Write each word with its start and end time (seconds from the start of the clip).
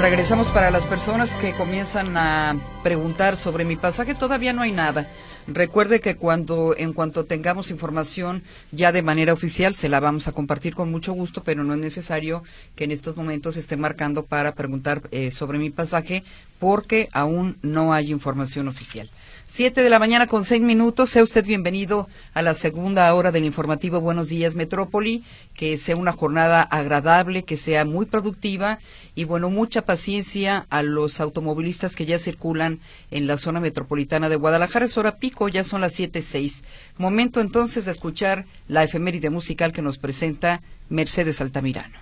Regresamos 0.00 0.46
para 0.48 0.70
las 0.70 0.86
personas 0.86 1.34
que 1.34 1.52
comienzan 1.52 2.16
a 2.16 2.56
preguntar 2.84 3.36
sobre 3.36 3.64
mi 3.64 3.74
pasaje. 3.74 4.14
Todavía 4.14 4.52
no 4.52 4.62
hay 4.62 4.70
nada. 4.70 5.08
Recuerde 5.48 6.00
que 6.00 6.14
cuando, 6.14 6.76
en 6.76 6.92
cuanto 6.92 7.24
tengamos 7.24 7.72
información 7.72 8.44
ya 8.70 8.92
de 8.92 9.02
manera 9.02 9.32
oficial, 9.32 9.74
se 9.74 9.88
la 9.88 9.98
vamos 9.98 10.28
a 10.28 10.32
compartir 10.32 10.76
con 10.76 10.90
mucho 10.90 11.14
gusto, 11.14 11.42
pero 11.42 11.64
no 11.64 11.74
es 11.74 11.80
necesario 11.80 12.44
que 12.76 12.84
en 12.84 12.92
estos 12.92 13.16
momentos 13.16 13.56
esté 13.56 13.76
marcando 13.76 14.24
para 14.24 14.54
preguntar 14.54 15.02
eh, 15.10 15.32
sobre 15.32 15.58
mi 15.58 15.70
pasaje, 15.70 16.22
porque 16.60 17.08
aún 17.12 17.58
no 17.62 17.92
hay 17.92 18.12
información 18.12 18.68
oficial. 18.68 19.10
Siete 19.50 19.82
de 19.82 19.88
la 19.88 19.98
mañana 19.98 20.26
con 20.26 20.44
seis 20.44 20.60
minutos. 20.60 21.08
Sea 21.08 21.22
usted 21.22 21.44
bienvenido 21.44 22.06
a 22.34 22.42
la 22.42 22.52
segunda 22.52 23.12
hora 23.14 23.32
del 23.32 23.44
informativo 23.44 23.98
Buenos 23.98 24.28
Días 24.28 24.54
Metrópoli. 24.54 25.24
Que 25.54 25.78
sea 25.78 25.96
una 25.96 26.12
jornada 26.12 26.60
agradable, 26.60 27.44
que 27.44 27.56
sea 27.56 27.86
muy 27.86 28.04
productiva 28.04 28.78
y 29.14 29.24
bueno, 29.24 29.48
mucha 29.48 29.82
paciencia 29.82 30.66
a 30.68 30.82
los 30.82 31.18
automovilistas 31.18 31.96
que 31.96 32.04
ya 32.04 32.18
circulan 32.18 32.78
en 33.10 33.26
la 33.26 33.38
zona 33.38 33.58
metropolitana 33.58 34.28
de 34.28 34.36
Guadalajara. 34.36 34.84
Es 34.84 34.98
hora 34.98 35.16
pico, 35.16 35.48
ya 35.48 35.64
son 35.64 35.80
las 35.80 35.94
siete 35.94 36.20
seis. 36.20 36.62
Momento 36.98 37.40
entonces 37.40 37.86
de 37.86 37.92
escuchar 37.92 38.44
la 38.68 38.84
efeméride 38.84 39.30
musical 39.30 39.72
que 39.72 39.80
nos 39.82 39.96
presenta 39.96 40.60
Mercedes 40.90 41.40
Altamirano. 41.40 41.98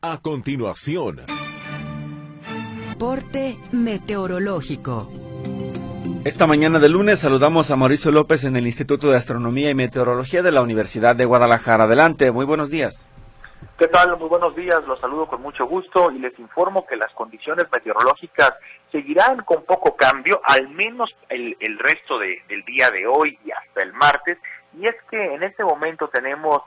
A 0.00 0.18
continuación. 0.18 1.22
Porte 2.98 3.58
meteorológico. 3.72 5.33
Esta 6.24 6.46
mañana 6.46 6.78
de 6.78 6.88
lunes 6.88 7.18
saludamos 7.18 7.70
a 7.70 7.76
Mauricio 7.76 8.10
López 8.10 8.44
en 8.44 8.56
el 8.56 8.64
Instituto 8.64 9.10
de 9.10 9.16
Astronomía 9.18 9.68
y 9.68 9.74
Meteorología 9.74 10.42
de 10.42 10.52
la 10.52 10.62
Universidad 10.62 11.14
de 11.14 11.26
Guadalajara. 11.26 11.84
Adelante, 11.84 12.32
muy 12.32 12.46
buenos 12.46 12.70
días. 12.70 13.10
¿Qué 13.76 13.88
tal? 13.88 14.16
Muy 14.16 14.30
buenos 14.30 14.56
días, 14.56 14.82
los 14.86 14.98
saludo 15.00 15.26
con 15.26 15.42
mucho 15.42 15.66
gusto 15.66 16.10
y 16.10 16.18
les 16.18 16.38
informo 16.38 16.86
que 16.86 16.96
las 16.96 17.12
condiciones 17.12 17.66
meteorológicas 17.70 18.54
seguirán 18.90 19.44
con 19.44 19.64
poco 19.64 19.96
cambio, 19.96 20.40
al 20.44 20.70
menos 20.70 21.14
el, 21.28 21.58
el 21.60 21.78
resto 21.78 22.18
de, 22.18 22.42
del 22.48 22.64
día 22.64 22.90
de 22.90 23.06
hoy 23.06 23.38
y 23.44 23.50
hasta 23.50 23.82
el 23.82 23.92
martes, 23.92 24.38
y 24.80 24.86
es 24.86 24.94
que 25.10 25.34
en 25.34 25.42
este 25.42 25.62
momento 25.62 26.08
tenemos 26.08 26.62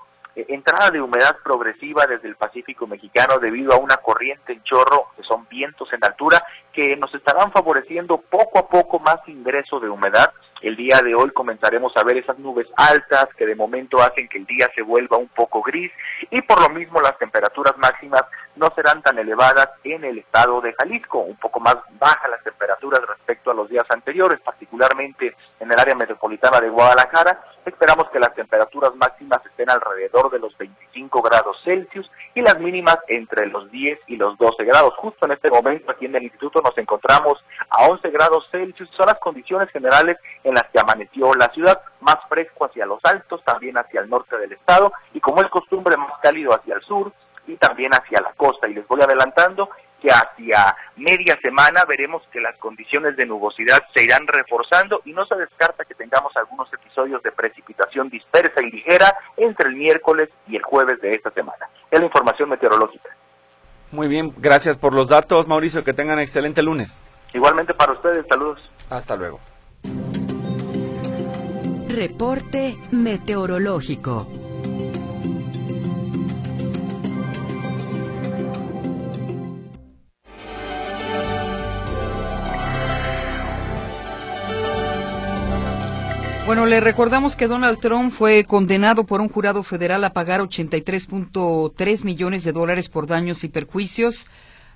entrada 0.47 0.91
de 0.91 1.01
humedad 1.01 1.37
progresiva 1.43 2.05
desde 2.05 2.27
el 2.27 2.35
Pacífico 2.35 2.85
mexicano 2.85 3.39
debido 3.39 3.73
a 3.73 3.77
una 3.77 3.97
corriente 3.97 4.53
en 4.53 4.63
chorro, 4.63 5.07
que 5.15 5.23
son 5.23 5.47
vientos 5.49 5.91
en 5.93 6.03
altura, 6.03 6.43
que 6.71 6.95
nos 6.95 7.13
estarán 7.15 7.51
favoreciendo 7.51 8.17
poco 8.19 8.59
a 8.59 8.67
poco 8.67 8.99
más 8.99 9.17
ingreso 9.27 9.79
de 9.79 9.89
humedad. 9.89 10.31
El 10.61 10.75
día 10.75 11.01
de 11.03 11.13
hoy 11.13 11.29
comenzaremos 11.31 11.95
a 11.95 12.03
ver 12.03 12.17
esas 12.17 12.39
nubes 12.39 12.67
altas 12.75 13.27
que 13.37 13.45
de 13.45 13.55
momento 13.55 14.01
hacen 14.01 14.27
que 14.27 14.39
el 14.39 14.45
día 14.45 14.69
se 14.73 14.81
vuelva 14.81 15.17
un 15.17 15.27
poco 15.27 15.61
gris 15.61 15.91
y 16.31 16.41
por 16.41 16.61
lo 16.61 16.69
mismo 16.69 16.99
las 16.99 17.17
temperaturas 17.19 17.77
máximas 17.77 18.23
no 18.55 18.71
serán 18.75 19.01
tan 19.03 19.17
elevadas 19.19 19.69
en 19.83 20.03
el 20.03 20.17
estado 20.17 20.61
de 20.61 20.73
Jalisco, 20.73 21.19
un 21.19 21.35
poco 21.37 21.59
más 21.59 21.75
bajas 21.99 22.29
las 22.29 22.43
temperaturas 22.43 23.01
respecto 23.07 23.51
a 23.51 23.53
los 23.53 23.69
días 23.69 23.85
anteriores, 23.89 24.39
particularmente 24.41 25.35
en 25.59 25.71
el 25.71 25.79
área 25.79 25.95
metropolitana 25.95 26.59
de 26.59 26.69
Guadalajara. 26.69 27.39
Esperamos 27.65 28.09
que 28.09 28.19
las 28.19 28.33
temperaturas 28.33 28.95
máximas 28.95 29.45
estén 29.45 29.69
alrededor 29.69 30.31
de 30.31 30.39
los 30.39 30.57
25 30.57 31.21
grados 31.21 31.57
Celsius 31.63 32.09
y 32.33 32.41
las 32.41 32.59
mínimas 32.59 32.97
entre 33.07 33.47
los 33.47 33.69
10 33.71 33.99
y 34.07 34.15
los 34.15 34.37
12 34.37 34.63
grados. 34.63 34.93
Justo 34.97 35.25
en 35.25 35.33
este 35.33 35.49
momento 35.49 35.91
aquí 35.91 36.05
en 36.05 36.15
el 36.15 36.23
instituto 36.23 36.61
nos 36.61 36.77
encontramos 36.77 37.43
a 37.69 37.87
11 37.87 38.09
grados 38.09 38.47
Celsius. 38.51 38.89
Son 38.95 39.05
las 39.05 39.19
condiciones 39.19 39.69
generales 39.69 40.17
en 40.47 40.55
las 40.55 40.65
que 40.71 40.79
amaneció 40.79 41.33
la 41.33 41.49
ciudad, 41.49 41.81
más 41.99 42.17
fresco 42.29 42.65
hacia 42.65 42.85
los 42.85 43.03
altos, 43.03 43.43
también 43.43 43.77
hacia 43.77 43.99
el 43.99 44.09
norte 44.09 44.37
del 44.37 44.53
estado 44.53 44.93
y 45.13 45.19
como 45.19 45.41
es 45.41 45.49
costumbre 45.49 45.97
más 45.97 46.13
cálido 46.23 46.53
hacia 46.53 46.75
el 46.75 46.81
sur 46.81 47.11
y 47.45 47.57
también 47.57 47.91
hacia 47.93 48.21
la 48.21 48.31
costa. 48.33 48.67
Y 48.67 48.73
les 48.73 48.87
voy 48.87 49.01
adelantando 49.01 49.69
que 50.01 50.09
hacia 50.09 50.75
media 50.95 51.37
semana 51.41 51.83
veremos 51.85 52.23
que 52.31 52.39
las 52.39 52.57
condiciones 52.59 53.17
de 53.17 53.25
nubosidad 53.25 53.83
se 53.93 54.05
irán 54.05 54.25
reforzando 54.25 55.01
y 55.03 55.11
no 55.11 55.25
se 55.25 55.35
descarta 55.35 55.83
que 55.83 55.95
tengamos 55.95 56.35
algunos 56.37 56.71
episodios 56.71 57.21
de 57.23 57.31
precipitación 57.31 58.09
dispersa 58.09 58.61
y 58.61 58.71
ligera 58.71 59.17
entre 59.35 59.67
el 59.67 59.75
miércoles 59.75 60.29
y 60.47 60.55
el 60.55 60.63
jueves 60.63 61.01
de 61.01 61.13
esta 61.13 61.31
semana. 61.31 61.67
Es 61.91 61.99
la 61.99 62.05
información 62.05 62.49
meteorológica. 62.49 63.09
Muy 63.91 64.07
bien, 64.07 64.33
gracias 64.37 64.77
por 64.77 64.93
los 64.93 65.09
datos, 65.09 65.47
Mauricio. 65.47 65.83
Que 65.83 65.93
tengan 65.93 66.19
excelente 66.19 66.61
lunes. 66.61 67.03
Igualmente 67.33 67.73
para 67.73 67.93
ustedes, 67.93 68.25
saludos. 68.29 68.59
Hasta 68.89 69.15
luego. 69.15 69.39
Reporte 71.97 72.77
meteorológico. 72.91 74.27
Bueno, 86.45 86.67
le 86.67 86.79
recordamos 86.81 87.35
que 87.35 87.47
Donald 87.47 87.79
Trump 87.79 88.11
fue 88.11 88.43
condenado 88.43 89.03
por 89.07 89.19
un 89.19 89.29
jurado 89.29 89.63
federal 89.63 90.03
a 90.03 90.13
pagar 90.13 90.41
83.3 90.41 92.03
millones 92.03 92.43
de 92.43 92.51
dólares 92.51 92.89
por 92.89 93.07
daños 93.07 93.43
y 93.43 93.47
perjuicios 93.47 94.27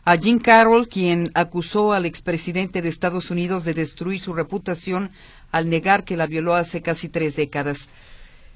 a 0.03 0.17
Jim 0.17 0.39
Carroll, 0.39 0.87
quien 0.87 1.29
acusó 1.35 1.93
al 1.93 2.05
expresidente 2.05 2.81
de 2.81 2.89
Estados 2.89 3.29
Unidos 3.29 3.63
de 3.63 3.75
destruir 3.75 4.19
su 4.19 4.33
reputación 4.33 5.11
al 5.51 5.69
negar 5.69 6.03
que 6.03 6.17
la 6.17 6.27
violó 6.27 6.55
hace 6.55 6.81
casi 6.81 7.09
tres 7.09 7.35
décadas. 7.35 7.89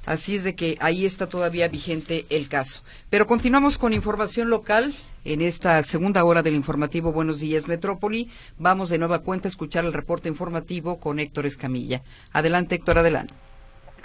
Así 0.06 0.35
es 0.35 0.44
de 0.44 0.56
que 0.56 0.78
ahí 0.81 1.06
está 1.06 1.28
todavía 1.28 1.67
vigente 1.67 2.25
el 2.29 2.47
caso. 2.47 2.83
Pero 3.09 3.25
continuamos 3.25 3.78
con 3.78 3.94
información 3.94 4.50
local. 4.50 4.94
En 5.23 5.41
esta 5.41 5.81
segunda 5.81 6.23
hora 6.23 6.44
del 6.44 6.53
informativo 6.53 7.11
Buenos 7.11 7.39
Días 7.39 7.67
Metrópoli, 7.67 8.29
vamos 8.59 8.89
de 8.89 9.00
nueva 9.00 9.23
cuenta 9.23 9.47
a 9.47 9.50
escuchar 9.50 9.83
el 9.83 9.94
reporte 9.94 10.29
informativo 10.29 11.00
con 11.00 11.17
Héctor 11.17 11.47
Escamilla. 11.47 12.01
Adelante, 12.31 12.75
Héctor, 12.75 13.00
adelante. 13.00 13.33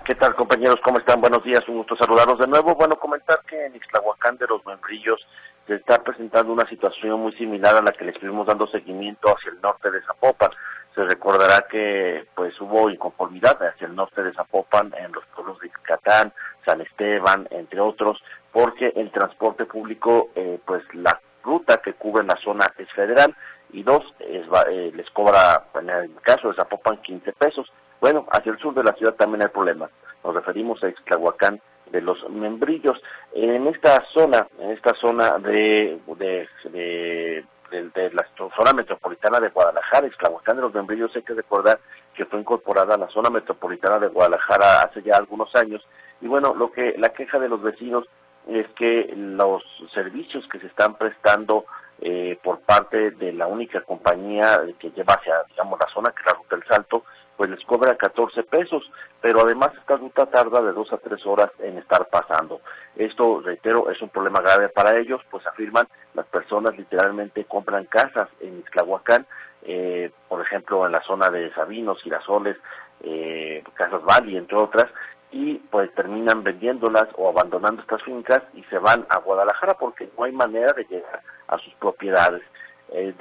¿Qué 0.06 0.14
tal, 0.14 0.34
compañeros? 0.34 0.76
¿Cómo 0.82 0.98
están? 0.98 1.20
Buenos 1.20 1.44
días, 1.44 1.60
un 1.68 1.76
gusto 1.76 1.94
saludarlos 1.96 2.38
de 2.38 2.46
nuevo. 2.46 2.74
Bueno, 2.74 2.96
comentar 2.98 3.42
que 3.46 3.66
en 3.66 3.76
Ixtlahuacán 3.76 4.38
de 4.38 4.46
los 4.46 4.64
Membrillos 4.64 5.20
se 5.66 5.74
está 5.74 6.02
presentando 6.02 6.54
una 6.54 6.66
situación 6.70 7.20
muy 7.20 7.32
similar 7.34 7.76
a 7.76 7.82
la 7.82 7.92
que 7.92 8.06
le 8.06 8.12
estuvimos 8.12 8.46
dando 8.46 8.66
seguimiento 8.68 9.28
hacia 9.28 9.52
el 9.52 9.60
norte 9.60 9.90
de 9.90 10.00
Zapopan 10.02 10.50
se 10.94 11.04
recordará 11.04 11.66
que 11.70 12.26
pues 12.34 12.58
hubo 12.60 12.90
inconformidad 12.90 13.62
hacia 13.62 13.86
el 13.86 13.94
norte 13.94 14.22
de 14.22 14.32
Zapopan, 14.32 14.92
en 14.98 15.12
los 15.12 15.24
pueblos 15.34 15.58
de 15.60 15.70
Catán, 15.82 16.32
San 16.64 16.80
Esteban, 16.80 17.46
entre 17.50 17.80
otros, 17.80 18.20
porque 18.52 18.92
el 18.96 19.10
transporte 19.10 19.66
público, 19.66 20.30
eh, 20.34 20.58
pues 20.64 20.82
la 20.94 21.20
ruta 21.42 21.78
que 21.78 21.94
cubre 21.94 22.24
la 22.24 22.36
zona 22.36 22.72
es 22.76 22.90
federal 22.92 23.34
y 23.72 23.82
dos, 23.82 24.02
eh, 24.18 24.92
les 24.94 25.08
cobra, 25.10 25.64
en 25.74 25.90
el 25.90 26.14
caso 26.22 26.48
de 26.48 26.54
Zapopan, 26.54 27.00
15 27.02 27.32
pesos. 27.32 27.72
Bueno, 28.00 28.26
hacia 28.30 28.52
el 28.52 28.58
sur 28.58 28.74
de 28.74 28.82
la 28.82 28.92
ciudad 28.92 29.14
también 29.14 29.42
hay 29.42 29.48
problemas. 29.48 29.90
Nos 30.24 30.34
referimos 30.34 30.82
a 30.82 30.88
Ixtlahuacán 30.88 31.60
de 31.90 32.00
los 32.00 32.28
membrillos. 32.28 33.00
En 33.32 33.66
esta 33.68 34.02
zona, 34.12 34.46
en 34.58 34.70
esta 34.70 34.94
zona 34.94 35.38
de, 35.38 36.00
de 36.16 36.48
de, 36.64 37.44
la 37.70 38.26
zona 38.56 38.72
metropolitana 38.72 39.40
de 39.40 39.48
Guadalajara, 39.48 40.06
Exclamación 40.06 40.56
de 40.56 40.62
los 40.62 40.74
Membrillos, 40.74 41.14
hay 41.14 41.22
que 41.22 41.34
recordar 41.34 41.78
que 42.14 42.24
fue 42.24 42.40
incorporada 42.40 42.94
a 42.94 42.98
la 42.98 43.08
zona 43.08 43.30
metropolitana 43.30 43.98
de 43.98 44.08
Guadalajara 44.08 44.82
hace 44.82 45.02
ya 45.02 45.16
algunos 45.16 45.54
años. 45.54 45.86
Y 46.20 46.26
bueno, 46.26 46.54
lo 46.54 46.70
que 46.72 46.94
la 46.98 47.10
queja 47.10 47.38
de 47.38 47.48
los 47.48 47.62
vecinos 47.62 48.06
es 48.46 48.66
que 48.76 49.12
los 49.16 49.62
servicios 49.94 50.46
que 50.48 50.58
se 50.58 50.66
están 50.66 50.96
prestando 50.96 51.64
eh, 52.00 52.38
por 52.42 52.60
parte 52.60 53.10
de 53.12 53.32
la 53.32 53.46
única 53.46 53.82
compañía 53.82 54.60
que 54.78 54.90
lleva 54.90 55.14
hacia, 55.14 55.34
digamos, 55.48 55.78
la 55.78 55.86
zona 55.92 56.10
que 56.10 56.20
es 56.20 56.26
la 56.26 56.32
Ruta 56.32 56.56
del 56.56 56.66
Salto, 56.66 57.04
pues 57.40 57.48
les 57.48 57.64
cobra 57.64 57.96
14 57.96 58.42
pesos, 58.42 58.82
pero 59.22 59.40
además 59.40 59.70
esta 59.74 59.96
ruta 59.96 60.26
tarda 60.26 60.60
de 60.60 60.72
dos 60.72 60.92
a 60.92 60.98
tres 60.98 61.24
horas 61.24 61.48
en 61.60 61.78
estar 61.78 62.06
pasando. 62.10 62.60
Esto, 62.96 63.40
reitero, 63.40 63.88
es 63.88 64.02
un 64.02 64.10
problema 64.10 64.42
grave 64.42 64.68
para 64.68 64.98
ellos, 64.98 65.22
pues 65.30 65.46
afirman 65.46 65.86
las 66.12 66.26
personas 66.26 66.76
literalmente 66.76 67.46
compran 67.46 67.86
casas 67.86 68.28
en 68.40 68.58
Ixtlahuacán, 68.58 69.26
eh, 69.62 70.10
por 70.28 70.42
ejemplo 70.42 70.84
en 70.84 70.92
la 70.92 71.00
zona 71.00 71.30
de 71.30 71.50
Sabinos, 71.54 72.02
Girasoles, 72.02 72.58
eh, 73.04 73.64
Casas 73.72 74.02
Bali, 74.04 74.36
entre 74.36 74.58
otras, 74.58 74.88
y 75.32 75.54
pues 75.70 75.90
terminan 75.94 76.42
vendiéndolas 76.42 77.08
o 77.16 77.30
abandonando 77.30 77.80
estas 77.80 78.02
fincas 78.02 78.42
y 78.52 78.62
se 78.64 78.76
van 78.76 79.06
a 79.08 79.16
Guadalajara 79.16 79.78
porque 79.78 80.10
no 80.18 80.24
hay 80.24 80.32
manera 80.32 80.74
de 80.74 80.84
llegar 80.84 81.22
a 81.48 81.56
sus 81.56 81.72
propiedades 81.76 82.42
eh, 82.92 83.14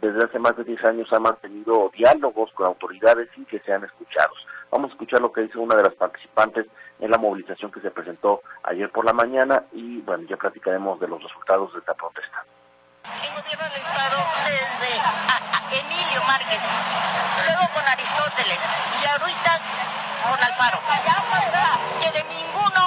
desde 0.00 0.24
hace 0.24 0.38
más 0.38 0.56
de 0.56 0.64
10 0.64 0.84
años 0.84 1.12
ha 1.12 1.20
mantenido 1.20 1.90
diálogos 1.94 2.50
con 2.52 2.66
autoridades 2.66 3.28
sin 3.34 3.44
que 3.44 3.60
sean 3.60 3.84
escuchados. 3.84 4.36
Vamos 4.70 4.90
a 4.90 4.94
escuchar 4.94 5.20
lo 5.20 5.32
que 5.32 5.42
dice 5.42 5.58
una 5.58 5.76
de 5.76 5.82
las 5.82 5.94
participantes 5.94 6.66
en 6.98 7.10
la 7.10 7.18
movilización 7.18 7.70
que 7.70 7.80
se 7.80 7.90
presentó 7.90 8.42
ayer 8.62 8.90
por 8.90 9.04
la 9.04 9.12
mañana 9.12 9.64
y 9.72 10.00
bueno, 10.00 10.26
ya 10.28 10.36
platicaremos 10.36 10.98
de 10.98 11.08
los 11.08 11.22
resultados 11.22 11.72
de 11.72 11.80
esta 11.80 11.94
protesta. 11.94 12.44
El 13.04 13.42
gobierno 13.42 13.64
del 13.64 13.76
Estado 13.76 14.16
desde 14.46 14.90
Emilio 15.78 16.20
Márquez, 16.26 16.62
luego 17.46 17.72
con 17.74 17.84
Aristóteles 17.86 18.60
y 19.02 19.20
ahorita 19.20 19.60
con 20.24 20.38
Alfaro, 20.42 20.78
que 22.00 22.10
de 22.18 22.24
ninguno 22.34 22.85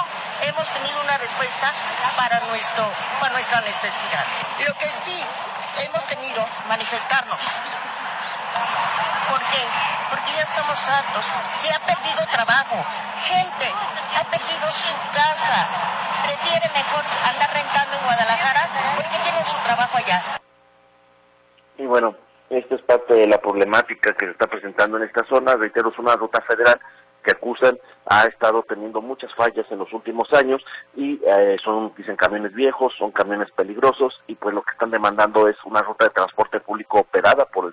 hemos 0.50 0.66
tenido 0.74 1.00
una 1.00 1.16
respuesta 1.18 1.70
para, 2.16 2.40
nuestro, 2.50 2.84
para 3.20 3.32
nuestra 3.34 3.60
necesidad. 3.62 4.24
Lo 4.66 4.74
que 4.74 4.88
sí 4.88 5.18
hemos 5.86 6.04
tenido 6.06 6.42
manifestarnos. 6.68 7.40
¿Por 9.30 9.38
qué? 9.38 9.62
Porque 10.10 10.32
ya 10.34 10.42
estamos 10.42 10.78
hartos. 10.88 11.24
Se 11.62 11.72
ha 11.72 11.78
perdido 11.86 12.26
trabajo. 12.32 12.76
Gente 13.30 13.66
ha 14.18 14.24
perdido 14.26 14.66
su 14.74 14.94
casa. 15.14 15.58
Prefiere 16.26 16.66
mejor 16.74 17.04
andar 17.30 17.50
rentando 17.54 17.96
en 17.96 18.04
Guadalajara 18.04 18.62
porque 18.96 19.18
tienen 19.22 19.46
su 19.46 19.56
trabajo 19.62 19.98
allá. 19.98 20.22
Y 21.78 21.86
bueno, 21.86 22.16
esta 22.50 22.74
es 22.74 22.82
parte 22.82 23.14
de 23.14 23.26
la 23.28 23.38
problemática 23.38 24.12
que 24.14 24.26
se 24.26 24.32
está 24.32 24.48
presentando 24.48 24.96
en 24.96 25.04
esta 25.04 25.24
zona. 25.26 25.54
Reitero, 25.54 25.90
es 25.90 25.98
una 25.98 26.16
ruta 26.16 26.42
federal 26.42 26.80
que 27.22 27.32
acusan 27.32 27.78
ha 28.06 28.24
estado 28.24 28.64
teniendo 28.68 29.00
muchas 29.00 29.32
fallas 29.34 29.66
en 29.70 29.78
los 29.78 29.92
últimos 29.92 30.32
años 30.32 30.62
y 30.96 31.20
eh, 31.24 31.56
son, 31.62 31.92
dicen, 31.96 32.16
camiones 32.16 32.52
viejos, 32.54 32.92
son 32.98 33.12
camiones 33.12 33.50
peligrosos 33.52 34.20
y 34.26 34.34
pues 34.34 34.54
lo 34.54 34.62
que 34.62 34.72
están 34.72 34.90
demandando 34.90 35.46
es 35.46 35.56
una 35.64 35.80
ruta 35.82 36.06
de 36.06 36.10
transporte 36.10 36.58
público 36.60 36.98
operada 37.00 37.44
por 37.44 37.66
el, 37.66 37.72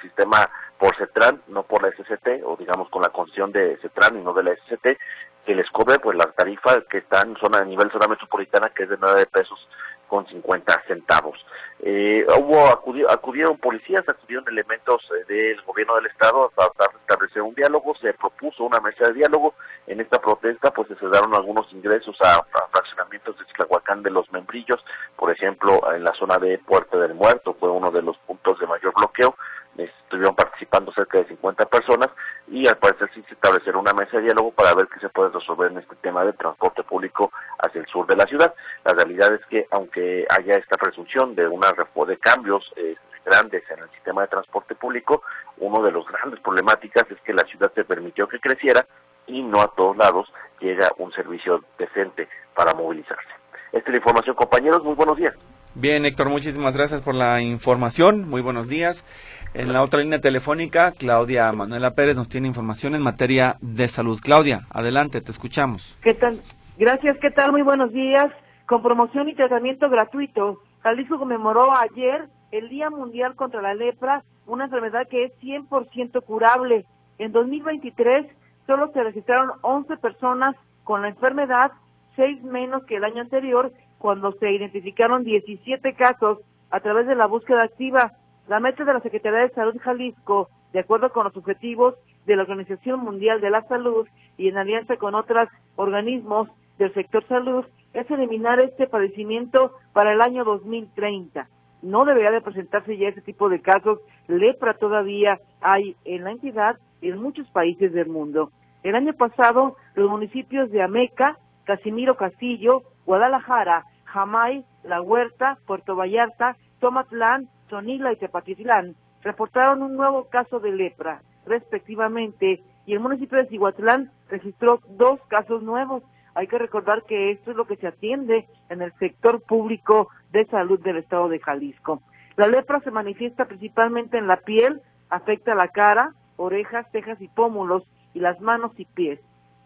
sistema 0.00 0.48
por 0.78 0.96
CETRAN, 0.96 1.42
no 1.48 1.62
por 1.62 1.82
la 1.82 1.90
SCT 1.90 2.42
o 2.44 2.56
digamos 2.56 2.88
con 2.88 3.02
la 3.02 3.10
concesión 3.10 3.52
de 3.52 3.76
CETRAN 3.82 4.18
y 4.18 4.22
no 4.22 4.32
de 4.32 4.44
la 4.44 4.54
SCT, 4.54 4.98
que 5.44 5.54
les 5.54 5.68
cobre 5.70 5.98
pues 5.98 6.16
la 6.16 6.26
tarifa 6.32 6.80
que 6.88 6.98
está 6.98 7.22
en 7.22 7.36
zona 7.36 7.58
a 7.58 7.64
nivel 7.64 7.90
zona 7.90 8.08
metropolitana 8.08 8.70
que 8.70 8.84
es 8.84 8.88
de 8.88 8.96
9 8.98 9.26
pesos 9.26 9.68
con 10.08 10.26
50 10.26 10.82
centavos. 10.86 11.38
Eh, 11.80 12.24
hubo 12.38 12.68
acudieron 13.10 13.58
policías, 13.58 14.08
acudieron 14.08 14.48
elementos 14.48 15.02
eh, 15.12 15.24
del 15.32 15.60
gobierno 15.62 15.96
del 15.96 16.06
estado 16.06 16.46
a 16.46 16.48
tratar 16.48 16.90
establecer 17.00 17.42
un 17.42 17.54
diálogo, 17.54 17.94
se 18.00 18.14
propuso 18.14 18.64
una 18.64 18.80
mesa 18.80 19.08
de 19.08 19.14
diálogo, 19.14 19.54
en 19.86 20.00
esta 20.00 20.18
protesta 20.18 20.70
pues 20.72 20.88
se 20.88 21.08
daron 21.08 21.34
algunos 21.34 21.70
ingresos 21.72 22.16
a, 22.20 22.44
fraccionamientos 22.72 23.38
de 23.38 23.44
Chilahuacán 23.46 24.02
de 24.02 24.10
los 24.10 24.30
membrillos, 24.32 24.82
por 25.16 25.30
ejemplo 25.30 25.80
en 25.94 26.02
la 26.02 26.12
zona 26.14 26.38
de 26.38 26.58
Puerto 26.58 26.98
del 26.98 27.14
Muerto 27.14 27.54
fue 27.60 27.70
uno 27.70 27.90
de 27.90 28.02
los 28.02 28.16
puntos 28.18 28.58
de 28.58 28.66
mayor 28.66 28.92
bloqueo, 28.94 29.36
estuvieron 29.84 30.34
participando 30.34 30.92
cerca 30.92 31.18
de 31.18 31.28
50 31.28 31.66
personas 31.66 32.08
y 32.48 32.66
al 32.66 32.78
parecer 32.78 33.10
sí 33.14 33.22
se 33.28 33.34
establecerá 33.34 33.78
una 33.78 33.92
mesa 33.92 34.16
de 34.16 34.24
diálogo 34.24 34.52
para 34.52 34.74
ver 34.74 34.88
qué 34.88 35.00
se 35.00 35.08
puede 35.08 35.30
resolver 35.30 35.70
en 35.70 35.78
este 35.78 35.96
tema 35.96 36.24
de 36.24 36.32
transporte 36.32 36.82
público 36.82 37.32
hacia 37.58 37.80
el 37.80 37.86
sur 37.86 38.06
de 38.06 38.16
la 38.16 38.24
ciudad. 38.26 38.54
La 38.84 38.92
realidad 38.92 39.34
es 39.34 39.44
que 39.46 39.66
aunque 39.70 40.26
haya 40.30 40.56
esta 40.56 40.76
presunción 40.76 41.34
de 41.34 41.46
una 41.48 41.72
de 41.72 42.18
cambios 42.18 42.62
eh, 42.76 42.94
grandes 43.24 43.62
en 43.70 43.78
el 43.78 43.90
sistema 43.90 44.22
de 44.22 44.28
transporte 44.28 44.74
público, 44.74 45.22
uno 45.58 45.82
de 45.82 45.90
los 45.90 46.06
grandes 46.06 46.40
problemáticas 46.40 47.04
es 47.10 47.20
que 47.22 47.32
la 47.32 47.44
ciudad 47.44 47.72
se 47.74 47.84
permitió 47.84 48.28
que 48.28 48.38
creciera 48.38 48.86
y 49.26 49.42
no 49.42 49.60
a 49.60 49.68
todos 49.74 49.96
lados 49.96 50.32
llega 50.60 50.92
un 50.98 51.12
servicio 51.12 51.64
decente 51.78 52.28
para 52.54 52.74
movilizarse. 52.74 53.28
Esta 53.72 53.78
es 53.78 53.88
la 53.88 53.96
información, 53.96 54.36
compañeros. 54.36 54.84
Muy 54.84 54.94
buenos 54.94 55.16
días. 55.16 55.34
Bien, 55.78 56.06
Héctor, 56.06 56.30
muchísimas 56.30 56.74
gracias 56.74 57.02
por 57.02 57.14
la 57.14 57.42
información. 57.42 58.26
Muy 58.30 58.40
buenos 58.40 58.66
días. 58.66 59.04
En 59.52 59.74
la 59.74 59.82
otra 59.82 60.00
línea 60.00 60.22
telefónica, 60.22 60.92
Claudia 60.92 61.52
Manuela 61.52 61.94
Pérez 61.94 62.16
nos 62.16 62.30
tiene 62.30 62.48
información 62.48 62.94
en 62.94 63.02
materia 63.02 63.56
de 63.60 63.86
salud. 63.86 64.18
Claudia, 64.22 64.62
adelante, 64.70 65.20
te 65.20 65.30
escuchamos. 65.30 65.94
¿Qué 66.02 66.14
tal? 66.14 66.40
Gracias, 66.78 67.18
¿qué 67.18 67.30
tal? 67.30 67.52
Muy 67.52 67.60
buenos 67.60 67.92
días. 67.92 68.32
Con 68.66 68.82
promoción 68.82 69.28
y 69.28 69.34
tratamiento 69.34 69.90
gratuito, 69.90 70.62
Jalisco 70.80 71.18
conmemoró 71.18 71.76
ayer 71.76 72.26
el 72.52 72.70
Día 72.70 72.88
Mundial 72.88 73.34
contra 73.36 73.60
la 73.60 73.74
Lepra, 73.74 74.24
una 74.46 74.64
enfermedad 74.64 75.06
que 75.10 75.24
es 75.24 75.32
100% 75.42 76.24
curable. 76.24 76.86
En 77.18 77.32
2023 77.32 78.24
solo 78.66 78.90
se 78.94 79.02
registraron 79.02 79.50
11 79.60 79.98
personas 79.98 80.56
con 80.84 81.02
la 81.02 81.08
enfermedad, 81.08 81.72
seis 82.16 82.42
menos 82.42 82.82
que 82.84 82.96
el 82.96 83.04
año 83.04 83.20
anterior 83.20 83.74
cuando 83.98 84.32
se 84.32 84.52
identificaron 84.52 85.24
17 85.24 85.94
casos 85.94 86.38
a 86.70 86.80
través 86.80 87.06
de 87.06 87.14
la 87.14 87.26
búsqueda 87.26 87.62
activa. 87.62 88.12
La 88.48 88.60
meta 88.60 88.84
de 88.84 88.92
la 88.92 89.00
Secretaría 89.00 89.40
de 89.40 89.50
Salud 89.50 89.76
Jalisco, 89.80 90.48
de 90.72 90.80
acuerdo 90.80 91.10
con 91.10 91.24
los 91.24 91.36
objetivos 91.36 91.94
de 92.26 92.36
la 92.36 92.42
Organización 92.42 93.00
Mundial 93.00 93.40
de 93.40 93.50
la 93.50 93.62
Salud 93.62 94.06
y 94.36 94.48
en 94.48 94.58
alianza 94.58 94.96
con 94.96 95.14
otros 95.14 95.48
organismos 95.76 96.48
del 96.78 96.92
sector 96.94 97.26
salud, 97.28 97.64
es 97.94 98.10
eliminar 98.10 98.60
este 98.60 98.86
padecimiento 98.86 99.72
para 99.92 100.12
el 100.12 100.20
año 100.20 100.44
2030. 100.44 101.48
No 101.82 102.04
debería 102.04 102.30
de 102.30 102.40
presentarse 102.40 102.96
ya 102.96 103.08
ese 103.08 103.22
tipo 103.22 103.48
de 103.48 103.60
casos. 103.60 104.00
Lepra 104.28 104.74
todavía 104.74 105.40
hay 105.60 105.96
en 106.04 106.24
la 106.24 106.32
entidad 106.32 106.76
y 107.00 107.08
en 107.08 107.22
muchos 107.22 107.48
países 107.50 107.92
del 107.92 108.08
mundo. 108.08 108.50
El 108.82 108.94
año 108.94 109.14
pasado, 109.14 109.76
los 109.94 110.10
municipios 110.10 110.70
de 110.70 110.82
Ameca, 110.82 111.38
Casimiro 111.64 112.16
Castillo, 112.16 112.82
Guadalajara, 113.06 113.84
Jamay, 114.04 114.64
La 114.82 115.00
Huerta, 115.00 115.58
Puerto 115.66 115.96
Vallarta, 115.96 116.56
Tomatlán, 116.80 117.48
Sonila 117.70 118.12
y 118.12 118.16
Tepatitlán 118.16 118.94
reportaron 119.26 119.82
un 119.82 119.96
nuevo 119.96 120.28
caso 120.28 120.60
de 120.60 120.70
lepra, 120.70 121.20
respectivamente, 121.46 122.62
y 122.86 122.92
el 122.92 123.00
municipio 123.00 123.38
de 123.38 123.46
Cihuatlán 123.46 124.12
registró 124.28 124.80
dos 124.90 125.20
casos 125.28 125.62
nuevos. 125.62 126.04
Hay 126.34 126.46
que 126.46 126.58
recordar 126.58 127.02
que 127.02 127.32
esto 127.32 127.50
es 127.50 127.56
lo 127.56 127.66
que 127.66 127.76
se 127.76 127.88
atiende 127.88 128.46
en 128.68 128.82
el 128.82 128.92
sector 128.98 129.42
público 129.42 130.10
de 130.30 130.46
salud 130.46 130.78
del 130.80 130.98
estado 130.98 131.28
de 131.28 131.40
Jalisco. 131.40 132.02
La 132.36 132.46
lepra 132.46 132.80
se 132.80 132.90
manifiesta 132.92 133.46
principalmente 133.46 134.18
en 134.18 134.28
la 134.28 134.36
piel, 134.36 134.80
afecta 135.10 135.54
la 135.54 135.68
cara, 135.68 136.12
orejas, 136.36 136.86
cejas 136.92 137.20
y 137.20 137.28
pómulos 137.28 137.82
y 138.14 138.20
las 138.20 138.40
manos 138.40 138.72
y 138.76 138.84
pies. 138.84 139.18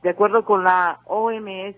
De 0.02 0.10
acuerdo 0.10 0.44
con 0.46 0.64
la 0.64 1.00
OMS, 1.04 1.76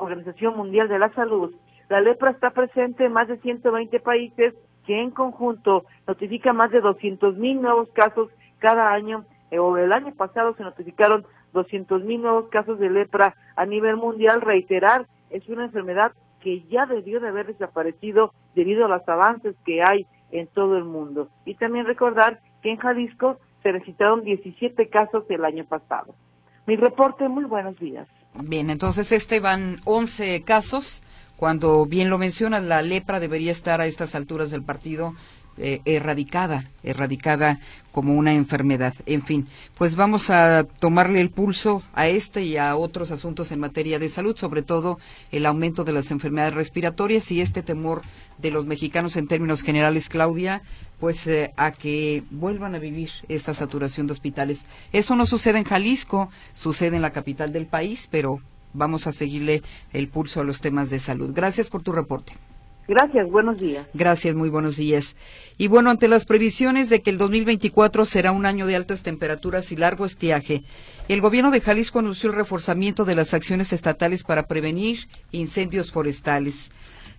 Organización 0.00 0.56
Mundial 0.56 0.88
de 0.88 0.98
la 0.98 1.12
Salud, 1.14 1.54
la 1.88 2.00
lepra 2.00 2.30
está 2.30 2.50
presente 2.50 3.04
en 3.04 3.12
más 3.12 3.28
de 3.28 3.38
120 3.38 4.00
países 4.00 4.54
que 4.86 5.00
en 5.00 5.10
conjunto 5.10 5.84
notifica 6.06 6.52
más 6.52 6.70
de 6.70 6.80
200 6.80 7.36
mil 7.36 7.60
nuevos 7.60 7.88
casos 7.90 8.30
cada 8.58 8.92
año. 8.92 9.24
Eh, 9.50 9.58
o 9.58 9.76
el 9.76 9.92
año 9.92 10.14
pasado 10.14 10.54
se 10.54 10.62
notificaron 10.62 11.26
200 11.52 12.04
mil 12.04 12.22
nuevos 12.22 12.48
casos 12.48 12.78
de 12.78 12.90
lepra 12.90 13.34
a 13.56 13.66
nivel 13.66 13.96
mundial. 13.96 14.40
Reiterar, 14.40 15.06
es 15.30 15.48
una 15.48 15.64
enfermedad 15.64 16.12
que 16.40 16.62
ya 16.62 16.86
debió 16.86 17.20
de 17.20 17.28
haber 17.28 17.46
desaparecido 17.46 18.32
debido 18.54 18.84
a 18.84 18.88
los 18.88 19.08
avances 19.08 19.56
que 19.64 19.82
hay 19.82 20.06
en 20.30 20.46
todo 20.46 20.76
el 20.76 20.84
mundo. 20.84 21.28
Y 21.44 21.54
también 21.56 21.86
recordar 21.86 22.40
que 22.62 22.70
en 22.70 22.78
Jalisco 22.78 23.38
se 23.62 23.72
registraron 23.72 24.22
17 24.22 24.88
casos 24.88 25.24
el 25.28 25.44
año 25.44 25.64
pasado. 25.64 26.14
Mi 26.66 26.76
reporte, 26.76 27.28
muy 27.28 27.44
buenos 27.44 27.78
días. 27.78 28.06
Bien, 28.34 28.70
entonces 28.70 29.12
este 29.12 29.40
van 29.40 29.80
11 29.84 30.42
casos. 30.42 31.02
Cuando 31.36 31.86
bien 31.86 32.10
lo 32.10 32.18
mencionas, 32.18 32.62
la 32.62 32.82
lepra 32.82 33.18
debería 33.18 33.52
estar 33.52 33.80
a 33.80 33.86
estas 33.86 34.14
alturas 34.14 34.50
del 34.50 34.62
partido 34.62 35.14
eh, 35.62 35.82
erradicada, 35.84 36.64
erradicada 36.82 37.60
como 37.92 38.14
una 38.14 38.32
enfermedad. 38.32 38.94
En 39.04 39.22
fin, 39.22 39.46
pues 39.76 39.96
vamos 39.96 40.30
a 40.30 40.64
tomarle 40.64 41.20
el 41.20 41.30
pulso 41.30 41.82
a 41.92 42.08
este 42.08 42.44
y 42.44 42.56
a 42.56 42.76
otros 42.76 43.10
asuntos 43.10 43.52
en 43.52 43.60
materia 43.60 43.98
de 43.98 44.08
salud, 44.08 44.36
sobre 44.36 44.62
todo 44.62 44.98
el 45.32 45.44
aumento 45.44 45.84
de 45.84 45.92
las 45.92 46.10
enfermedades 46.12 46.54
respiratorias 46.54 47.30
y 47.30 47.40
este 47.40 47.62
temor 47.62 48.02
de 48.38 48.50
los 48.50 48.64
mexicanos 48.64 49.16
en 49.16 49.28
términos 49.28 49.62
generales, 49.62 50.08
Claudia, 50.08 50.62
pues 51.00 51.26
eh, 51.26 51.52
a 51.56 51.72
que 51.72 52.22
vuelvan 52.30 52.74
a 52.74 52.78
vivir 52.78 53.10
esta 53.28 53.54
saturación 53.54 54.06
de 54.06 54.12
hospitales. 54.12 54.66
Eso 54.92 55.16
no 55.16 55.26
sucede 55.26 55.58
en 55.58 55.64
Jalisco, 55.64 56.30
sucede 56.52 56.96
en 56.96 57.02
la 57.02 57.12
capital 57.12 57.52
del 57.52 57.66
país, 57.66 58.06
pero 58.10 58.40
vamos 58.74 59.06
a 59.06 59.12
seguirle 59.12 59.62
el 59.92 60.08
pulso 60.08 60.40
a 60.40 60.44
los 60.44 60.60
temas 60.60 60.90
de 60.90 60.98
salud. 60.98 61.32
Gracias 61.34 61.70
por 61.70 61.82
tu 61.82 61.92
reporte. 61.92 62.34
Gracias, 62.86 63.30
buenos 63.30 63.58
días. 63.58 63.86
Gracias, 63.94 64.34
muy 64.34 64.48
buenos 64.48 64.76
días. 64.76 65.16
Y 65.58 65.68
bueno, 65.68 65.90
ante 65.90 66.08
las 66.08 66.24
previsiones 66.24 66.88
de 66.88 67.02
que 67.02 67.10
el 67.10 67.18
2024 67.18 68.04
será 68.04 68.32
un 68.32 68.46
año 68.46 68.66
de 68.66 68.74
altas 68.74 69.04
temperaturas 69.04 69.70
y 69.70 69.76
largo 69.76 70.04
estiaje, 70.04 70.64
el 71.08 71.20
gobierno 71.20 71.52
de 71.52 71.60
Jalisco 71.60 72.00
anunció 72.00 72.30
el 72.30 72.36
reforzamiento 72.36 73.04
de 73.04 73.14
las 73.14 73.32
acciones 73.32 73.72
estatales 73.72 74.24
para 74.24 74.48
prevenir 74.48 75.06
incendios 75.30 75.92
forestales. 75.92 76.72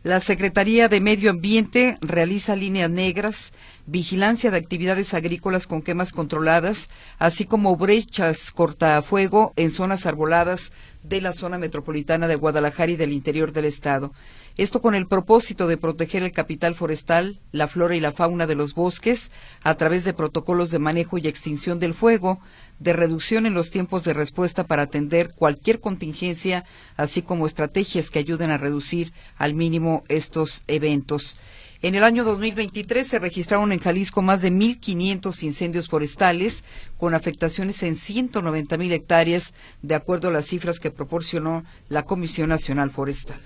La 0.04 0.20
Secretaría 0.20 0.88
de 0.88 1.00
Medio 1.00 1.30
Ambiente 1.30 2.00
realiza 2.02 2.56
líneas 2.56 2.90
negras, 2.90 3.54
vigilancia 3.86 4.50
de 4.50 4.58
actividades 4.58 5.14
agrícolas 5.14 5.68
con 5.68 5.84
quemas 5.84 6.12
controladas, 6.12 6.90
así 7.20 7.46
como 7.46 7.76
brechas 7.76 8.50
cortafuego 8.50 9.54
en 9.58 9.70
zonas 9.70 10.08
arboladas 10.08 10.72
de 11.04 11.22
la 11.22 11.34
zona 11.34 11.60
metropolitana 11.60 12.28
de 12.28 12.36
Guadalajara 12.36 12.94
y 12.94 12.96
del 12.96 13.12
interior 13.12 13.52
del 13.52 13.66
estado. 13.66 14.12
Esto 14.58 14.82
con 14.82 14.96
el 14.96 15.08
propósito 15.08 15.68
de 15.68 15.78
proteger 15.78 16.24
el 16.24 16.34
capital 16.34 16.76
forestal, 16.76 17.40
la 17.52 17.68
flora 17.68 17.96
y 17.96 18.02
la 18.02 18.12
fauna 18.12 18.48
de 18.48 18.56
los 18.56 18.74
bosques 18.76 19.32
a 19.64 19.76
través 19.76 20.04
de 20.04 20.14
protocolos 20.14 20.72
de 20.72 20.80
manejo 20.80 21.18
y 21.18 21.28
extinción 21.28 21.80
del 21.80 21.94
fuego, 21.94 22.40
de 22.80 22.94
reducción 22.94 23.46
en 23.46 23.54
los 23.54 23.72
tiempos 23.72 24.04
de 24.04 24.14
respuesta 24.14 24.66
para 24.66 24.84
atender 24.84 25.32
cualquier 25.34 25.80
contingencia, 25.80 26.66
así 26.98 27.22
como 27.22 27.46
estrategias 27.46 28.10
que 28.10 28.20
ayuden 28.20 28.52
a 28.52 28.58
reducir 28.58 29.14
al 29.38 29.54
mínimo 29.54 30.04
estos 30.10 30.64
eventos. 30.68 31.40
En 31.84 31.96
el 31.96 32.04
año 32.04 32.24
2023 32.24 33.08
se 33.08 33.18
registraron 33.18 33.72
en 33.72 33.80
Jalisco 33.80 34.22
más 34.22 34.44
de 34.44 34.52
1.500 34.52 35.42
incendios 35.44 35.88
forestales 35.88 36.64
con 36.98 37.16
afectaciones 37.16 37.82
en 37.82 37.96
190.000 37.96 38.92
hectáreas, 38.92 39.56
de 39.82 39.96
acuerdo 39.96 40.28
a 40.28 40.32
las 40.32 40.46
cifras 40.46 40.80
que 40.80 40.92
proporcionó 40.92 41.64
la 41.90 42.04
Comisión 42.06 42.50
Nacional 42.50 42.92
Forestal. 42.92 43.40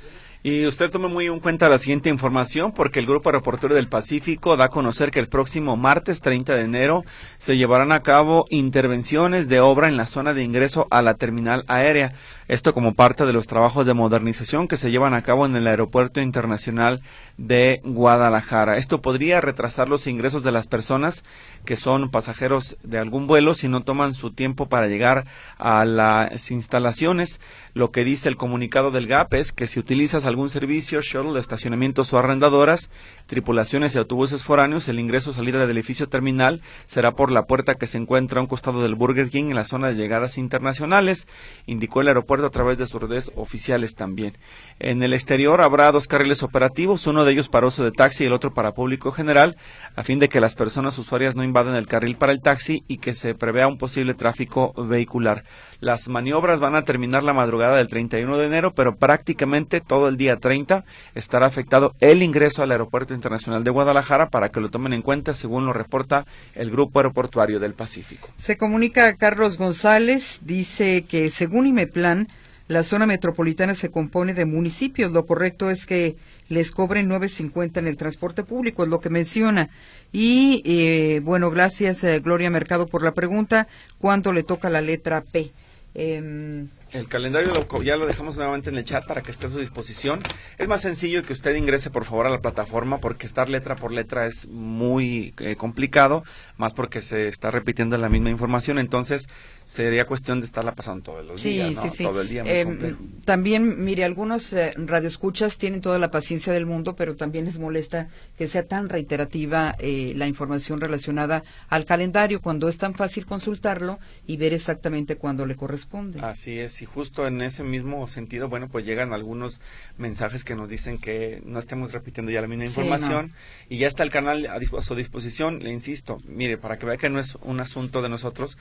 Y 0.47 0.67
usted 0.67 0.91
tome 0.91 1.07
muy 1.07 1.25
en 1.25 1.39
cuenta 1.39 1.69
la 1.69 1.79
siguiente 1.79 2.07
información 2.07 2.71
porque 2.71 2.99
el 2.99 3.07
Grupo 3.07 3.29
Aeroportuario 3.29 3.75
del 3.75 3.87
Pacífico 3.87 4.55
da 4.55 4.65
a 4.65 4.69
conocer 4.69 5.09
que 5.09 5.17
el 5.17 5.27
próximo 5.27 5.75
martes 5.75 6.21
30 6.21 6.53
de 6.53 6.61
enero 6.61 7.03
se 7.39 7.57
llevarán 7.57 7.91
a 7.91 8.03
cabo 8.03 8.45
intervenciones 8.51 9.49
de 9.49 9.59
obra 9.59 9.87
en 9.87 9.97
la 9.97 10.05
zona 10.05 10.35
de 10.35 10.43
ingreso 10.43 10.85
a 10.91 11.01
la 11.01 11.15
terminal 11.15 11.63
aérea. 11.67 12.13
Esto 12.47 12.75
como 12.75 12.93
parte 12.93 13.25
de 13.25 13.33
los 13.33 13.47
trabajos 13.47 13.87
de 13.87 13.95
modernización 13.95 14.67
que 14.67 14.77
se 14.77 14.91
llevan 14.91 15.15
a 15.15 15.23
cabo 15.23 15.47
en 15.47 15.55
el 15.55 15.65
Aeropuerto 15.65 16.21
Internacional 16.21 17.01
de 17.39 17.81
Guadalajara. 17.83 18.77
Esto 18.77 19.01
podría 19.01 19.41
retrasar 19.41 19.89
los 19.89 20.05
ingresos 20.05 20.43
de 20.43 20.51
las 20.51 20.67
personas 20.67 21.23
que 21.65 21.75
son 21.75 22.11
pasajeros 22.11 22.77
de 22.83 22.99
algún 22.99 23.25
vuelo 23.25 23.55
si 23.55 23.67
no 23.67 23.81
toman 23.81 24.13
su 24.13 24.29
tiempo 24.29 24.69
para 24.69 24.85
llegar 24.85 25.25
a 25.57 25.85
las 25.85 26.51
instalaciones. 26.51 27.41
Lo 27.73 27.89
que 27.89 28.03
dice 28.03 28.29
el 28.29 28.37
comunicado 28.37 28.91
del 28.91 29.07
GAP 29.07 29.33
es 29.33 29.51
que 29.51 29.65
si 29.65 29.79
utilizas 29.79 30.23
algún 30.25 30.49
servicio, 30.49 31.01
shuttle, 31.01 31.39
estacionamientos 31.39 32.13
o 32.13 32.19
arrendadoras, 32.19 32.91
tripulaciones 33.25 33.95
y 33.95 33.97
autobuses 33.97 34.43
foráneos, 34.43 34.87
el 34.87 34.99
ingreso 34.99 35.31
o 35.31 35.33
salida 35.33 35.65
del 35.65 35.77
edificio 35.77 36.09
terminal 36.09 36.61
será 36.85 37.13
por 37.13 37.31
la 37.31 37.47
puerta 37.47 37.73
que 37.73 37.87
se 37.87 37.97
encuentra 37.97 38.39
a 38.39 38.43
un 38.43 38.47
costado 38.47 38.83
del 38.83 38.93
Burger 38.93 39.31
King 39.31 39.45
en 39.45 39.55
la 39.55 39.65
zona 39.65 39.87
de 39.87 39.95
llegadas 39.95 40.37
internacionales, 40.37 41.27
indicó 41.65 42.01
el 42.01 42.09
aeropuerto 42.09 42.34
a 42.43 42.49
través 42.49 42.77
de 42.77 42.87
sus 42.87 43.01
redes 43.01 43.31
oficiales 43.35 43.95
también. 43.95 44.37
En 44.79 45.03
el 45.03 45.13
exterior 45.13 45.61
habrá 45.61 45.91
dos 45.91 46.07
carriles 46.07 46.43
operativos, 46.43 47.07
uno 47.07 47.23
de 47.23 47.31
ellos 47.31 47.47
para 47.47 47.67
uso 47.67 47.83
de 47.83 47.91
taxi 47.91 48.23
y 48.23 48.27
el 48.27 48.33
otro 48.33 48.53
para 48.53 48.73
público 48.73 49.11
general, 49.11 49.55
a 49.95 50.03
fin 50.03 50.19
de 50.19 50.29
que 50.29 50.41
las 50.41 50.55
personas 50.55 50.97
usuarias 50.97 51.35
no 51.35 51.43
invaden 51.43 51.75
el 51.75 51.87
carril 51.87 52.17
para 52.17 52.31
el 52.31 52.41
taxi 52.41 52.83
y 52.87 52.97
que 52.97 53.13
se 53.13 53.35
prevea 53.35 53.67
un 53.67 53.77
posible 53.77 54.13
tráfico 54.13 54.73
vehicular. 54.73 55.43
Las 55.79 56.07
maniobras 56.07 56.59
van 56.59 56.75
a 56.75 56.83
terminar 56.83 57.23
la 57.23 57.33
madrugada 57.33 57.77
del 57.77 57.87
31 57.87 58.37
de 58.37 58.45
enero, 58.45 58.73
pero 58.73 58.95
prácticamente 58.95 59.81
todo 59.81 60.07
el 60.07 60.17
día 60.17 60.37
30 60.37 60.83
estará 61.13 61.45
afectado 61.45 61.93
el 61.99 62.23
ingreso 62.23 62.63
al 62.63 62.71
Aeropuerto 62.71 63.13
Internacional 63.13 63.63
de 63.63 63.71
Guadalajara 63.71 64.29
para 64.29 64.49
que 64.49 64.59
lo 64.59 64.69
tomen 64.69 64.93
en 64.93 65.01
cuenta, 65.01 65.33
según 65.33 65.65
lo 65.65 65.73
reporta 65.73 66.25
el 66.55 66.71
Grupo 66.71 66.99
Aeroportuario 66.99 67.59
del 67.59 67.73
Pacífico. 67.73 68.29
Se 68.37 68.57
comunica 68.57 69.07
a 69.07 69.15
Carlos 69.15 69.57
González, 69.57 70.39
dice 70.41 71.05
que 71.07 71.29
según 71.29 71.67
IMEPLAN, 71.67 72.24
la 72.67 72.83
zona 72.83 73.05
metropolitana 73.05 73.75
se 73.75 73.91
compone 73.91 74.33
de 74.33 74.45
municipios. 74.45 75.11
Lo 75.11 75.25
correcto 75.25 75.69
es 75.69 75.85
que 75.85 76.15
les 76.49 76.71
cobren 76.71 77.09
9.50 77.09 77.77
en 77.77 77.87
el 77.87 77.97
transporte 77.97 78.43
público, 78.43 78.83
es 78.83 78.89
lo 78.89 78.99
que 78.99 79.09
menciona. 79.09 79.69
Y 80.11 80.63
eh, 80.65 81.21
bueno, 81.23 81.51
gracias 81.51 82.03
eh, 82.03 82.19
Gloria 82.19 82.49
Mercado 82.49 82.87
por 82.87 83.03
la 83.03 83.13
pregunta. 83.13 83.67
¿Cuánto 83.99 84.33
le 84.33 84.43
toca 84.43 84.69
la 84.69 84.81
letra 84.81 85.21
P? 85.21 85.51
Em, 85.93 86.67
el 86.91 87.07
calendario 87.07 87.53
ya 87.83 87.97
lo 87.97 88.07
dejamos 88.07 88.35
nuevamente 88.35 88.69
en 88.69 88.77
el 88.77 88.83
chat 88.83 89.05
para 89.05 89.21
que 89.21 89.31
esté 89.31 89.47
a 89.47 89.49
su 89.49 89.59
disposición. 89.59 90.21
Es 90.57 90.67
más 90.67 90.81
sencillo 90.81 91.23
que 91.23 91.33
usted 91.33 91.55
ingrese 91.55 91.89
por 91.89 92.05
favor 92.05 92.27
a 92.27 92.29
la 92.29 92.41
plataforma 92.41 92.99
porque 92.99 93.25
estar 93.25 93.49
letra 93.49 93.75
por 93.75 93.91
letra 93.91 94.27
es 94.27 94.47
muy 94.47 95.33
eh, 95.39 95.55
complicado, 95.55 96.23
más 96.57 96.73
porque 96.73 97.01
se 97.01 97.27
está 97.27 97.51
repitiendo 97.51 97.97
la 97.97 98.09
misma 98.09 98.29
información. 98.29 98.79
Entonces, 98.79 99.27
sería 99.63 100.05
cuestión 100.05 100.39
de 100.39 100.45
estarla 100.45 100.73
pasando 100.73 101.03
todos 101.03 101.25
los 101.25 101.43
días, 101.43 101.97
Todo 101.97 102.21
el 102.21 102.29
día. 102.29 102.43
Em, 102.45 102.97
también, 103.25 103.83
mire, 103.83 104.03
algunos 104.03 104.53
eh, 104.53 104.73
radioescuchas 104.77 105.57
tienen 105.57 105.81
toda 105.81 105.99
la 105.99 106.11
paciencia 106.11 106.53
del 106.53 106.65
mundo, 106.65 106.95
pero 106.95 107.15
también 107.15 107.45
les 107.45 107.57
molesta 107.57 108.07
que 108.37 108.47
sea 108.47 108.65
tan 108.65 108.89
reiterativa 108.89 109.75
eh, 109.79 110.13
la 110.15 110.27
información 110.27 110.79
relacionada 110.79 111.43
al 111.67 111.85
calendario 111.85 112.41
cuando 112.41 112.67
es 112.67 112.77
tan 112.77 112.93
fácil 112.93 113.25
consultarlo 113.25 113.99
y 114.27 114.37
ver 114.37 114.53
exactamente 114.53 115.17
cuándo 115.17 115.45
le 115.45 115.55
corresponde. 115.55 116.19
Así 116.21 116.59
es, 116.59 116.74
y 116.81 116.85
justo 116.85 117.27
en 117.27 117.41
ese 117.41 117.63
mismo 117.63 118.07
sentido, 118.07 118.49
bueno, 118.49 118.67
pues 118.67 118.85
llegan 118.85 119.13
algunos 119.13 119.61
mensajes 119.97 120.43
que 120.43 120.55
nos 120.55 120.69
dicen 120.69 120.97
que 120.97 121.41
no 121.45 121.59
estemos 121.59 121.93
repitiendo 121.93 122.31
ya 122.31 122.41
la 122.41 122.47
misma 122.47 122.65
información 122.65 123.33
y 123.69 123.77
ya 123.77 123.87
está 123.87 124.03
el 124.03 124.11
canal 124.11 124.45
a, 124.47 124.55
a 124.55 124.81
su 124.81 124.95
disposición, 124.95 125.59
le 125.59 125.71
insisto, 125.71 126.19
mire, 126.27 126.57
para 126.57 126.77
que 126.77 126.85
vea 126.85 126.97
que 126.97 127.09
no 127.09 127.19
es 127.19 127.35
un 127.41 127.59
asunto 127.59 128.01
de 128.01 128.09
nosotros, 128.09 128.57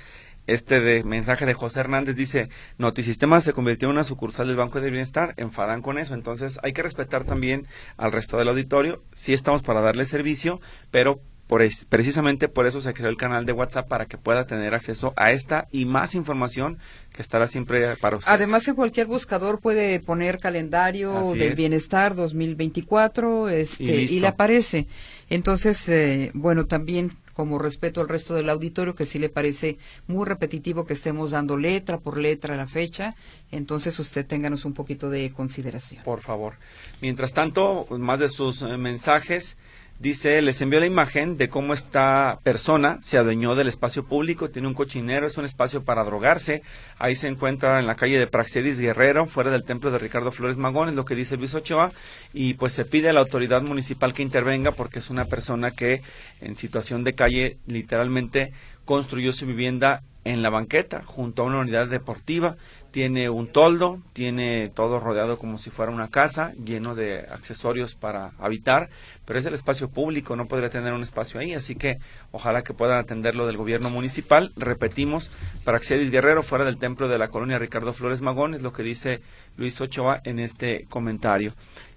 este 0.47 0.81
de 0.81 1.05
mensaje 1.05 1.47
de 1.47 1.55
José 1.55 1.81
Hernández 1.81 2.17
dice, 2.17 2.51
Notisistema 2.79 3.41
se 3.41 3.53
convirtió 3.53 3.89
en 3.89 3.93
una 3.93 4.05
sucursal 4.05 4.47
del 4.47 4.57
Banco 4.57 4.81
de 4.81 4.91
Bienestar, 4.91 5.35
enfadan 5.37 5.81
con 5.81 5.99
eso, 5.99 6.15
entonces 6.15 6.59
hay 6.63 6.73
que 6.73 6.83
respetar 6.83 7.25
también 7.25 7.67
al 7.97 8.13
resto 8.13 8.37
del 8.37 8.49
auditorio, 8.49 9.03
sí 9.13 9.33
estamos 9.33 9.63
para 9.63 9.81
darle 9.81 10.05
servicio, 10.07 10.61
pero 10.91 11.21
por 11.47 11.63
precisamente 11.89 12.49
por 12.49 12.67
eso 12.67 12.81
se 12.81 12.95
creó 12.95 13.11
el 13.11 13.17
canal 13.17 13.45
de 13.45 13.53
WhatsApp 13.53 13.89
para 13.89 14.07
que 14.07 14.19
pueda 14.19 14.47
tener 14.47 14.75
acceso 14.75 15.13
a 15.17 15.33
esta 15.33 15.69
y 15.71 15.85
más 15.85 16.15
información 16.15 16.79
que 17.13 17.23
estará 17.23 17.47
siempre 17.47 17.97
para 17.97 18.17
usted. 18.17 18.31
Además, 18.31 18.67
en 18.67 18.75
cualquier 18.75 19.07
buscador 19.07 19.61
puede 19.61 20.01
poner 20.01 20.39
calendario 20.39 21.33
del 21.33 21.55
bienestar 21.55 22.15
2024 22.15 23.49
este, 23.51 23.85
y, 23.85 24.21
le 24.21 24.27
aparece. 24.27 24.87
Entonces, 25.29 25.89
eh, 25.89 26.31
bueno, 26.35 26.67
también 26.67 27.17
como 27.35 27.59
respeto 27.59 28.01
al 28.01 28.09
resto 28.09 28.35
del 28.35 28.49
auditorio, 28.49 28.95
que 28.95 29.07
sí 29.07 29.19
le 29.19 29.29
parece 29.29 29.77
muy 30.07 30.25
repetitivo 30.25 30.87
que 30.87 30.95
estemos 30.95 31.33
dando 31.33 31.57
letra 31.57 31.99
por 31.99 32.17
letra 32.17 32.57
la 32.57 32.67
fecha, 32.67 33.17
entonces 33.51 33.99
usted 33.99 34.25
ténganos 34.25 34.65
un 34.65 34.73
poquito 34.73 35.11
de 35.11 35.31
consideración. 35.31 36.03
Por 36.05 36.21
favor. 36.21 36.55
Mientras 37.03 37.35
tanto, 37.35 37.87
más 37.91 38.21
de 38.21 38.29
sus 38.29 38.63
eh, 38.63 38.77
mensajes. 38.79 39.57
Dice, 40.01 40.43
les 40.43 40.61
envió 40.61 40.81
la 40.81 40.87
imagen 40.87 41.37
de 41.37 41.49
cómo 41.49 41.73
esta 41.73 42.41
persona 42.43 42.99
se 43.03 43.17
adueñó 43.17 43.55
del 43.55 43.69
espacio 43.69 44.05
público, 44.05 44.51
tiene 44.51 44.67
un 44.67 44.75
cochinero, 44.75 45.25
es 45.25 45.39
un 45.39 45.45
espacio 45.45 45.85
para 45.85 46.03
drogarse. 46.03 46.63
Ahí 46.99 47.15
se 47.15 47.29
encuentra 47.29 47.79
en 47.79 47.87
la 47.87 47.95
calle 47.95 48.19
de 48.19 48.27
Praxedis 48.27 48.81
Guerrero, 48.81 49.27
fuera 49.27 49.53
del 49.53 49.63
templo 49.63 49.93
de 49.93 50.01
Ricardo 50.01 50.33
Flores 50.33 50.57
Magón, 50.57 50.89
es 50.89 50.97
lo 50.97 51.05
que 51.05 51.15
dice 51.15 51.37
Luis 51.37 51.55
Ochoa. 51.55 51.93
Y 52.33 52.55
pues 52.55 52.73
se 52.73 52.85
pide 52.85 53.11
a 53.11 53.13
la 53.13 53.21
autoridad 53.21 53.63
municipal 53.63 54.15
que 54.15 54.23
intervenga 54.23 54.73
porque 54.73 54.99
es 54.99 55.11
una 55.11 55.27
persona 55.27 55.71
que 55.71 56.03
en 56.41 56.57
situación 56.57 57.05
de 57.05 57.15
calle 57.15 57.59
literalmente 57.67 58.53
construyó 58.85 59.33
su 59.33 59.47
vivienda 59.47 60.03
en 60.25 60.43
la 60.43 60.51
banqueta, 60.51 61.03
junto 61.05 61.43
a 61.43 61.47
una 61.47 61.61
unidad 61.61 61.87
deportiva 61.87 62.57
tiene 62.95 63.29
un 63.29 63.49
toldo, 63.49 63.99
tiene 64.13 64.71
todo 64.73 65.01
rodeado 65.01 65.37
como 65.37 65.59
si 65.59 65.69
fuera 65.71 65.91
una 65.91 66.07
casa, 66.07 66.53
lleno 66.65 66.95
de 66.95 67.27
accesorios 67.29 67.97
para 67.97 68.31
habitar, 68.39 68.89
pero 69.25 69.37
es 69.37 69.45
el 69.47 69.55
espacio 69.55 69.89
público, 69.89 70.37
no 70.37 70.47
podría 70.47 70.71
tener 70.71 70.93
un 70.93 71.03
espacio 71.03 71.41
ahí, 71.41 71.55
así 71.55 71.75
que 71.75 71.99
ojalá 72.31 72.63
que 72.63 72.73
puedan 72.73 73.01
atenderlo 73.01 73.49
del 73.49 73.57
gobierno 73.57 73.91
municipal. 73.91 74.53
Repetimos, 74.57 75.33
para 75.65 75.79
Praxedis 75.79 76.13
Guerrero, 76.13 76.45
fuera 76.45 76.65
del 76.65 76.79
templo 76.79 77.09
de 77.09 77.19
la 77.19 77.31
colonia 77.31 77.59
Ricardo 77.59 77.95
Flores 77.95 78.21
Magón, 78.21 78.55
es 78.55 78.63
lo 78.63 78.73
que 78.73 78.85
dice 78.85 79.23
Luis 79.57 79.81
Ochoa 79.81 80.21
en 80.23 80.39
este 80.39 80.87
comentario. 80.89 81.53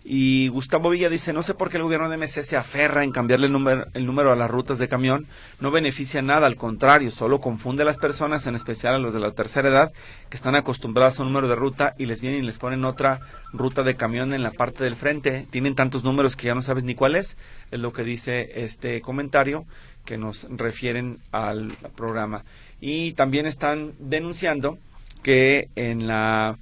Y 0.09 0.47
Gustavo 0.47 0.91
Villa 0.91 1.09
dice, 1.09 1.33
no 1.33 1.43
sé 1.43 1.53
por 1.53 1.69
qué 1.69 1.75
el 1.75 1.83
gobierno 1.83 2.09
de 2.09 2.15
MC 2.15 2.41
se 2.41 2.55
aferra 2.55 3.03
en 3.03 3.11
cambiarle 3.11 3.47
el 3.47 3.51
número, 3.51 3.87
el 3.93 4.05
número 4.05 4.31
a 4.31 4.37
las 4.37 4.49
rutas 4.49 4.79
de 4.79 4.87
camión, 4.87 5.27
no 5.59 5.69
beneficia 5.69 6.21
nada, 6.21 6.47
al 6.47 6.55
contrario, 6.55 7.11
solo 7.11 7.41
confunde 7.41 7.83
a 7.83 7.85
las 7.85 7.97
personas, 7.97 8.47
en 8.47 8.55
especial 8.55 8.95
a 8.95 8.99
los 8.99 9.13
de 9.13 9.19
la 9.19 9.33
tercera 9.33 9.67
edad, 9.67 9.91
que 10.29 10.37
están 10.37 10.55
acostumbrados 10.55 11.19
a 11.19 11.23
un 11.23 11.27
número 11.27 11.49
de 11.49 11.57
ruta 11.57 11.93
y 11.97 12.05
les 12.05 12.21
vienen 12.21 12.41
y 12.41 12.45
les 12.45 12.57
ponen 12.57 12.85
otra 12.85 13.19
ruta 13.51 13.83
de 13.83 13.97
camión 13.97 14.33
en 14.33 14.43
la 14.43 14.51
parte 14.51 14.85
del 14.85 14.95
frente. 14.95 15.45
Tienen 15.51 15.75
tantos 15.75 16.05
números 16.05 16.37
que 16.37 16.47
ya 16.47 16.55
no 16.55 16.61
sabes 16.61 16.85
ni 16.85 16.95
cuál 16.95 17.17
es, 17.17 17.35
es 17.71 17.79
lo 17.81 17.91
que 17.91 18.05
dice 18.05 18.63
este 18.63 19.01
comentario 19.01 19.65
que 20.05 20.17
nos 20.17 20.47
refieren 20.49 21.19
al 21.33 21.73
programa. 21.97 22.45
Y 22.79 23.11
también 23.11 23.45
están 23.45 23.91
denunciando 23.99 24.77
que 25.21 25.67
en 25.75 26.07
la 26.07 26.57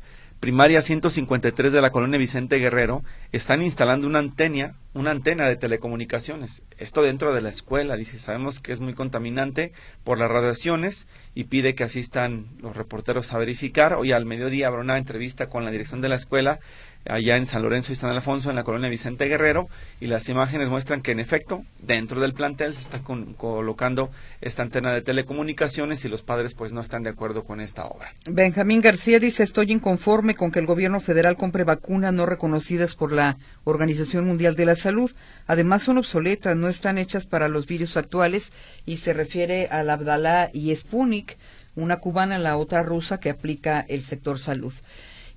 primaria 0.45 0.83
153 0.83 1.73
de 1.73 1.81
la 1.81 1.89
colonia 1.89 2.19
Vicente 2.19 2.59
Guerrero 2.59 3.03
están 3.31 3.63
instalando 3.63 4.05
una 4.05 4.19
antena, 4.19 4.75
una 4.93 5.09
antena 5.09 5.47
de 5.47 5.55
telecomunicaciones. 5.55 6.61
Esto 6.77 7.01
dentro 7.01 7.33
de 7.33 7.41
la 7.41 7.49
escuela, 7.49 7.97
dice, 7.97 8.19
sabemos 8.19 8.59
que 8.59 8.71
es 8.71 8.79
muy 8.79 8.93
contaminante 8.93 9.73
por 10.03 10.19
las 10.19 10.29
radiaciones 10.29 11.07
y 11.33 11.45
pide 11.45 11.73
que 11.73 11.83
asistan 11.83 12.45
los 12.59 12.77
reporteros 12.77 13.33
a 13.33 13.39
verificar. 13.39 13.95
Hoy 13.95 14.11
al 14.11 14.27
mediodía 14.27 14.67
habrá 14.67 14.81
una 14.81 14.99
entrevista 14.99 15.49
con 15.49 15.65
la 15.65 15.71
dirección 15.71 16.01
de 16.01 16.09
la 16.09 16.15
escuela 16.15 16.59
allá 17.07 17.37
en 17.37 17.45
San 17.45 17.61
Lorenzo 17.61 17.91
y 17.91 17.95
San 17.95 18.09
Alfonso, 18.09 18.49
en 18.49 18.55
la 18.55 18.63
colonia 18.63 18.89
Vicente 18.89 19.25
Guerrero, 19.25 19.67
y 19.99 20.07
las 20.07 20.27
imágenes 20.29 20.69
muestran 20.69 21.01
que 21.01 21.11
en 21.11 21.19
efecto, 21.19 21.63
dentro 21.79 22.19
del 22.19 22.33
plantel 22.33 22.73
se 22.73 22.81
está 22.81 23.01
colocando 23.37 24.09
esta 24.41 24.63
antena 24.63 24.93
de 24.93 25.01
telecomunicaciones 25.01 26.03
y 26.05 26.09
los 26.09 26.23
padres 26.23 26.53
pues 26.53 26.73
no 26.73 26.81
están 26.81 27.03
de 27.03 27.09
acuerdo 27.09 27.43
con 27.43 27.61
esta 27.61 27.85
obra. 27.85 28.13
Benjamín 28.25 28.81
García 28.81 29.19
dice, 29.19 29.43
estoy 29.43 29.71
inconforme 29.71 30.35
con 30.35 30.51
que 30.51 30.59
el 30.59 30.65
gobierno 30.65 30.99
federal 30.99 31.37
compre 31.37 31.63
vacunas 31.63 32.13
no 32.13 32.25
reconocidas 32.25 32.95
por 32.95 33.11
la 33.11 33.37
Organización 33.63 34.25
Mundial 34.25 34.55
de 34.55 34.65
la 34.65 34.75
Salud. 34.75 35.11
Además 35.47 35.83
son 35.83 35.97
obsoletas, 35.97 36.55
no 36.55 36.67
están 36.67 36.97
hechas 36.97 37.27
para 37.27 37.47
los 37.47 37.67
virus 37.67 37.97
actuales 37.97 38.51
y 38.85 38.97
se 38.97 39.13
refiere 39.13 39.67
al 39.67 39.89
Abdalá 39.89 40.49
y 40.53 40.75
Sputnik, 40.75 41.37
una 41.75 41.97
cubana, 41.97 42.37
la 42.37 42.57
otra 42.57 42.83
rusa 42.83 43.19
que 43.19 43.29
aplica 43.29 43.85
el 43.87 44.03
sector 44.03 44.39
salud. 44.39 44.73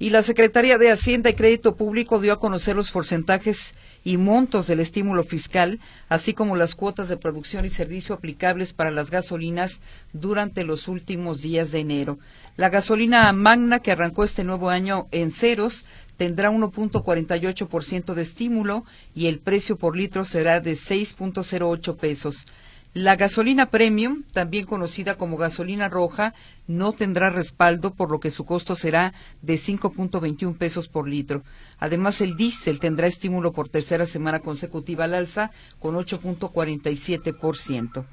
Y 0.01 0.11
la 0.11 0.23
Secretaría 0.23 0.79
de 0.79 0.93
Hacienda 0.93 1.31
y 1.31 1.35
Crédito 1.35 1.75
Público 1.75 2.21
dio 2.21 2.33
a 2.33 2.39
conocer 2.39 2.77
los 2.77 2.93
porcentajes 2.93 3.75
y 4.05 4.17
montos 4.17 4.69
del 4.69 4.79
estímulo 4.79 5.25
fiscal, 5.25 5.81
así 6.09 6.35
como 6.35 6.55
las 6.55 6.77
cuotas 6.77 7.09
de 7.09 7.17
producción 7.17 7.65
y 7.65 7.69
servicio 7.69 8.15
aplicables 8.15 8.73
para 8.73 8.93
las 8.93 9.11
gasolinas 9.11 9.81
durante 10.13 10.63
los 10.63 10.87
últimos 10.87 11.43
días 11.43 11.73
de 11.73 11.81
enero. 11.81 12.19
La 12.57 12.69
gasolina 12.69 13.33
magna 13.33 13.81
que 13.81 13.91
arrancó 13.91 14.23
este 14.23 14.45
nuevo 14.45 14.71
año 14.71 15.09
en 15.11 15.33
ceros 15.33 15.85
tendrá 16.17 16.51
1.48% 16.53 18.15
de 18.15 18.23
estímulo 18.23 18.85
y 19.17 19.27
el 19.27 19.41
precio 19.41 19.77
por 19.77 19.97
litro 19.97 20.25
será 20.25 20.61
de 20.61 20.75
6.08 20.75 21.97
pesos. 21.97 22.47
La 22.95 23.17
gasolina 23.17 23.71
premium, 23.71 24.23
también 24.33 24.65
conocida 24.65 25.17
como 25.17 25.37
gasolina 25.37 25.89
roja, 25.89 26.35
no 26.67 26.93
tendrá 26.93 27.31
respaldo, 27.31 27.95
por 27.95 28.11
lo 28.11 28.19
que 28.19 28.31
su 28.31 28.45
costo 28.45 28.77
será 28.77 29.13
de 29.43 29.55
5.21 29.55 30.57
pesos 30.57 30.89
por 30.89 31.07
litro. 31.07 31.43
Además, 31.79 32.23
el 32.23 32.37
diésel 32.37 32.81
tendrá 32.81 33.07
estímulo 33.07 33.53
por 33.53 33.69
tercera 33.69 34.07
semana 34.07 34.41
consecutiva 34.41 35.05
al 35.05 35.15
alza 35.15 35.51
con 35.79 35.95
8.47%. 35.97 38.07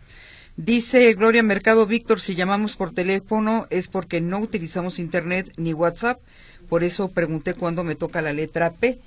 Dice 0.58 1.14
Gloria 1.14 1.44
Mercado 1.44 1.86
Víctor, 1.86 2.22
si 2.22 2.36
llamamos 2.36 2.78
por 2.78 2.94
teléfono 2.94 3.68
es 3.70 3.90
porque 3.90 4.22
no 4.22 4.40
utilizamos 4.40 5.00
Internet 5.00 5.52
ni 5.58 5.74
WhatsApp. 5.74 6.22
Por 6.70 6.84
eso 6.84 7.10
pregunté 7.10 7.56
cuándo 7.56 7.84
me 7.84 7.96
toca 7.96 8.22
la 8.22 8.34
letra 8.34 8.72
P. 8.72 9.00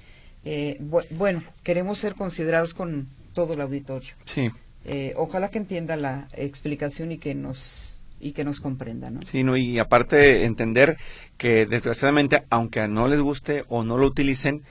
Eh, 0.44 0.78
bueno, 1.10 1.42
queremos 1.62 1.98
ser 1.98 2.14
considerados 2.14 2.74
con 2.74 3.08
todo 3.32 3.54
el 3.54 3.62
auditorio. 3.62 4.14
Sí. 4.26 4.50
Eh, 4.88 5.12
ojalá 5.16 5.50
que 5.50 5.58
entienda 5.58 5.96
la 5.96 6.28
explicación 6.32 7.12
y 7.12 7.18
que 7.18 7.34
nos 7.34 8.00
y 8.20 8.32
que 8.32 8.42
nos 8.42 8.60
comprenda, 8.60 9.10
¿no? 9.10 9.20
Sí, 9.26 9.44
no, 9.44 9.56
y 9.56 9.78
aparte 9.78 10.44
entender 10.44 10.96
que 11.36 11.66
desgraciadamente, 11.66 12.42
aunque 12.50 12.88
no 12.88 13.06
les 13.06 13.20
guste 13.20 13.64
o 13.68 13.84
no 13.84 13.96
lo 13.96 14.06
utilicen, 14.06 14.62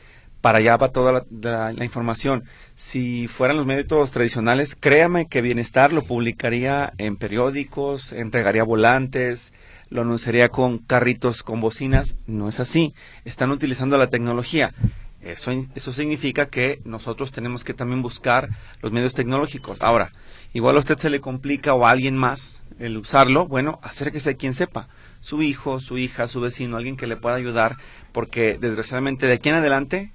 para 0.42 0.58
allá 0.58 0.76
va 0.76 0.90
toda 0.90 1.26
la, 1.40 1.72
la, 1.72 1.86
información. 1.86 2.44
Si 2.76 3.28
fueran 3.28 3.58
los 3.58 3.66
métodos 3.66 4.12
tradicionales, 4.12 4.76
créame 4.76 5.28
que 5.28 5.42
Bienestar 5.42 5.94
lo 5.94 6.04
publicaría 6.04 6.94
en 6.98 7.16
periódicos, 7.16 8.12
entregaría 8.12 8.64
volantes, 8.64 9.54
lo 9.90 10.02
anunciaría 10.02 10.50
con 10.50 10.80
carritos 10.80 11.44
con 11.44 11.62
bocinas. 11.62 12.16
No 12.28 12.50
es 12.50 12.60
así. 12.60 12.94
Están 13.26 13.52
utilizando 13.52 13.98
la 13.98 14.10
tecnología. 14.10 14.74
Eso, 15.22 15.52
eso 15.76 15.94
significa 15.94 16.48
que 16.48 16.80
nosotros 16.86 17.32
tenemos 17.32 17.64
que 17.64 17.74
también 17.74 18.02
buscar 18.02 18.50
los 18.82 18.92
medios 18.92 19.14
tecnológicos. 19.14 19.82
Ahora, 19.82 20.12
igual 20.54 20.76
a 20.76 20.80
usted 20.80 20.98
se 20.98 21.10
le 21.10 21.20
complica 21.20 21.74
o 21.74 21.86
a 21.86 21.92
alguien 21.92 22.16
más 22.16 22.64
el 22.80 22.98
usarlo, 22.98 23.48
bueno, 23.48 23.80
acérquese 23.82 24.32
a 24.32 24.34
quien 24.36 24.54
sepa, 24.54 24.88
su 25.20 25.42
hijo, 25.42 25.80
su 25.80 25.98
hija, 25.98 26.28
su 26.28 26.40
vecino, 26.40 26.78
alguien 26.78 26.98
que 26.98 27.08
le 27.08 27.18
pueda 27.18 27.36
ayudar, 27.36 27.78
porque 28.12 28.58
desgraciadamente 28.60 29.26
de 29.26 29.34
aquí 29.34 29.50
en 29.50 29.56
adelante 29.56 30.12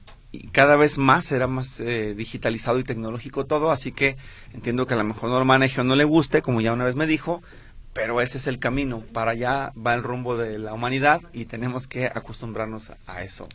cada 0.51 0.77
vez 0.77 0.99
más 0.99 1.27
será 1.27 1.47
más 1.47 1.79
eh, 1.81 2.15
digitalizado 2.15 2.79
y 2.79 2.85
tecnológico 2.85 3.45
todo, 3.45 3.71
así 3.71 3.93
que 3.93 4.17
entiendo 4.55 4.87
que 4.87 4.95
a 4.95 4.97
lo 4.97 5.05
mejor 5.05 5.31
no 5.31 5.39
lo 5.39 5.45
maneje 5.45 5.81
o 5.81 5.85
no 5.85 5.97
le 5.97 6.05
guste, 6.05 6.43
como 6.43 6.61
ya 6.61 6.73
una 6.73 6.85
vez 6.85 6.97
me 6.97 7.07
dijo, 7.07 7.43
pero 7.93 8.21
ese 8.23 8.39
es 8.39 8.47
el 8.47 8.59
camino, 8.59 9.03
para 9.13 9.33
allá 9.33 9.73
va 9.75 9.95
el 9.95 10.03
rumbo 10.03 10.37
de 10.37 10.59
la 10.59 10.73
humanidad 10.73 11.21
y 11.35 11.45
tenemos 11.45 11.87
que 11.87 12.07
acostumbrarnos 12.07 12.93
a 13.07 13.23
eso. 13.23 13.47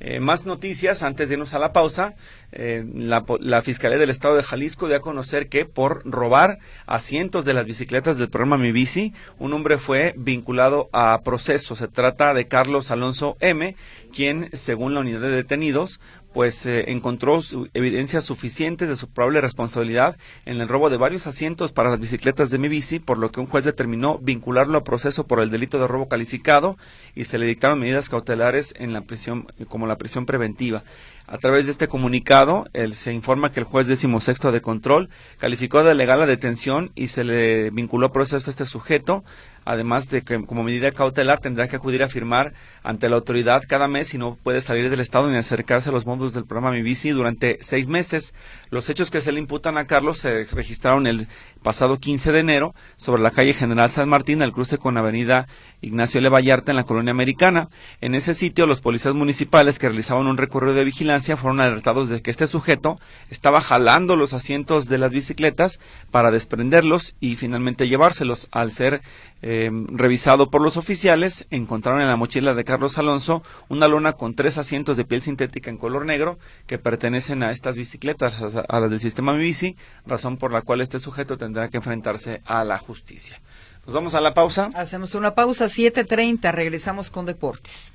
Eh, 0.00 0.20
más 0.20 0.44
noticias 0.44 1.02
antes 1.02 1.28
de 1.28 1.34
irnos 1.34 1.54
a 1.54 1.58
la 1.58 1.72
pausa. 1.72 2.14
Eh, 2.52 2.84
la, 2.94 3.62
Fiscalía 3.62 3.98
del 3.98 4.10
Estado 4.10 4.36
de 4.36 4.42
Jalisco 4.42 4.86
dio 4.86 4.96
a 4.96 5.00
conocer 5.00 5.48
que 5.48 5.64
por 5.64 6.02
robar 6.04 6.58
asientos 6.86 7.44
de 7.44 7.54
las 7.54 7.64
bicicletas 7.64 8.18
del 8.18 8.28
programa 8.28 8.58
Mi 8.58 8.72
Bici, 8.72 9.12
un 9.38 9.52
hombre 9.52 9.78
fue 9.78 10.14
vinculado 10.16 10.88
a 10.92 11.20
proceso. 11.24 11.76
Se 11.76 11.88
trata 11.88 12.34
de 12.34 12.46
Carlos 12.46 12.90
Alonso 12.90 13.36
M., 13.40 13.76
quien, 14.12 14.50
según 14.52 14.94
la 14.94 15.00
unidad 15.00 15.20
de 15.20 15.30
detenidos, 15.30 16.00
pues 16.34 16.66
eh, 16.66 16.90
encontró 16.90 17.40
evidencias 17.74 18.24
suficientes 18.24 18.88
de 18.88 18.96
su 18.96 19.08
probable 19.08 19.40
responsabilidad 19.40 20.18
en 20.44 20.60
el 20.60 20.68
robo 20.68 20.90
de 20.90 20.96
varios 20.96 21.28
asientos 21.28 21.70
para 21.72 21.90
las 21.90 22.00
bicicletas 22.00 22.50
de 22.50 22.58
mi 22.58 22.68
bici, 22.68 22.98
por 22.98 23.18
lo 23.18 23.30
que 23.30 23.38
un 23.38 23.46
juez 23.46 23.64
determinó 23.64 24.18
vincularlo 24.18 24.76
a 24.76 24.84
proceso 24.84 25.28
por 25.28 25.40
el 25.40 25.50
delito 25.50 25.78
de 25.78 25.86
robo 25.86 26.08
calificado 26.08 26.76
y 27.14 27.24
se 27.24 27.38
le 27.38 27.46
dictaron 27.46 27.78
medidas 27.78 28.10
cautelares 28.10 28.74
en 28.76 28.92
la 28.92 29.02
prisión 29.02 29.46
como 29.68 29.86
la 29.86 29.96
prisión 29.96 30.26
preventiva. 30.26 30.82
A 31.26 31.38
través 31.38 31.64
de 31.64 31.72
este 31.72 31.88
comunicado, 31.88 32.66
se 32.92 33.14
informa 33.14 33.50
que 33.50 33.60
el 33.60 33.64
juez 33.64 33.86
decimosexto 33.86 34.52
de 34.52 34.60
control 34.60 35.08
calificó 35.38 35.82
de 35.82 35.94
legal 35.94 36.18
la 36.18 36.26
detención 36.26 36.90
y 36.94 37.06
se 37.06 37.24
le 37.24 37.70
vinculó 37.70 38.08
a 38.08 38.12
proceso 38.12 38.50
a 38.50 38.50
este 38.50 38.66
sujeto, 38.66 39.24
además 39.64 40.08
de 40.08 40.22
que 40.22 40.44
como 40.44 40.62
medida 40.62 40.92
cautelar 40.92 41.40
tendrá 41.40 41.68
que 41.68 41.76
acudir 41.76 42.02
a 42.02 42.08
firmar 42.08 42.54
ante 42.82 43.08
la 43.08 43.16
autoridad 43.16 43.62
cada 43.68 43.88
mes 43.88 44.14
y 44.14 44.18
no 44.18 44.36
puede 44.36 44.60
salir 44.60 44.90
del 44.90 45.00
Estado 45.00 45.30
ni 45.30 45.36
acercarse 45.36 45.88
a 45.88 45.92
los 45.92 46.06
módulos 46.06 46.32
del 46.32 46.46
programa 46.46 46.74
Mi 46.74 46.82
Bici 46.82 47.10
durante 47.10 47.58
seis 47.60 47.88
meses. 47.88 48.34
Los 48.70 48.88
hechos 48.88 49.10
que 49.10 49.20
se 49.20 49.32
le 49.32 49.40
imputan 49.40 49.78
a 49.78 49.86
Carlos 49.86 50.18
se 50.18 50.44
registraron 50.44 51.06
el 51.06 51.28
pasado 51.64 51.98
15 51.98 52.30
de 52.30 52.38
enero 52.38 52.74
sobre 52.94 53.22
la 53.22 53.32
calle 53.32 53.54
General 53.54 53.90
San 53.90 54.08
Martín, 54.08 54.42
al 54.42 54.52
cruce 54.52 54.78
con 54.78 54.96
Avenida 54.96 55.48
Ignacio 55.80 56.20
L. 56.20 56.28
Vallarta 56.28 56.70
en 56.70 56.76
la 56.76 56.84
colonia 56.84 57.10
americana. 57.10 57.70
En 58.00 58.14
ese 58.14 58.34
sitio, 58.34 58.66
los 58.66 58.80
policías 58.80 59.14
municipales 59.14 59.78
que 59.80 59.88
realizaban 59.88 60.28
un 60.28 60.36
recorrido 60.36 60.74
de 60.74 60.84
vigilancia 60.84 61.36
fueron 61.36 61.60
alertados 61.60 62.08
de 62.08 62.22
que 62.22 62.30
este 62.30 62.46
sujeto 62.46 63.00
estaba 63.30 63.60
jalando 63.60 64.14
los 64.14 64.32
asientos 64.34 64.86
de 64.86 64.98
las 64.98 65.10
bicicletas 65.10 65.80
para 66.10 66.30
desprenderlos 66.30 67.16
y 67.18 67.34
finalmente 67.36 67.88
llevárselos. 67.88 68.48
Al 68.52 68.70
ser 68.70 69.00
eh, 69.42 69.70
revisado 69.88 70.50
por 70.50 70.62
los 70.62 70.76
oficiales, 70.76 71.46
encontraron 71.50 72.02
en 72.02 72.08
la 72.08 72.16
mochila 72.16 72.54
de 72.54 72.64
Carlos 72.64 72.98
Alonso 72.98 73.42
una 73.68 73.88
lona 73.88 74.12
con 74.12 74.34
tres 74.34 74.58
asientos 74.58 74.96
de 74.96 75.04
piel 75.04 75.22
sintética 75.22 75.70
en 75.70 75.78
color 75.78 76.04
negro 76.04 76.38
que 76.66 76.78
pertenecen 76.78 77.42
a 77.42 77.52
estas 77.52 77.76
bicicletas, 77.76 78.34
a, 78.68 78.80
las 78.80 78.90
del 78.90 79.00
sistema 79.00 79.32
Bici, 79.32 79.76
razón 80.06 80.36
por 80.36 80.52
la 80.52 80.62
cual 80.62 80.80
este 80.80 81.00
sujeto 81.00 81.36
tendrá 81.54 81.70
que 81.70 81.76
enfrentarse 81.76 82.42
a 82.46 82.64
la 82.64 82.78
justicia. 82.78 83.40
Nos 83.86 83.94
vamos 83.94 84.14
a 84.14 84.20
la 84.20 84.34
pausa. 84.34 84.70
Hacemos 84.74 85.14
una 85.14 85.36
pausa, 85.36 85.66
7.30, 85.66 86.52
regresamos 86.52 87.12
con 87.12 87.26
deportes. 87.26 87.92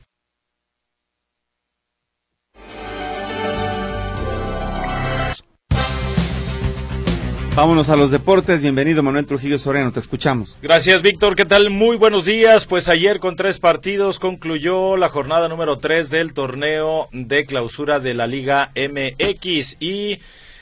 Vámonos 7.53 7.89
a 7.89 7.97
los 7.97 8.11
deportes. 8.11 8.61
Bienvenido 8.61 9.03
Manuel 9.03 9.25
Trujillo 9.25 9.59
Soriano, 9.59 9.91
te 9.91 9.99
escuchamos. 9.99 10.57
Gracias 10.61 11.01
Víctor, 11.01 11.35
¿qué 11.35 11.43
tal? 11.43 11.69
Muy 11.69 11.97
buenos 11.97 12.23
días. 12.23 12.65
Pues 12.65 12.87
ayer 12.87 13.19
con 13.19 13.35
tres 13.35 13.59
partidos 13.59 14.19
concluyó 14.19 14.95
la 14.95 15.09
jornada 15.09 15.49
número 15.49 15.79
tres 15.79 16.09
del 16.09 16.31
torneo 16.31 17.09
de 17.11 17.45
clausura 17.45 17.99
de 17.99 18.13
la 18.13 18.27
Liga 18.27 18.71
MX 18.77 19.75
y 19.81 20.19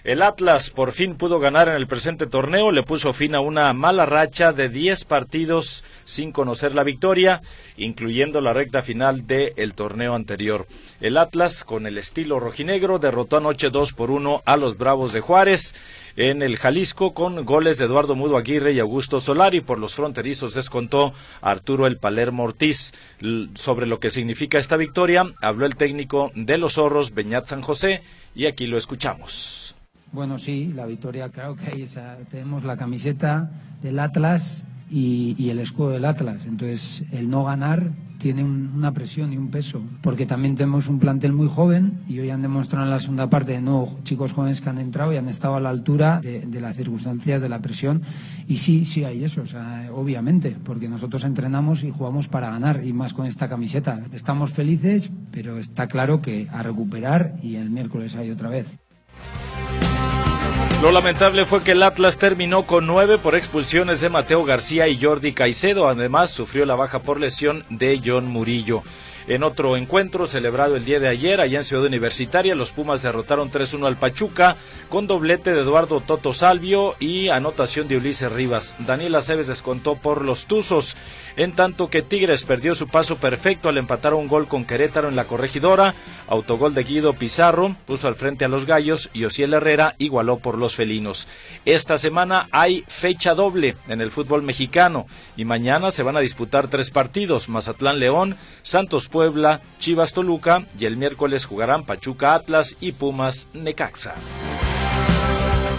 el 0.08 0.22
Atlas 0.22 0.70
por 0.70 0.94
fin 0.94 1.16
pudo 1.16 1.38
ganar 1.38 1.68
en 1.68 1.76
el 1.76 1.86
presente 1.86 2.28
torneo, 2.28 2.72
le 2.72 2.82
puso 2.82 3.12
fin 3.12 3.36
a 3.36 3.42
una 3.42 3.74
mala 3.74 4.06
racha 4.06 4.54
de 4.54 4.70
10 4.70 5.04
partidos 5.04 5.84
sin 6.06 6.32
conocer 6.32 6.74
la 6.74 6.86
victoria, 6.86 7.42
incluyendo 7.76 8.40
la 8.40 8.54
recta 8.54 8.84
final 8.84 9.28
del 9.28 9.74
torneo 9.74 10.16
anterior. 10.16 10.66
El 11.02 11.18
Atlas, 11.18 11.66
con 11.66 11.86
el 11.88 11.98
estilo 11.98 12.40
rojinegro, 12.40 13.00
derrotó 13.00 13.36
anoche 13.36 13.70
2 13.70 13.92
por 13.92 14.10
1 14.10 14.44
a 14.46 14.56
los 14.56 14.78
Bravos 14.78 15.12
de 15.12 15.20
Juárez 15.20 15.76
en 16.16 16.42
el 16.42 16.56
Jalisco 16.56 17.14
con 17.14 17.44
goles 17.44 17.78
de 17.78 17.84
Eduardo 17.84 18.16
Mudo 18.16 18.38
Aguirre 18.38 18.72
y 18.72 18.80
Augusto 18.80 19.20
Solari. 19.20 19.60
Por 19.60 19.78
los 19.78 19.96
fronterizos 19.96 20.54
descontó 20.54 21.14
Arturo 21.42 21.86
El 21.86 21.98
Palermo 21.98 22.46
Ortiz. 22.46 22.94
Sobre 23.56 23.86
lo 23.86 24.00
que 24.00 24.10
significa 24.10 24.58
esta 24.58 24.78
victoria, 24.78 25.26
habló 25.42 25.66
el 25.66 25.76
técnico 25.76 26.32
de 26.34 26.58
los 26.58 26.76
zorros, 26.76 27.14
Beñat 27.14 27.48
San 27.48 27.62
José, 27.62 28.04
y 28.34 28.46
aquí 28.46 28.68
lo 28.68 28.78
escuchamos. 28.78 29.67
Bueno, 30.12 30.38
sí, 30.38 30.72
la 30.74 30.86
victoria, 30.86 31.30
claro 31.30 31.56
que 31.56 31.72
hay 31.72 31.82
esa, 31.82 32.18
tenemos 32.30 32.64
la 32.64 32.78
camiseta 32.78 33.52
del 33.82 34.00
Atlas 34.00 34.66
y, 34.90 35.50
el 35.50 35.60
escudo 35.60 35.90
del 35.90 36.06
Atlas. 36.06 36.46
Entonces, 36.46 37.06
el 37.12 37.30
no 37.30 37.44
ganar 37.44 37.92
tiene 38.18 38.44
una 38.44 38.94
presión 38.94 39.32
y 39.32 39.38
un 39.38 39.52
peso, 39.52 39.84
porque 40.02 40.26
también 40.26 40.56
tenemos 40.56 40.88
un 40.88 40.98
plantel 40.98 41.34
muy 41.34 41.48
joven 41.48 42.00
y 42.08 42.18
hoy 42.20 42.32
han 42.32 42.42
demostrado 42.42 42.84
en 42.84 42.90
la 42.90 43.00
segunda 43.00 43.30
parte 43.30 43.52
de 43.52 43.62
nuevo 43.62 43.96
chicos 44.04 44.34
jóvenes 44.34 44.60
que 44.60 44.70
han 44.70 44.80
entrado 44.80 45.14
y 45.14 45.18
han 45.18 45.30
estado 45.30 45.56
a 45.56 45.60
la 45.60 45.70
altura 45.70 46.20
de, 46.22 46.60
las 46.60 46.76
circunstancias, 46.76 47.42
de 47.42 47.50
la 47.50 47.60
presión. 47.60 48.02
Y 48.48 48.58
sí, 48.58 48.86
sí 48.86 49.04
hay 49.04 49.24
eso, 49.24 49.44
obviamente, 49.94 50.56
porque 50.64 50.88
nosotros 50.88 51.26
entrenamos 51.26 51.84
y 51.84 51.92
jugamos 51.92 52.28
para 52.28 52.50
ganar 52.50 52.82
y 52.84 52.94
más 52.94 53.14
con 53.14 53.28
esta 53.28 53.48
camiseta. 53.48 54.02
Estamos 54.14 54.52
felices, 54.52 55.12
pero 55.32 55.60
está 55.60 55.88
claro 55.88 56.22
que 56.22 56.48
a 56.52 56.64
recuperar 56.64 57.36
y 57.44 57.56
el 57.56 57.70
miércoles 57.70 58.16
hay 58.16 58.32
otra 58.32 58.50
vez. 58.50 58.78
Lo 60.82 60.92
lamentable 60.92 61.46
fue 61.46 61.64
que 61.64 61.72
el 61.72 61.82
Atlas 61.82 62.18
terminó 62.18 62.64
con 62.64 62.86
nueve 62.86 63.18
por 63.18 63.36
expulsiones 63.36 64.00
de 64.00 64.10
Mateo 64.10 64.46
García 64.46 64.88
y 64.88 65.02
Jordi 65.02 65.34
Caicedo. 65.34 65.88
Además, 65.88 66.30
sufrió 66.30 66.66
la 66.66 66.76
baja 66.76 67.02
por 67.02 67.20
lesión 67.20 67.66
de 67.70 68.00
John 68.06 68.28
Murillo. 68.28 68.84
En 69.28 69.44
otro 69.44 69.76
encuentro 69.76 70.26
celebrado 70.26 70.78
el 70.78 70.86
día 70.86 71.02
de 71.02 71.10
ayer 71.10 71.42
allá 71.42 71.58
en 71.58 71.66
Ciudad 71.66 71.84
Universitaria, 71.84 72.56
los 72.56 72.72
Pumas 72.72 73.02
derrotaron 73.02 73.52
3-1 73.52 73.86
al 73.86 73.98
Pachuca 73.98 74.56
con 74.88 75.06
doblete 75.06 75.54
de 75.54 75.64
Eduardo 75.64 76.00
Toto 76.00 76.32
Salvio 76.32 76.96
y 76.98 77.28
anotación 77.28 77.90
de 77.90 77.98
Ulises 77.98 78.32
Rivas. 78.32 78.76
Daniel 78.80 79.16
Aceves 79.16 79.48
descontó 79.48 79.96
por 79.96 80.24
los 80.24 80.46
Tuzos, 80.46 80.96
en 81.36 81.52
tanto 81.52 81.90
que 81.90 82.02
Tigres 82.02 82.46
perdió 82.46 82.74
su 82.74 82.88
paso 82.88 83.18
perfecto 83.18 83.68
al 83.68 83.78
empatar 83.78 84.14
un 84.14 84.30
gol 84.30 84.48
con 84.48 84.64
Querétaro 84.64 85.10
en 85.10 85.18
la 85.18 85.26
corregidora. 85.26 85.94
Autogol 86.30 86.74
de 86.74 86.86
Guido 86.86 87.12
Pizarro 87.12 87.76
puso 87.86 88.08
al 88.08 88.16
frente 88.16 88.46
a 88.46 88.48
los 88.48 88.66
Gallos 88.66 89.10
y 89.14 89.26
Ociel 89.26 89.54
Herrera 89.54 89.96
igualó 89.98 90.38
por 90.38 90.58
los 90.58 90.76
felinos. 90.76 91.28
Esta 91.66 91.98
semana 91.98 92.48
hay 92.52 92.86
fecha 92.88 93.36
doble 93.36 93.76
en 93.90 94.00
el 94.00 94.12
fútbol 94.12 94.42
mexicano 94.42 95.06
y 95.36 95.44
mañana 95.44 95.92
se 95.92 96.04
van 96.04 96.16
a 96.16 96.22
disputar 96.22 96.70
tres 96.70 96.92
partidos: 96.92 97.50
Mazatlán 97.50 98.00
León, 98.00 98.38
Santos 98.62 99.10
Puebla, 99.18 99.62
Chivas 99.80 100.14
Toluca 100.14 100.68
y 100.78 100.86
el 100.86 100.96
miércoles 100.96 101.46
jugarán 101.46 101.88
Pachuca 101.88 102.36
Atlas 102.36 102.78
y 102.80 102.92
Pumas 102.92 103.50
Necaxa. 103.52 104.14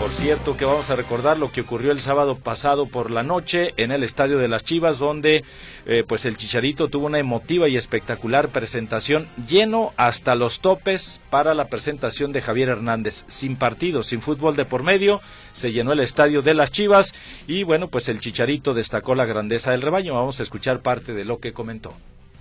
Por 0.00 0.10
cierto 0.10 0.56
que 0.56 0.64
vamos 0.64 0.90
a 0.90 0.96
recordar 0.96 1.38
lo 1.38 1.52
que 1.52 1.60
ocurrió 1.60 1.92
el 1.92 2.00
sábado 2.00 2.36
pasado 2.36 2.86
por 2.86 3.12
la 3.12 3.22
noche 3.22 3.74
en 3.76 3.92
el 3.92 4.02
Estadio 4.02 4.38
de 4.38 4.48
las 4.48 4.64
Chivas, 4.64 4.98
donde 4.98 5.44
eh, 5.86 6.02
pues 6.04 6.24
el 6.24 6.36
Chicharito 6.36 6.88
tuvo 6.88 7.06
una 7.06 7.20
emotiva 7.20 7.68
y 7.68 7.76
espectacular 7.76 8.48
presentación, 8.48 9.28
lleno 9.46 9.92
hasta 9.96 10.34
los 10.34 10.58
topes 10.58 11.20
para 11.30 11.54
la 11.54 11.68
presentación 11.68 12.32
de 12.32 12.42
Javier 12.42 12.70
Hernández. 12.70 13.24
Sin 13.28 13.54
partido, 13.54 14.02
sin 14.02 14.20
fútbol 14.20 14.56
de 14.56 14.64
por 14.64 14.82
medio, 14.82 15.20
se 15.52 15.70
llenó 15.70 15.92
el 15.92 16.00
Estadio 16.00 16.42
de 16.42 16.54
las 16.54 16.72
Chivas 16.72 17.14
y 17.46 17.62
bueno, 17.62 17.86
pues 17.86 18.08
el 18.08 18.18
Chicharito 18.18 18.74
destacó 18.74 19.14
la 19.14 19.26
grandeza 19.26 19.70
del 19.70 19.82
rebaño. 19.82 20.16
Vamos 20.16 20.40
a 20.40 20.42
escuchar 20.42 20.80
parte 20.80 21.14
de 21.14 21.24
lo 21.24 21.38
que 21.38 21.52
comentó. 21.52 21.94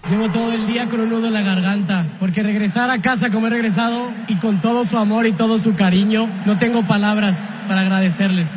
Llevo 0.09 0.31
todo 0.31 0.53
el 0.53 0.67
día 0.67 0.87
con 0.87 1.01
un 1.01 1.09
nudo 1.09 1.27
en 1.27 1.33
la 1.33 1.41
garganta, 1.41 2.15
porque 2.17 2.41
regresar 2.41 2.89
a 2.89 3.01
casa 3.01 3.29
como 3.29 3.47
he 3.47 3.49
regresado 3.49 4.13
y 4.29 4.35
con 4.35 4.61
todo 4.61 4.85
su 4.85 4.97
amor 4.97 5.27
y 5.27 5.33
todo 5.33 5.59
su 5.59 5.75
cariño, 5.75 6.29
no 6.45 6.57
tengo 6.57 6.87
palabras 6.87 7.37
para 7.67 7.81
agradecerles. 7.81 8.47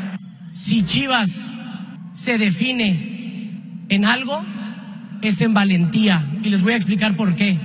Si 0.53 0.83
Chivas 0.85 1.44
se 2.12 2.38
define 2.38 3.85
en 3.88 4.05
algo, 4.05 4.44
es 5.22 5.40
en 5.40 5.53
valentía. 5.53 6.24
Y 6.44 6.50
les 6.50 6.62
voy 6.62 6.74
a 6.74 6.76
explicar 6.76 7.16
por 7.16 7.35
qué. 7.35 7.59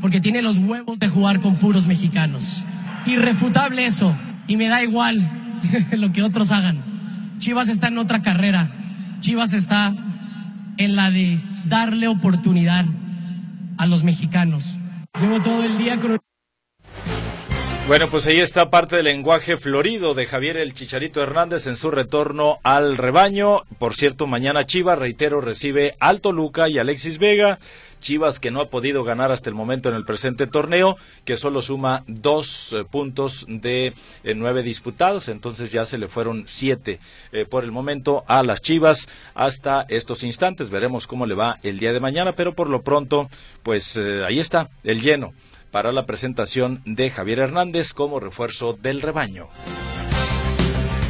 Porque 0.00 0.20
tiene 0.20 0.42
los 0.42 0.58
huevos 0.58 0.98
de 0.98 1.08
jugar 1.08 1.40
con 1.40 1.56
puros 1.56 1.86
mexicanos. 1.86 2.64
Irrefutable 3.06 3.86
eso. 3.86 4.16
Y 4.48 4.56
me 4.56 4.66
da 4.66 4.82
igual 4.82 5.60
lo 5.92 6.12
que 6.12 6.24
otros 6.24 6.50
hagan. 6.50 6.82
Chivas 7.38 7.68
está 7.68 7.86
en 7.86 7.98
otra 7.98 8.20
carrera. 8.20 8.70
Chivas 9.20 9.52
está 9.52 9.94
en 10.76 10.96
la 10.96 11.12
de 11.12 11.40
darle 11.66 12.08
oportunidad 12.08 12.84
a 13.82 13.86
los 13.86 14.04
mexicanos. 14.04 14.78
Llevo 15.20 15.42
todo 15.42 15.64
el 15.64 15.76
día. 15.76 15.98
Bueno, 17.88 18.06
pues 18.08 18.28
ahí 18.28 18.38
está 18.38 18.70
parte 18.70 18.94
del 18.94 19.06
lenguaje 19.06 19.56
florido 19.56 20.14
de 20.14 20.26
Javier 20.26 20.56
el 20.56 20.72
Chicharito 20.72 21.20
Hernández 21.20 21.66
en 21.66 21.74
su 21.74 21.90
retorno 21.90 22.60
al 22.62 22.96
rebaño. 22.96 23.62
Por 23.80 23.94
cierto, 23.94 24.28
mañana 24.28 24.66
Chivas, 24.66 25.00
reitero, 25.00 25.40
recibe 25.40 25.96
Alto 25.98 26.30
Luca 26.30 26.68
y 26.68 26.78
Alexis 26.78 27.18
Vega. 27.18 27.58
Chivas 28.02 28.38
que 28.38 28.50
no 28.50 28.60
ha 28.60 28.68
podido 28.68 29.04
ganar 29.04 29.32
hasta 29.32 29.48
el 29.48 29.54
momento 29.54 29.88
en 29.88 29.94
el 29.94 30.04
presente 30.04 30.46
torneo, 30.46 30.96
que 31.24 31.38
solo 31.38 31.62
suma 31.62 32.04
dos 32.06 32.74
eh, 32.74 32.84
puntos 32.84 33.46
de 33.48 33.94
eh, 34.24 34.34
nueve 34.34 34.62
disputados, 34.62 35.28
entonces 35.28 35.72
ya 35.72 35.86
se 35.86 35.96
le 35.96 36.08
fueron 36.08 36.44
siete 36.46 37.00
eh, 37.32 37.46
por 37.46 37.64
el 37.64 37.72
momento 37.72 38.24
a 38.26 38.42
las 38.42 38.60
Chivas 38.60 39.08
hasta 39.34 39.86
estos 39.88 40.22
instantes. 40.22 40.70
Veremos 40.70 41.06
cómo 41.06 41.24
le 41.24 41.34
va 41.34 41.58
el 41.62 41.78
día 41.78 41.94
de 41.94 42.00
mañana, 42.00 42.34
pero 42.34 42.54
por 42.54 42.68
lo 42.68 42.82
pronto, 42.82 43.28
pues 43.62 43.96
ahí 43.96 44.38
está 44.38 44.68
el 44.84 45.00
lleno 45.00 45.32
para 45.70 45.92
la 45.92 46.04
presentación 46.04 46.82
de 46.84 47.08
Javier 47.10 47.38
Hernández 47.38 47.94
como 47.94 48.20
refuerzo 48.20 48.74
del 48.74 49.00
rebaño. 49.00 49.48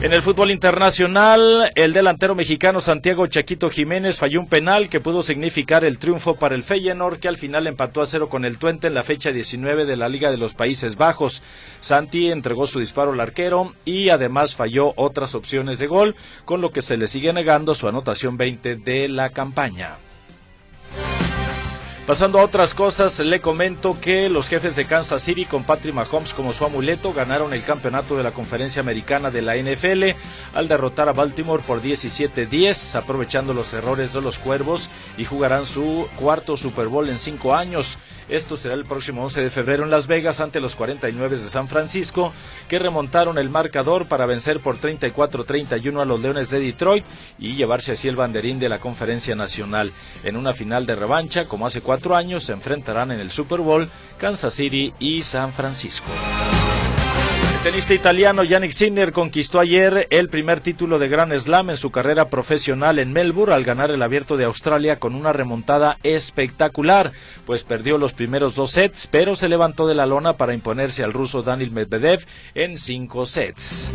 En 0.03 0.13
el 0.13 0.21
fútbol 0.21 0.51
internacional, 0.51 1.71
el 1.77 1.93
delantero 1.93 2.35
mexicano 2.35 2.81
Santiago 2.81 3.29
Chaquito 3.29 3.71
Jiménez 3.71 4.19
falló 4.19 4.41
un 4.41 4.49
penal 4.49 4.89
que 4.89 4.99
pudo 4.99 5.23
significar 5.23 5.85
el 5.85 6.01
triunfo 6.01 6.35
para 6.35 6.57
el 6.57 6.65
Feyenoord, 6.65 7.21
que 7.21 7.29
al 7.29 7.37
final 7.37 7.69
empató 7.69 8.03
a 8.03 8.07
cero 8.07 8.29
con 8.29 8.45
el 8.45 8.59
Twente 8.59 8.89
en 8.89 8.95
la 8.95 9.05
fecha 9.05 9.31
19 9.31 9.85
de 9.85 9.97
la 9.97 10.09
Liga 10.09 10.33
de 10.33 10.39
los 10.39 10.55
Países 10.55 10.97
Bajos. 10.97 11.45
Santi 11.79 12.33
entregó 12.33 12.67
su 12.67 12.81
disparo 12.81 13.13
al 13.13 13.21
arquero 13.21 13.75
y 13.85 14.09
además 14.09 14.57
falló 14.57 14.93
otras 14.97 15.37
opciones 15.37 15.79
de 15.79 15.87
gol, 15.87 16.17
con 16.45 16.61
lo 16.61 16.73
que 16.73 16.83
se 16.83 16.97
le 16.97 17.07
sigue 17.07 17.33
negando 17.33 17.77
su 17.77 17.87
anotación 17.87 18.37
20 18.37 18.75
de 18.75 19.09
la 19.09 19.31
campaña. 19.31 19.99
Pasando 22.13 22.41
a 22.41 22.45
otras 22.45 22.75
cosas, 22.75 23.21
le 23.21 23.41
comento 23.41 23.99
que 23.99 24.29
los 24.29 24.47
jefes 24.47 24.77
de 24.77 24.85
Kansas 24.85 25.23
City 25.23 25.47
con 25.47 25.65
Patrick 25.65 25.95
Mahomes 25.95 26.35
como 26.35 26.53
su 26.53 26.67
amuleto 26.67 27.15
ganaron 27.15 27.55
el 27.55 27.65
campeonato 27.65 28.19
de 28.19 28.23
la 28.23 28.33
conferencia 28.33 28.81
americana 28.81 29.31
de 29.31 29.41
la 29.41 29.57
NFL 29.57 30.15
al 30.53 30.69
derrotar 30.69 31.09
a 31.09 31.15
Baltimore 31.15 31.63
por 31.67 31.81
17-10, 31.81 32.97
aprovechando 32.97 33.55
los 33.55 33.73
errores 33.73 34.13
de 34.13 34.21
los 34.21 34.39
cuervos 34.39 34.91
y 35.17 35.25
jugarán 35.25 35.65
su 35.65 36.07
cuarto 36.17 36.59
Super 36.59 36.89
Bowl 36.89 37.09
en 37.09 37.17
cinco 37.17 37.55
años. 37.55 37.97
Esto 38.29 38.57
será 38.57 38.75
el 38.75 38.85
próximo 38.85 39.23
11 39.25 39.43
de 39.43 39.51
febrero 39.51 39.85
en 39.85 39.91
Las 39.91 40.07
Vegas 40.07 40.41
ante 40.41 40.61
los 40.61 40.75
49 40.77 41.37
de 41.37 41.51
San 41.51 41.69
Francisco, 41.69 42.33
que 42.69 42.79
remontaron 42.79 43.39
el 43.39 43.51
marcador 43.51 44.07
para 44.07 44.27
vencer 44.27 44.61
por 44.61 44.79
34-31 44.79 46.01
a 46.01 46.05
los 46.05 46.21
Leones 46.21 46.51
de 46.51 46.61
Detroit 46.61 47.05
y 47.39 47.55
llevarse 47.55 47.93
así 47.93 48.09
el 48.09 48.17
banderín 48.17 48.59
de 48.59 48.69
la 48.69 48.79
conferencia 48.79 49.35
nacional. 49.35 49.93
En 50.25 50.37
una 50.37 50.55
final 50.55 50.87
de 50.87 50.97
revancha, 50.97 51.47
como 51.47 51.67
hace 51.67 51.81
cuatro 51.81 52.17
años, 52.17 52.45
se 52.45 52.53
enfrentarán 52.53 53.11
en 53.11 53.21
el 53.21 53.31
Super 53.31 53.61
Bowl 53.61 53.89
Kansas 54.19 54.55
City 54.55 54.93
y 54.99 55.23
San 55.23 55.53
Francisco. 55.53 56.11
El 57.63 57.71
tenista 57.71 57.95
italiano 57.95 58.43
Yannick 58.43 58.73
Sinner 58.73 59.13
conquistó 59.13 59.61
ayer 59.61 60.09
el 60.11 60.29
primer 60.29 60.59
título 60.59 60.99
de 60.99 61.07
Grand 61.07 61.33
Slam 61.33 61.71
en 61.71 61.77
su 61.77 61.93
carrera 61.93 62.29
profesional 62.29 62.99
en 62.99 63.13
Melbourne 63.13 63.55
al 63.55 63.63
ganar 63.63 63.93
el 63.93 64.03
Abierto 64.03 64.37
de 64.37 64.47
Australia 64.47 64.99
con 64.99 65.15
una 65.15 65.33
remontada 65.33 65.97
espectacular, 66.03 67.13
pues 67.47 67.63
perdió 67.63 67.99
los 67.99 68.15
primeros 68.15 68.57
dos 68.57 68.73
sets, 68.73 69.07
pero 69.07 69.37
se 69.37 69.49
levantó 69.49 69.87
de 69.87 69.95
la 69.95 70.07
lona 70.07 70.37
para 70.37 70.55
imponerse 70.55 71.05
al 71.05 71.13
ruso 71.13 71.45
Daniel 71.45 71.71
Medvedev 71.71 72.27
en 72.57 72.79
cinco 72.79 73.27
sets. 73.27 73.93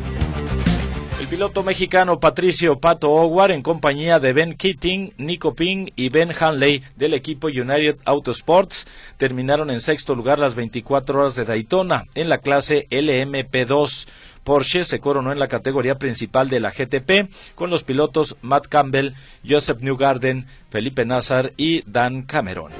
El 1.27 1.31
piloto 1.31 1.61
mexicano 1.61 2.21
Patricio 2.21 2.79
Pato 2.79 3.09
Howard, 3.09 3.51
en 3.51 3.61
compañía 3.61 4.17
de 4.21 4.31
Ben 4.31 4.55
Keating, 4.55 5.13
Nico 5.17 5.55
Ping 5.55 5.87
y 5.97 6.07
Ben 6.07 6.31
Hanley 6.31 6.83
del 6.95 7.13
equipo 7.13 7.47
United 7.47 7.97
Autosports, 8.05 8.87
terminaron 9.17 9.69
en 9.69 9.81
sexto 9.81 10.15
lugar 10.15 10.39
las 10.39 10.55
24 10.55 11.19
horas 11.19 11.35
de 11.35 11.43
Daytona 11.43 12.05
en 12.15 12.29
la 12.29 12.37
clase 12.37 12.87
LMP2. 12.91 14.07
Porsche 14.45 14.85
se 14.85 15.01
coronó 15.01 15.33
en 15.33 15.39
la 15.39 15.49
categoría 15.49 15.97
principal 15.97 16.47
de 16.47 16.61
la 16.61 16.71
GTP 16.71 17.29
con 17.55 17.69
los 17.69 17.83
pilotos 17.83 18.37
Matt 18.41 18.67
Campbell, 18.67 19.11
Joseph 19.45 19.81
Newgarden, 19.81 20.47
Felipe 20.69 21.03
Nazar 21.03 21.51
y 21.57 21.83
Dan 21.91 22.21
Cameron. 22.21 22.71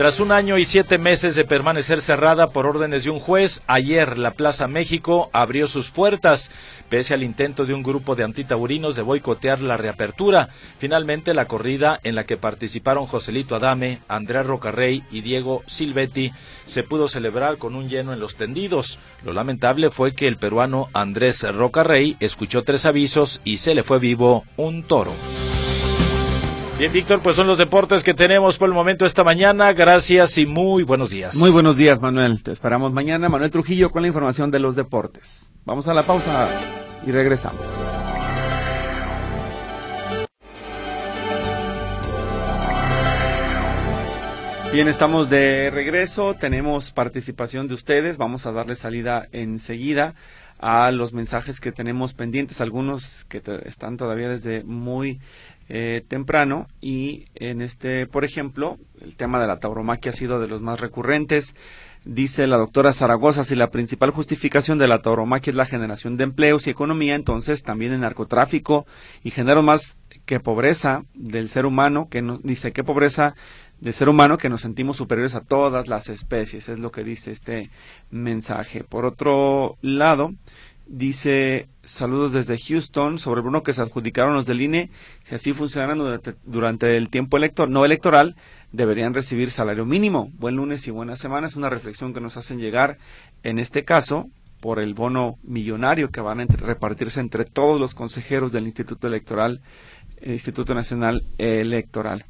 Tras 0.00 0.18
un 0.18 0.32
año 0.32 0.56
y 0.56 0.64
siete 0.64 0.96
meses 0.96 1.34
de 1.34 1.44
permanecer 1.44 2.00
cerrada 2.00 2.46
por 2.46 2.66
órdenes 2.66 3.04
de 3.04 3.10
un 3.10 3.20
juez, 3.20 3.60
ayer 3.66 4.16
la 4.16 4.30
Plaza 4.30 4.66
México 4.66 5.28
abrió 5.34 5.66
sus 5.66 5.90
puertas, 5.90 6.50
pese 6.88 7.12
al 7.12 7.22
intento 7.22 7.66
de 7.66 7.74
un 7.74 7.82
grupo 7.82 8.16
de 8.16 8.24
antitaurinos 8.24 8.96
de 8.96 9.02
boicotear 9.02 9.60
la 9.60 9.76
reapertura. 9.76 10.48
Finalmente, 10.78 11.34
la 11.34 11.44
corrida 11.44 12.00
en 12.02 12.14
la 12.14 12.24
que 12.24 12.38
participaron 12.38 13.04
Joselito 13.04 13.54
Adame, 13.54 13.98
Andrea 14.08 14.42
Rocarrey 14.42 15.04
y 15.10 15.20
Diego 15.20 15.62
Silvetti 15.66 16.32
se 16.64 16.82
pudo 16.82 17.06
celebrar 17.06 17.58
con 17.58 17.74
un 17.74 17.90
lleno 17.90 18.14
en 18.14 18.20
los 18.20 18.36
tendidos. 18.36 19.00
Lo 19.22 19.34
lamentable 19.34 19.90
fue 19.90 20.14
que 20.14 20.28
el 20.28 20.38
peruano 20.38 20.88
Andrés 20.94 21.42
Rocarrey 21.42 22.16
escuchó 22.20 22.62
tres 22.62 22.86
avisos 22.86 23.42
y 23.44 23.58
se 23.58 23.74
le 23.74 23.82
fue 23.82 23.98
vivo 23.98 24.46
un 24.56 24.82
toro. 24.82 25.12
Bien, 26.80 26.94
Víctor, 26.94 27.20
pues 27.20 27.36
son 27.36 27.46
los 27.46 27.58
deportes 27.58 28.02
que 28.02 28.14
tenemos 28.14 28.56
por 28.56 28.66
el 28.66 28.74
momento 28.74 29.04
esta 29.04 29.22
mañana. 29.22 29.74
Gracias 29.74 30.38
y 30.38 30.46
muy 30.46 30.82
buenos 30.82 31.10
días. 31.10 31.36
Muy 31.36 31.50
buenos 31.50 31.76
días, 31.76 32.00
Manuel. 32.00 32.42
Te 32.42 32.52
esperamos 32.52 32.90
mañana. 32.90 33.28
Manuel 33.28 33.50
Trujillo 33.50 33.90
con 33.90 34.00
la 34.00 34.08
información 34.08 34.50
de 34.50 34.60
los 34.60 34.76
deportes. 34.76 35.52
Vamos 35.66 35.88
a 35.88 35.92
la 35.92 36.04
pausa 36.04 36.48
y 37.06 37.10
regresamos. 37.10 37.60
Bien, 44.72 44.88
estamos 44.88 45.28
de 45.28 45.70
regreso, 45.70 46.32
tenemos 46.34 46.92
participación 46.92 47.68
de 47.68 47.74
ustedes, 47.74 48.16
vamos 48.16 48.46
a 48.46 48.52
darle 48.52 48.76
salida 48.76 49.28
enseguida 49.32 50.14
a 50.60 50.92
los 50.92 51.12
mensajes 51.12 51.58
que 51.58 51.72
tenemos 51.72 52.14
pendientes, 52.14 52.60
algunos 52.60 53.24
que 53.24 53.42
están 53.64 53.96
todavía 53.96 54.28
desde 54.28 54.62
muy 54.62 55.18
eh, 55.72 56.02
temprano 56.08 56.66
y 56.80 57.26
en 57.36 57.62
este, 57.62 58.08
por 58.08 58.24
ejemplo, 58.24 58.76
el 59.00 59.14
tema 59.14 59.40
de 59.40 59.46
la 59.46 59.60
tauromaquia 59.60 60.10
ha 60.10 60.14
sido 60.14 60.40
de 60.40 60.48
los 60.48 60.60
más 60.60 60.80
recurrentes. 60.80 61.54
Dice 62.04 62.48
la 62.48 62.56
doctora 62.56 62.92
Zaragoza, 62.92 63.44
si 63.44 63.54
la 63.54 63.70
principal 63.70 64.10
justificación 64.10 64.78
de 64.78 64.88
la 64.88 65.00
tauromaquia 65.00 65.52
es 65.52 65.56
la 65.56 65.66
generación 65.66 66.16
de 66.16 66.24
empleos 66.24 66.66
y 66.66 66.70
economía, 66.70 67.14
entonces 67.14 67.62
también 67.62 67.92
el 67.92 68.00
narcotráfico 68.00 68.84
y 69.22 69.30
genero 69.30 69.62
más 69.62 69.96
que 70.26 70.40
pobreza 70.40 71.04
del 71.14 71.48
ser 71.48 71.66
humano, 71.66 72.08
que 72.10 72.20
no, 72.20 72.40
dice 72.42 72.72
que 72.72 72.82
pobreza 72.82 73.36
de 73.80 73.92
ser 73.92 74.08
humano 74.08 74.38
que 74.38 74.48
nos 74.48 74.62
sentimos 74.62 74.96
superiores 74.96 75.36
a 75.36 75.40
todas 75.40 75.86
las 75.86 76.08
especies, 76.08 76.68
es 76.68 76.80
lo 76.80 76.90
que 76.90 77.04
dice 77.04 77.30
este 77.30 77.70
mensaje. 78.10 78.82
Por 78.82 79.04
otro 79.04 79.78
lado, 79.82 80.34
dice 80.90 81.68
saludos 81.84 82.32
desde 82.32 82.58
Houston 82.58 83.18
sobre 83.18 83.40
Bruno 83.40 83.62
que 83.62 83.72
se 83.72 83.80
adjudicaron 83.80 84.34
los 84.34 84.46
del 84.46 84.60
INE, 84.60 84.90
si 85.22 85.34
así 85.36 85.52
funcionaran 85.52 85.98
durante, 86.44 86.96
el 86.96 87.08
tiempo 87.08 87.36
electoral, 87.36 87.72
no 87.72 87.84
electoral, 87.84 88.36
deberían 88.72 89.14
recibir 89.14 89.50
salario 89.50 89.86
mínimo. 89.86 90.30
Buen 90.34 90.56
lunes 90.56 90.86
y 90.88 90.90
buena 90.90 91.16
semana. 91.16 91.46
Es 91.46 91.56
una 91.56 91.70
reflexión 91.70 92.12
que 92.12 92.20
nos 92.20 92.36
hacen 92.36 92.58
llegar, 92.58 92.98
en 93.44 93.58
este 93.58 93.84
caso, 93.84 94.28
por 94.60 94.80
el 94.80 94.94
bono 94.94 95.38
millonario 95.42 96.10
que 96.10 96.20
van 96.20 96.40
a 96.40 96.46
repartirse 96.46 97.20
entre 97.20 97.44
todos 97.44 97.80
los 97.80 97.94
consejeros 97.94 98.52
del 98.52 98.66
Instituto 98.66 99.06
Electoral, 99.06 99.62
eh, 100.20 100.32
Instituto 100.32 100.74
Nacional 100.74 101.24
Electoral. 101.38 102.26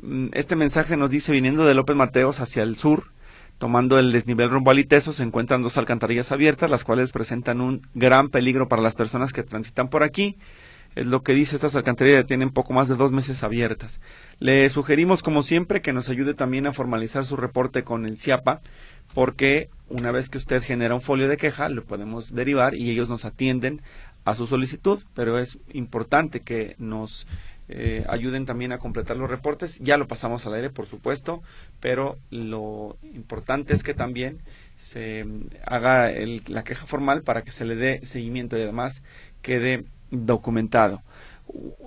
Mm, 0.00 0.28
este 0.32 0.56
mensaje 0.56 0.96
nos 0.96 1.10
dice, 1.10 1.30
viniendo 1.30 1.66
de 1.66 1.74
López 1.74 1.94
Mateos 1.94 2.40
hacia 2.40 2.62
el 2.62 2.76
sur, 2.76 3.12
tomando 3.58 3.98
el 3.98 4.12
desnivel 4.12 4.50
rumbo 4.50 4.70
al 4.70 4.78
Iteso, 4.78 5.12
se 5.12 5.22
encuentran 5.22 5.62
dos 5.62 5.76
alcantarillas 5.76 6.32
abiertas, 6.32 6.70
las 6.70 6.84
cuales 6.84 7.12
presentan 7.12 7.60
un 7.60 7.82
gran 7.94 8.28
peligro 8.28 8.68
para 8.68 8.82
las 8.82 8.94
personas 8.94 9.32
que 9.32 9.42
transitan 9.42 9.88
por 9.88 10.02
aquí. 10.02 10.36
Es 10.94 11.06
lo 11.06 11.22
que 11.22 11.34
dice, 11.34 11.56
estas 11.56 11.76
alcantarillas 11.76 12.26
tienen 12.26 12.50
poco 12.50 12.72
más 12.72 12.88
de 12.88 12.96
dos 12.96 13.12
meses 13.12 13.42
abiertas. 13.42 14.00
Le 14.38 14.68
sugerimos, 14.68 15.22
como 15.22 15.42
siempre, 15.42 15.82
que 15.82 15.92
nos 15.92 16.08
ayude 16.08 16.34
también 16.34 16.66
a 16.66 16.72
formalizar 16.72 17.24
su 17.24 17.36
reporte 17.36 17.84
con 17.84 18.06
el 18.06 18.16
CIAPA, 18.16 18.60
porque 19.14 19.68
una 19.88 20.12
vez 20.12 20.28
que 20.28 20.38
usted 20.38 20.62
genera 20.62 20.94
un 20.94 21.00
folio 21.00 21.28
de 21.28 21.36
queja, 21.36 21.68
lo 21.68 21.84
podemos 21.84 22.34
derivar 22.34 22.74
y 22.74 22.90
ellos 22.90 23.08
nos 23.08 23.24
atienden 23.24 23.82
a 24.24 24.34
su 24.34 24.46
solicitud, 24.46 25.02
pero 25.14 25.38
es 25.38 25.58
importante 25.72 26.40
que 26.40 26.74
nos 26.78 27.26
eh, 27.68 28.04
ayuden 28.08 28.46
también 28.46 28.72
a 28.72 28.78
completar 28.78 29.16
los 29.16 29.28
reportes. 29.28 29.78
Ya 29.80 29.96
lo 29.98 30.08
pasamos 30.08 30.46
al 30.46 30.54
aire, 30.54 30.70
por 30.70 30.86
supuesto, 30.86 31.42
pero 31.80 32.18
lo 32.30 32.96
importante 33.02 33.74
es 33.74 33.82
que 33.82 33.94
también 33.94 34.38
se 34.76 35.26
haga 35.66 36.10
la 36.46 36.64
queja 36.64 36.86
formal 36.86 37.22
para 37.22 37.42
que 37.42 37.52
se 37.52 37.64
le 37.64 37.76
dé 37.76 38.00
seguimiento 38.04 38.56
y 38.56 38.62
además 38.62 39.02
quede 39.42 39.84
documentado. 40.10 41.02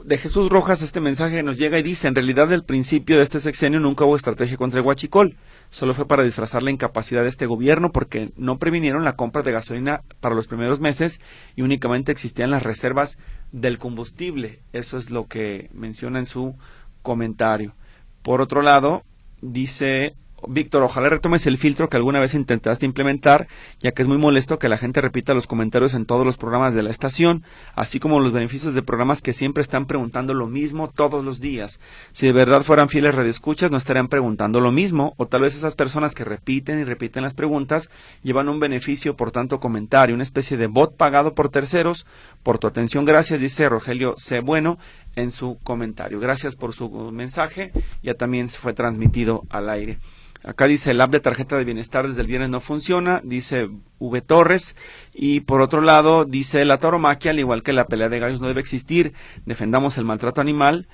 De 0.04 0.18
Jesús 0.18 0.50
Rojas 0.50 0.82
este 0.82 1.02
mensaje 1.02 1.44
nos 1.44 1.58
llega 1.58 1.78
y 1.78 1.84
dice, 1.84 2.08
en 2.08 2.16
realidad 2.16 2.52
el 2.52 2.64
principio 2.64 3.18
de 3.18 3.24
este 3.24 3.40
sexenio 3.40 3.80
nunca 3.80 4.06
hubo 4.06 4.16
estrategia 4.16 4.58
contra 4.58 4.80
el 4.80 4.86
huachicol, 4.86 5.38
solo 5.72 5.96
fue 5.96 6.06
para 6.08 6.24
disfrazar 6.24 6.62
la 6.62 6.70
incapacidad 6.70 7.24
de 7.24 7.30
este 7.30 7.48
gobierno 7.48 7.92
porque 7.92 8.32
no 8.36 8.60
previnieron 8.60 9.04
la 9.04 9.16
compra 9.16 9.42
de 9.42 9.54
gasolina 9.54 10.04
para 10.20 10.36
los 10.36 10.48
primeros 10.48 10.80
meses 10.80 11.20
y 11.56 11.64
únicamente 11.64 12.12
existían 12.12 12.52
las 12.52 12.62
reservas 12.62 13.18
del 13.52 13.80
combustible. 13.80 14.60
Eso 14.74 14.98
es 14.98 15.10
lo 15.10 15.28
que 15.28 15.70
menciona 15.74 16.20
en 16.20 16.26
su 16.28 16.56
comentario. 17.02 17.74
Por 18.22 18.42
otro 18.42 18.62
lado, 18.62 19.04
dice 19.42 20.14
Víctor, 20.48 20.84
ojalá 20.84 21.10
retomes 21.10 21.46
el 21.46 21.58
filtro 21.58 21.90
que 21.90 21.98
alguna 21.98 22.20
vez 22.20 22.34
intentaste 22.34 22.86
implementar, 22.86 23.48
ya 23.80 23.92
que 23.92 24.02
es 24.02 24.08
muy 24.08 24.18
molesto 24.18 24.60
que 24.60 24.70
la 24.70 24.78
gente 24.78 25.02
repita 25.02 25.34
los 25.34 25.48
comentarios 25.48 25.94
en 25.94 26.06
todos 26.06 26.26
los 26.26 26.38
programas 26.38 26.74
de 26.74 26.84
la 26.84 26.90
estación, 26.90 27.44
así 27.76 28.00
como 28.00 28.20
los 28.20 28.32
beneficios 28.32 28.74
de 28.74 28.82
programas 28.82 29.22
que 29.22 29.34
siempre 29.34 29.62
están 29.62 29.86
preguntando 29.86 30.34
lo 30.34 30.48
mismo 30.48 30.90
todos 30.90 31.24
los 31.24 31.40
días. 31.40 31.80
Si 32.12 32.28
de 32.28 32.34
verdad 32.34 32.64
fueran 32.64 32.90
fieles 32.90 33.16
redescuchas, 33.16 33.72
no 33.72 33.78
estarían 33.78 34.08
preguntando 34.08 34.60
lo 34.60 34.72
mismo, 34.72 35.14
o 35.18 35.28
tal 35.28 35.42
vez 35.42 35.56
esas 35.56 35.76
personas 35.76 36.16
que 36.16 36.26
repiten 36.26 36.80
y 36.80 36.84
repiten 36.84 37.24
las 37.24 37.34
preguntas 37.34 37.90
llevan 38.24 38.50
un 38.50 38.60
beneficio 38.60 39.16
por 39.16 39.32
tanto 39.32 39.60
comentario, 39.60 40.16
una 40.16 40.24
especie 40.24 40.58
de 40.58 40.68
bot 40.68 40.96
pagado 40.96 41.34
por 41.34 41.50
terceros. 41.50 42.06
Por 42.44 42.58
tu 42.58 42.68
atención, 42.68 43.06
gracias, 43.06 43.40
dice 43.40 43.70
Rogelio 43.70 44.16
C. 44.18 44.40
Bueno 44.40 44.78
en 45.16 45.32
su 45.32 45.58
comentario. 45.64 46.20
Gracias 46.20 46.56
por 46.56 46.74
su 46.74 46.90
mensaje, 47.12 47.72
ya 48.02 48.14
también 48.14 48.50
se 48.50 48.60
fue 48.60 48.74
transmitido 48.74 49.44
al 49.50 49.70
aire. 49.70 50.00
Acá 50.44 50.66
dice 50.66 50.92
el 50.92 51.02
app 51.02 51.12
de 51.12 51.20
tarjeta 51.20 51.58
de 51.58 51.66
bienestar 51.66 52.08
desde 52.08 52.22
el 52.22 52.28
viernes 52.28 52.50
no 52.50 52.62
funciona, 52.62 53.22
dice 53.24 53.70
V 54.00 54.22
Torres. 54.22 54.76
Y 55.14 55.42
por 55.42 55.62
otro 55.62 55.82
lado, 55.82 56.26
dice 56.26 56.66
la 56.66 56.80
tauromaquia, 56.80 57.32
al 57.32 57.40
igual 57.40 57.62
que 57.62 57.74
la 57.74 57.86
pelea 57.86 58.10
de 58.10 58.20
gallos 58.20 58.42
no 58.42 58.48
debe 58.48 58.62
existir. 58.62 59.14
Defendamos 59.46 59.98
el 59.98 60.06
maltrato 60.06 60.42
animal. 60.42 60.88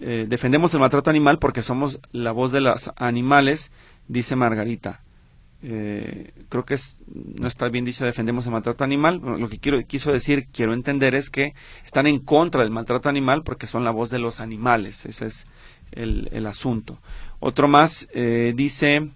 Eh, 0.00 0.26
defendemos 0.28 0.72
el 0.74 0.80
maltrato 0.80 1.10
animal 1.10 1.38
porque 1.38 1.62
somos 1.62 2.00
la 2.12 2.32
voz 2.32 2.50
de 2.50 2.60
los 2.60 2.90
animales, 2.96 3.72
dice 4.08 4.36
Margarita. 4.36 5.02
Eh, 5.66 6.32
creo 6.50 6.66
que 6.66 6.76
no 7.06 7.46
está 7.46 7.70
bien 7.70 7.86
dicho 7.86 8.04
defendemos 8.04 8.46
el 8.46 8.52
maltrato 8.52 8.84
animal. 8.84 9.20
Lo 9.22 9.48
que 9.48 9.58
quiero, 9.58 9.82
quiso 9.86 10.12
decir, 10.12 10.48
quiero 10.50 10.72
entender 10.72 11.14
es 11.14 11.28
que 11.28 11.54
están 11.84 12.06
en 12.06 12.20
contra 12.20 12.62
del 12.62 12.72
maltrato 12.72 13.10
animal 13.10 13.42
porque 13.44 13.66
son 13.66 13.84
la 13.84 13.90
voz 13.90 14.08
de 14.08 14.18
los 14.18 14.40
animales. 14.40 15.04
Ese 15.06 15.26
es 15.26 15.46
el 15.92 16.46
asunto. 16.46 16.98
Otro 17.46 17.68
más 17.68 18.08
eh, 18.14 18.54
dice 18.56 19.10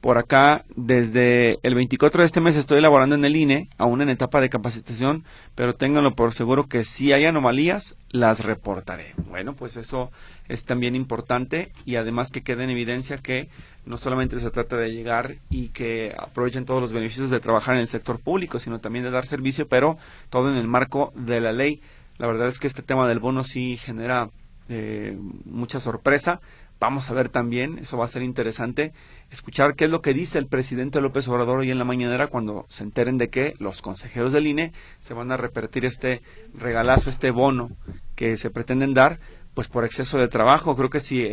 por 0.00 0.16
acá, 0.16 0.64
desde 0.76 1.58
el 1.62 1.74
24 1.74 2.22
de 2.22 2.26
este 2.26 2.40
mes 2.40 2.56
estoy 2.56 2.78
elaborando 2.78 3.16
en 3.16 3.24
el 3.26 3.36
INE, 3.36 3.68
aún 3.76 4.00
en 4.00 4.08
etapa 4.08 4.40
de 4.40 4.48
capacitación, 4.48 5.24
pero 5.54 5.74
ténganlo 5.74 6.14
por 6.14 6.32
seguro 6.32 6.68
que 6.68 6.84
si 6.84 7.12
hay 7.12 7.26
anomalías, 7.26 7.96
las 8.08 8.46
reportaré. 8.46 9.12
Bueno, 9.28 9.54
pues 9.54 9.76
eso 9.76 10.10
es 10.48 10.64
también 10.64 10.94
importante 10.94 11.70
y 11.84 11.96
además 11.96 12.30
que 12.30 12.42
quede 12.42 12.64
en 12.64 12.70
evidencia 12.70 13.18
que 13.18 13.50
no 13.84 13.98
solamente 13.98 14.40
se 14.40 14.50
trata 14.50 14.78
de 14.78 14.94
llegar 14.94 15.36
y 15.50 15.68
que 15.68 16.14
aprovechen 16.18 16.64
todos 16.64 16.80
los 16.80 16.94
beneficios 16.94 17.28
de 17.28 17.40
trabajar 17.40 17.74
en 17.74 17.82
el 17.82 17.88
sector 17.88 18.20
público, 18.20 18.58
sino 18.58 18.80
también 18.80 19.04
de 19.04 19.10
dar 19.10 19.26
servicio, 19.26 19.68
pero 19.68 19.98
todo 20.30 20.50
en 20.50 20.56
el 20.56 20.66
marco 20.66 21.12
de 21.14 21.42
la 21.42 21.52
ley. 21.52 21.82
La 22.16 22.26
verdad 22.26 22.48
es 22.48 22.58
que 22.58 22.68
este 22.68 22.80
tema 22.80 23.06
del 23.06 23.18
bono 23.18 23.44
sí 23.44 23.76
genera 23.76 24.30
eh, 24.70 25.16
mucha 25.44 25.78
sorpresa 25.78 26.40
Vamos 26.78 27.10
a 27.10 27.14
ver 27.14 27.30
también, 27.30 27.78
eso 27.78 27.96
va 27.96 28.04
a 28.04 28.08
ser 28.08 28.22
interesante, 28.22 28.92
escuchar 29.30 29.76
qué 29.76 29.86
es 29.86 29.90
lo 29.90 30.02
que 30.02 30.12
dice 30.12 30.38
el 30.38 30.46
presidente 30.46 31.00
López 31.00 31.26
Obrador 31.26 31.60
hoy 31.60 31.70
en 31.70 31.78
la 31.78 31.84
mañanera 31.84 32.26
cuando 32.26 32.66
se 32.68 32.84
enteren 32.84 33.16
de 33.16 33.30
que 33.30 33.54
los 33.58 33.80
consejeros 33.80 34.32
del 34.32 34.46
INE 34.46 34.72
se 35.00 35.14
van 35.14 35.32
a 35.32 35.38
repetir 35.38 35.86
este 35.86 36.20
regalazo, 36.52 37.08
este 37.08 37.30
bono 37.30 37.70
que 38.14 38.36
se 38.36 38.50
pretenden 38.50 38.92
dar, 38.92 39.20
pues 39.56 39.68
por 39.68 39.86
exceso 39.86 40.18
de 40.18 40.28
trabajo. 40.28 40.76
Creo 40.76 40.90
que 40.90 41.00
si, 41.00 41.26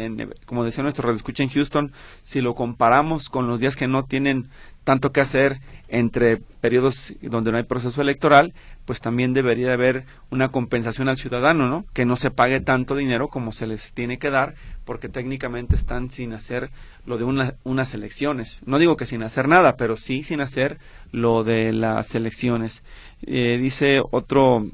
como 0.46 0.64
decía 0.64 0.82
nuestro 0.82 1.10
redescucha 1.10 1.44
en 1.44 1.50
Houston, 1.50 1.92
si 2.22 2.40
lo 2.40 2.56
comparamos 2.56 3.28
con 3.28 3.48
los 3.48 3.60
días 3.60 3.76
que 3.76 3.90
no 3.90 4.06
tienen 4.06 4.50
tanto 4.86 5.12
que 5.12 5.20
hacer 5.20 5.60
entre 5.90 6.38
periodos 6.38 7.14
donde 7.22 7.52
no 7.52 7.58
hay 7.58 7.64
proceso 7.64 8.02
electoral, 8.02 8.54
pues 8.86 9.02
también 9.02 9.34
debería 9.34 9.74
haber 9.74 10.06
una 10.30 10.50
compensación 10.50 11.10
al 11.10 11.18
ciudadano, 11.18 11.68
¿no? 11.68 11.86
Que 11.94 12.06
no 12.06 12.16
se 12.16 12.32
pague 12.32 12.62
tanto 12.62 12.96
dinero 12.96 13.28
como 13.28 13.52
se 13.52 13.68
les 13.68 13.92
tiene 13.92 14.18
que 14.20 14.30
dar, 14.30 14.56
porque 14.86 15.10
técnicamente 15.10 15.76
están 15.76 16.12
sin 16.12 16.34
hacer 16.34 16.72
lo 17.06 17.18
de 17.18 17.24
unas 17.64 17.94
elecciones. 17.94 18.62
No 18.66 18.80
digo 18.80 18.98
que 18.98 19.06
sin 19.06 19.24
hacer 19.24 19.48
nada, 19.48 19.78
pero 19.78 19.98
sí 19.98 20.24
sin 20.24 20.42
hacer 20.42 20.80
lo 21.12 21.44
de 21.44 21.74
las 21.74 22.16
elecciones. 22.16 22.84
Eh, 23.22 23.58
dice 23.58 24.02
otro 24.12 24.68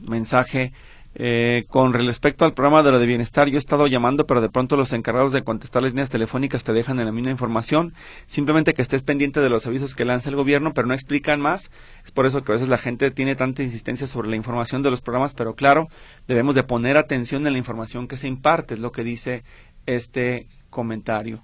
mensaje 0.00 0.72
eh, 1.18 1.64
con 1.68 1.94
respecto 1.94 2.44
al 2.44 2.52
programa 2.52 2.82
de 2.82 2.92
lo 2.92 2.98
de 2.98 3.06
bienestar, 3.06 3.48
yo 3.48 3.56
he 3.56 3.58
estado 3.58 3.86
llamando, 3.86 4.26
pero 4.26 4.42
de 4.42 4.50
pronto 4.50 4.76
los 4.76 4.92
encargados 4.92 5.32
de 5.32 5.42
contestar 5.42 5.82
las 5.82 5.92
líneas 5.92 6.10
telefónicas 6.10 6.62
te 6.62 6.74
dejan 6.74 7.00
en 7.00 7.06
la 7.06 7.12
misma 7.12 7.30
información. 7.30 7.94
Simplemente 8.26 8.74
que 8.74 8.82
estés 8.82 9.02
pendiente 9.02 9.40
de 9.40 9.48
los 9.48 9.64
avisos 9.66 9.94
que 9.94 10.04
lanza 10.04 10.28
el 10.28 10.36
gobierno, 10.36 10.74
pero 10.74 10.86
no 10.86 10.92
explican 10.92 11.40
más. 11.40 11.70
Es 12.04 12.10
por 12.10 12.26
eso 12.26 12.44
que 12.44 12.52
a 12.52 12.56
veces 12.56 12.68
la 12.68 12.76
gente 12.76 13.10
tiene 13.10 13.34
tanta 13.34 13.62
insistencia 13.62 14.06
sobre 14.06 14.28
la 14.28 14.36
información 14.36 14.82
de 14.82 14.90
los 14.90 15.00
programas, 15.00 15.32
pero 15.32 15.54
claro, 15.54 15.88
debemos 16.28 16.54
de 16.54 16.64
poner 16.64 16.98
atención 16.98 17.46
en 17.46 17.54
la 17.54 17.58
información 17.58 18.08
que 18.08 18.18
se 18.18 18.28
imparte, 18.28 18.74
es 18.74 18.80
lo 18.80 18.92
que 18.92 19.02
dice 19.02 19.42
este 19.86 20.48
comentario. 20.68 21.40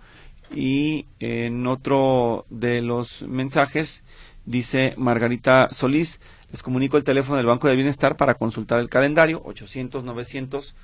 Y 0.55 1.07
en 1.19 1.67
otro 1.67 2.45
de 2.51 2.83
los 2.83 3.23
mensajes 3.23 4.05
dice 4.45 4.93
Margarita 4.99 5.69
Solís, 5.71 6.21
les 6.53 6.63
comunico 6.63 6.99
el 6.99 7.05
teléfono 7.05 7.39
del 7.39 7.47
Banco 7.47 7.67
de 7.67 7.75
Bienestar 7.75 8.17
para 8.17 8.35
consultar 8.35 8.79
el 8.79 8.91
calendario 8.91 9.43
800 9.45 10.05
900 10.05 10.75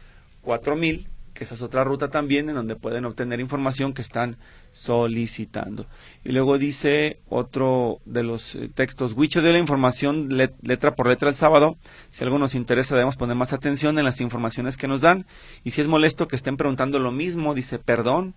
4000, 0.41 1.09
que 1.35 1.45
esa 1.45 1.55
es 1.55 1.63
otra 1.63 1.85
ruta 1.85 2.09
también 2.09 2.49
en 2.49 2.55
donde 2.55 2.75
pueden 2.75 3.05
obtener 3.05 3.39
información 3.39 3.93
que 3.93 4.01
están 4.01 4.39
solicitando. 4.73 5.87
Y 6.25 6.33
luego 6.33 6.57
dice 6.57 7.21
otro 7.29 7.99
de 8.07 8.23
los 8.23 8.55
eh, 8.55 8.71
textos, 8.75 9.13
Wicho 9.13 9.43
dio 9.43 9.53
la 9.53 9.59
información 9.59 10.29
letra 10.63 10.95
por 10.95 11.07
letra 11.09 11.29
el 11.29 11.35
sábado. 11.35 11.77
Si 12.11 12.25
algo 12.25 12.39
nos 12.39 12.55
interesa 12.55 12.95
debemos 12.95 13.17
poner 13.17 13.37
más 13.37 13.53
atención 13.53 13.99
en 13.99 14.07
las 14.07 14.21
informaciones 14.23 14.77
que 14.77 14.89
nos 14.89 15.03
dan. 15.03 15.27
Y 15.65 15.73
si 15.73 15.83
es 15.83 15.89
molesto 15.89 16.29
que 16.29 16.37
estén 16.37 16.57
preguntando 16.57 16.99
lo 16.99 17.13
mismo, 17.13 17.55
dice 17.55 17.79
perdón, 17.79 18.35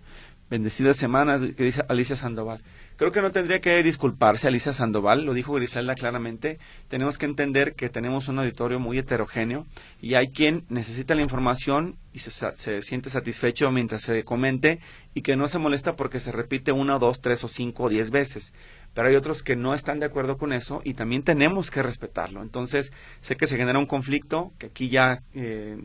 bendecida 0.50 0.92
semana, 0.92 1.40
que 1.40 1.64
dice 1.64 1.82
Alicia 1.88 2.14
Sandoval. 2.14 2.60
Creo 2.96 3.12
que 3.12 3.22
no 3.22 3.32
tendría 3.32 3.60
que 3.60 3.82
disculparse 3.82 4.48
Alicia 4.48 4.74
Sandoval, 4.74 5.24
lo 5.24 5.34
dijo 5.34 5.54
Griselda 5.54 5.94
claramente. 5.94 6.58
Tenemos 6.88 7.18
que 7.18 7.26
entender 7.26 7.74
que 7.74 7.88
tenemos 7.88 8.28
un 8.28 8.38
auditorio 8.38 8.78
muy 8.78 8.98
heterogéneo 8.98 9.66
y 10.00 10.14
hay 10.14 10.28
quien 10.28 10.64
necesita 10.68 11.14
la 11.14 11.22
información 11.22 11.96
y 12.12 12.18
se, 12.18 12.30
se 12.30 12.82
siente 12.82 13.10
satisfecho 13.10 13.70
mientras 13.70 14.02
se 14.02 14.24
comente 14.24 14.80
y 15.14 15.22
que 15.22 15.36
no 15.36 15.48
se 15.48 15.58
molesta 15.58 15.96
porque 15.96 16.20
se 16.20 16.32
repite 16.32 16.72
una, 16.72 16.98
dos, 16.98 17.20
tres 17.20 17.42
o 17.44 17.48
cinco 17.48 17.84
o 17.84 17.88
diez 17.88 18.10
veces. 18.10 18.52
pero 18.94 19.08
hay 19.08 19.16
otros 19.16 19.42
que 19.42 19.56
no 19.56 19.74
están 19.74 20.00
de 20.00 20.06
acuerdo 20.06 20.36
con 20.36 20.52
eso 20.52 20.82
y 20.84 20.94
también 20.94 21.22
tenemos 21.22 21.70
que 21.70 21.82
respetarlo. 21.82 22.42
Entonces, 22.42 22.92
sé 23.20 23.36
que 23.36 23.46
se 23.46 23.56
genera 23.56 23.78
un 23.78 23.86
conflicto, 23.86 24.52
que 24.58 24.66
aquí 24.66 24.88
ya 24.88 25.22
eh, 25.32 25.78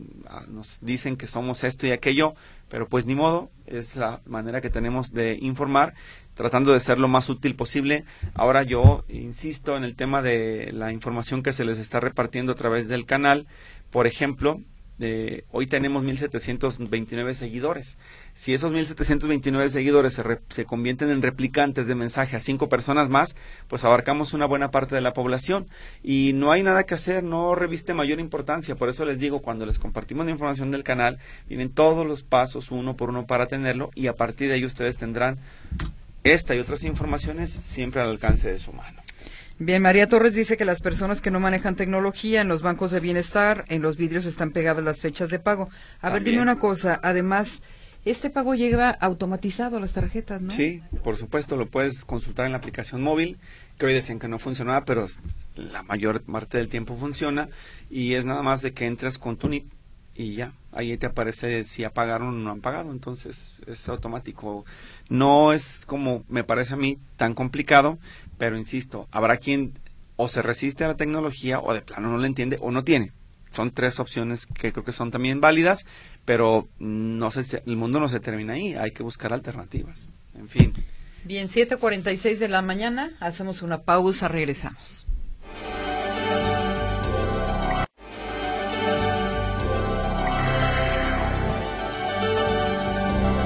nos 0.48 0.78
dicen 0.80 1.16
que 1.16 1.26
somos 1.26 1.64
esto 1.64 1.86
y 1.86 1.92
aquello, 1.92 2.34
pero 2.68 2.86
pues 2.86 3.06
ni 3.06 3.14
modo, 3.14 3.50
es 3.66 3.96
la 3.96 4.20
manera 4.26 4.60
que 4.60 4.70
tenemos 4.70 5.12
de 5.12 5.38
informar, 5.40 5.94
tratando 6.38 6.72
de 6.72 6.78
ser 6.78 7.00
lo 7.00 7.08
más 7.08 7.28
útil 7.28 7.56
posible. 7.56 8.04
Ahora 8.32 8.62
yo 8.62 9.04
insisto 9.08 9.76
en 9.76 9.82
el 9.82 9.96
tema 9.96 10.22
de 10.22 10.70
la 10.72 10.92
información 10.92 11.42
que 11.42 11.52
se 11.52 11.64
les 11.64 11.78
está 11.78 11.98
repartiendo 11.98 12.52
a 12.52 12.54
través 12.54 12.86
del 12.86 13.06
canal. 13.06 13.48
Por 13.90 14.06
ejemplo, 14.06 14.60
hoy 15.50 15.66
tenemos 15.66 16.04
1.729 16.04 17.32
seguidores. 17.34 17.98
Si 18.34 18.54
esos 18.54 18.72
1.729 18.72 19.66
seguidores 19.66 20.12
se, 20.12 20.22
se 20.48 20.64
convierten 20.64 21.10
en 21.10 21.22
replicantes 21.22 21.88
de 21.88 21.96
mensaje 21.96 22.36
a 22.36 22.40
cinco 22.40 22.68
personas 22.68 23.08
más, 23.08 23.34
pues 23.66 23.82
abarcamos 23.82 24.32
una 24.32 24.46
buena 24.46 24.70
parte 24.70 24.94
de 24.94 25.00
la 25.00 25.14
población. 25.14 25.66
Y 26.04 26.34
no 26.36 26.52
hay 26.52 26.62
nada 26.62 26.84
que 26.84 26.94
hacer, 26.94 27.24
no 27.24 27.56
reviste 27.56 27.94
mayor 27.94 28.20
importancia. 28.20 28.76
Por 28.76 28.90
eso 28.90 29.04
les 29.04 29.18
digo, 29.18 29.42
cuando 29.42 29.66
les 29.66 29.80
compartimos 29.80 30.24
la 30.24 30.30
información 30.30 30.70
del 30.70 30.84
canal, 30.84 31.18
vienen 31.48 31.70
todos 31.70 32.06
los 32.06 32.22
pasos 32.22 32.70
uno 32.70 32.96
por 32.96 33.10
uno 33.10 33.26
para 33.26 33.46
tenerlo 33.46 33.90
y 33.96 34.06
a 34.06 34.14
partir 34.14 34.46
de 34.46 34.54
ahí 34.54 34.64
ustedes 34.64 34.96
tendrán 34.96 35.40
esta 36.32 36.54
y 36.54 36.58
otras 36.58 36.84
informaciones 36.84 37.58
siempre 37.64 38.00
al 38.00 38.10
alcance 38.10 38.50
de 38.50 38.58
su 38.58 38.72
mano. 38.72 39.02
Bien, 39.60 39.82
María 39.82 40.08
Torres 40.08 40.34
dice 40.34 40.56
que 40.56 40.64
las 40.64 40.80
personas 40.80 41.20
que 41.20 41.32
no 41.32 41.40
manejan 41.40 41.74
tecnología 41.74 42.40
en 42.40 42.48
los 42.48 42.62
bancos 42.62 42.92
de 42.92 43.00
bienestar, 43.00 43.64
en 43.68 43.82
los 43.82 43.96
vidrios 43.96 44.24
están 44.24 44.52
pegadas 44.52 44.84
las 44.84 45.00
fechas 45.00 45.30
de 45.30 45.40
pago. 45.40 45.68
A 46.00 46.10
ver, 46.10 46.22
dime 46.22 46.40
una 46.40 46.60
cosa, 46.60 47.00
además, 47.02 47.60
este 48.04 48.30
pago 48.30 48.54
llega 48.54 48.90
automatizado 48.90 49.76
a 49.76 49.80
las 49.80 49.92
tarjetas, 49.92 50.40
¿no? 50.40 50.52
Sí, 50.52 50.80
por 51.02 51.16
supuesto, 51.16 51.56
lo 51.56 51.66
puedes 51.66 52.04
consultar 52.04 52.46
en 52.46 52.52
la 52.52 52.58
aplicación 52.58 53.02
móvil, 53.02 53.36
que 53.78 53.86
hoy 53.86 53.94
decían 53.94 54.20
que 54.20 54.28
no 54.28 54.38
funcionaba, 54.38 54.84
pero 54.84 55.08
la 55.56 55.82
mayor 55.82 56.22
parte 56.22 56.58
del 56.58 56.68
tiempo 56.68 56.96
funciona 56.96 57.48
y 57.90 58.14
es 58.14 58.24
nada 58.24 58.42
más 58.42 58.62
de 58.62 58.72
que 58.72 58.86
entres 58.86 59.18
con 59.18 59.36
tu 59.36 59.48
NIP 59.48 59.66
y 60.18 60.34
ya, 60.34 60.52
ahí 60.72 60.96
te 60.98 61.06
aparece 61.06 61.62
si 61.62 61.84
apagaron 61.84 62.28
o 62.28 62.32
no 62.32 62.50
han 62.50 62.60
pagado, 62.60 62.90
entonces 62.90 63.54
es 63.68 63.88
automático. 63.88 64.64
No 65.08 65.52
es 65.52 65.84
como 65.86 66.24
me 66.28 66.42
parece 66.42 66.74
a 66.74 66.76
mí 66.76 66.98
tan 67.16 67.34
complicado, 67.34 67.98
pero 68.36 68.58
insisto, 68.58 69.06
habrá 69.12 69.36
quien 69.36 69.78
o 70.16 70.28
se 70.28 70.42
resiste 70.42 70.82
a 70.82 70.88
la 70.88 70.96
tecnología 70.96 71.60
o 71.60 71.72
de 71.72 71.82
plano 71.82 72.10
no 72.10 72.18
la 72.18 72.26
entiende 72.26 72.58
o 72.60 72.72
no 72.72 72.82
tiene. 72.82 73.12
Son 73.52 73.70
tres 73.70 74.00
opciones 74.00 74.46
que 74.46 74.72
creo 74.72 74.84
que 74.84 74.92
son 74.92 75.12
también 75.12 75.40
válidas, 75.40 75.86
pero 76.24 76.68
no 76.80 77.30
sé, 77.30 77.62
el 77.64 77.76
mundo 77.76 78.00
no 78.00 78.08
se 78.08 78.18
termina 78.18 78.54
ahí, 78.54 78.74
hay 78.74 78.90
que 78.90 79.04
buscar 79.04 79.32
alternativas. 79.32 80.12
En 80.34 80.48
fin. 80.48 80.74
Bien, 81.24 81.48
7:46 81.48 82.38
de 82.38 82.48
la 82.48 82.60
mañana, 82.62 83.12
hacemos 83.20 83.62
una 83.62 83.82
pausa, 83.82 84.26
regresamos. 84.26 85.07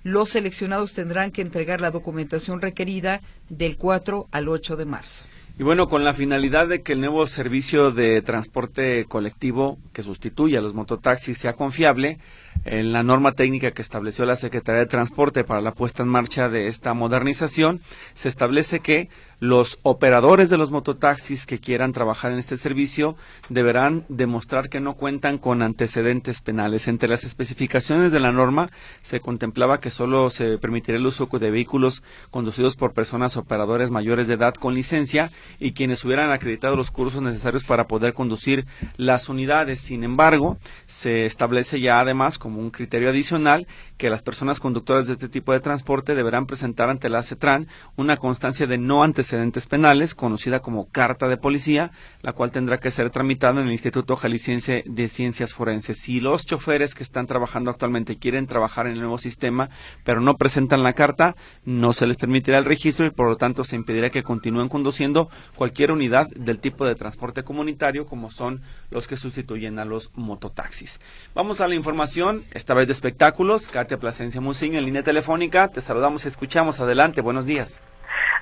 Los 0.01 0.29
seleccionados 0.29 0.93
tendrán 0.93 1.29
que 1.31 1.43
entregar 1.43 1.81
la 1.81 1.91
documentación 1.91 2.61
requerida 2.61 3.21
del 3.49 3.77
4 3.77 4.27
al 4.31 4.49
8 4.49 4.75
de 4.75 4.85
marzo. 4.85 5.25
Y 5.55 5.61
bueno, 5.61 5.87
con 5.87 6.03
la 6.03 6.15
finalidad 6.15 6.67
de 6.67 6.81
que 6.81 6.93
el 6.93 7.01
nuevo 7.01 7.27
servicio 7.27 7.91
de 7.91 8.23
transporte 8.23 9.05
colectivo 9.05 9.77
que 9.93 10.01
sustituya 10.01 10.57
a 10.57 10.61
los 10.63 10.73
mototaxis 10.73 11.37
sea 11.37 11.53
confiable, 11.53 12.17
en 12.65 12.91
la 12.91 13.03
norma 13.03 13.33
técnica 13.33 13.69
que 13.69 13.83
estableció 13.83 14.25
la 14.25 14.35
Secretaría 14.35 14.79
de 14.79 14.87
Transporte 14.87 15.43
para 15.43 15.61
la 15.61 15.73
puesta 15.73 16.01
en 16.01 16.09
marcha 16.09 16.49
de 16.49 16.67
esta 16.67 16.95
modernización, 16.95 17.81
se 18.15 18.29
establece 18.29 18.79
que 18.79 19.09
los 19.43 19.77
operadores 19.81 20.49
de 20.49 20.57
los 20.57 20.71
mototaxis 20.71 21.45
que 21.45 21.59
quieran 21.59 21.91
trabajar 21.91 22.31
en 22.31 22.39
este 22.39 22.55
servicio 22.55 23.17
deberán 23.49 24.05
demostrar 24.07 24.69
que 24.69 24.79
no 24.79 24.93
cuentan 24.93 25.37
con 25.37 25.61
antecedentes 25.61 26.39
penales. 26.39 26.87
Entre 26.87 27.09
las 27.09 27.25
especificaciones 27.25 28.13
de 28.13 28.21
la 28.21 28.31
norma 28.31 28.69
se 29.01 29.19
contemplaba 29.19 29.81
que 29.81 29.89
solo 29.89 30.29
se 30.29 30.57
permitiría 30.59 30.97
el 30.97 31.05
uso 31.05 31.27
de 31.29 31.51
vehículos 31.51 32.03
conducidos 32.31 32.77
por 32.77 32.93
personas 32.93 33.35
operadores 33.35 33.91
mayores 33.91 34.29
de 34.29 34.35
edad 34.35 34.53
con 34.53 34.75
licencia 34.75 35.29
y 35.59 35.73
quienes 35.73 36.05
hubieran 36.05 36.31
acreditado 36.31 36.77
los 36.77 36.89
cursos 36.89 37.21
necesarios 37.21 37.65
para 37.65 37.85
poder 37.85 38.13
conducir 38.13 38.65
las 38.95 39.27
unidades. 39.27 39.81
Sin 39.81 40.05
embargo, 40.05 40.57
se 40.85 41.25
establece 41.25 41.81
ya 41.81 41.99
además 41.99 42.39
como 42.39 42.61
un 42.61 42.71
criterio 42.71 43.09
adicional 43.09 43.67
que 43.97 44.09
las 44.09 44.21
personas 44.21 44.59
conductoras 44.59 45.07
de 45.07 45.13
este 45.13 45.29
tipo 45.29 45.53
de 45.53 45.59
transporte 45.59 46.15
deberán 46.15 46.45
presentar 46.45 46.89
ante 46.89 47.09
la 47.09 47.23
CETRAN 47.23 47.67
una 47.95 48.17
constancia 48.17 48.67
de 48.67 48.77
no 48.77 49.03
antecedentes 49.03 49.67
penales, 49.67 50.15
conocida 50.15 50.61
como 50.61 50.89
carta 50.89 51.27
de 51.27 51.37
policía, 51.37 51.91
la 52.21 52.33
cual 52.33 52.51
tendrá 52.51 52.79
que 52.79 52.91
ser 52.91 53.09
tramitada 53.09 53.61
en 53.61 53.67
el 53.67 53.71
Instituto 53.71 54.15
Jalisciense 54.15 54.83
de 54.85 55.09
Ciencias 55.09 55.53
Forenses. 55.53 55.99
Si 55.99 56.19
los 56.19 56.45
choferes 56.45 56.95
que 56.95 57.03
están 57.03 57.27
trabajando 57.27 57.71
actualmente 57.71 58.17
quieren 58.17 58.47
trabajar 58.47 58.87
en 58.87 58.93
el 58.93 58.99
nuevo 58.99 59.17
sistema, 59.17 59.69
pero 60.03 60.21
no 60.21 60.37
presentan 60.37 60.83
la 60.83 60.93
carta, 60.93 61.35
no 61.65 61.93
se 61.93 62.07
les 62.07 62.17
permitirá 62.17 62.57
el 62.57 62.65
registro 62.65 63.05
y 63.05 63.11
por 63.11 63.27
lo 63.27 63.37
tanto 63.37 63.63
se 63.63 63.75
impedirá 63.75 64.09
que 64.09 64.23
continúen 64.23 64.69
conduciendo 64.69 65.29
cualquier 65.55 65.91
unidad 65.91 66.29
del 66.29 66.59
tipo 66.59 66.85
de 66.85 66.95
transporte 66.95 67.43
comunitario 67.43 68.05
como 68.05 68.31
son 68.31 68.61
los 68.89 69.07
que 69.07 69.17
sustituyen 69.17 69.79
a 69.79 69.85
los 69.85 70.11
mototaxis. 70.15 70.99
Vamos 71.33 71.61
a 71.61 71.67
la 71.67 71.75
información, 71.75 72.41
esta 72.51 72.73
vez 72.73 72.87
de 72.87 72.93
espectáculos. 72.93 73.67
Plasencia 73.97 74.41
Musiño 74.41 74.79
en 74.79 74.85
línea 74.85 75.03
telefónica. 75.03 75.67
Te 75.69 75.81
saludamos 75.81 76.25
y 76.25 76.27
escuchamos. 76.27 76.79
Adelante, 76.79 77.21
buenos 77.21 77.45
días. 77.45 77.79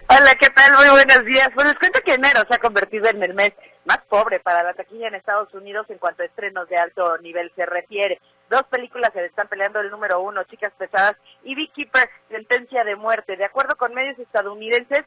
Hola, 0.07 0.35
¿qué 0.39 0.49
tal? 0.49 0.73
Muy 0.73 0.89
buenos 0.89 1.25
días. 1.25 1.49
Pues 1.55 1.67
les 1.67 1.79
cuento 1.79 1.99
que 2.03 2.15
enero 2.15 2.41
se 2.47 2.55
ha 2.55 2.59
convertido 2.59 3.07
en 3.09 3.23
el 3.23 3.33
mes 3.33 3.53
más 3.85 3.99
pobre 4.09 4.39
para 4.39 4.63
la 4.63 4.73
taquilla 4.73 5.07
en 5.07 5.15
Estados 5.15 5.53
Unidos 5.53 5.85
en 5.89 5.97
cuanto 5.97 6.23
a 6.23 6.25
estrenos 6.25 6.67
de 6.67 6.75
alto 6.77 7.17
nivel 7.19 7.51
se 7.55 7.65
refiere. 7.65 8.19
Dos 8.49 8.63
películas 8.63 9.11
se 9.13 9.25
están 9.25 9.47
peleando 9.47 9.79
el 9.79 9.89
número 9.89 10.19
uno, 10.21 10.43
Chicas 10.43 10.73
Pesadas 10.77 11.15
y 11.43 11.55
Beekeeper, 11.55 12.09
Sentencia 12.29 12.83
de 12.83 12.95
Muerte. 12.95 13.37
De 13.37 13.45
acuerdo 13.45 13.77
con 13.77 13.93
medios 13.93 14.19
estadounidenses, 14.19 15.05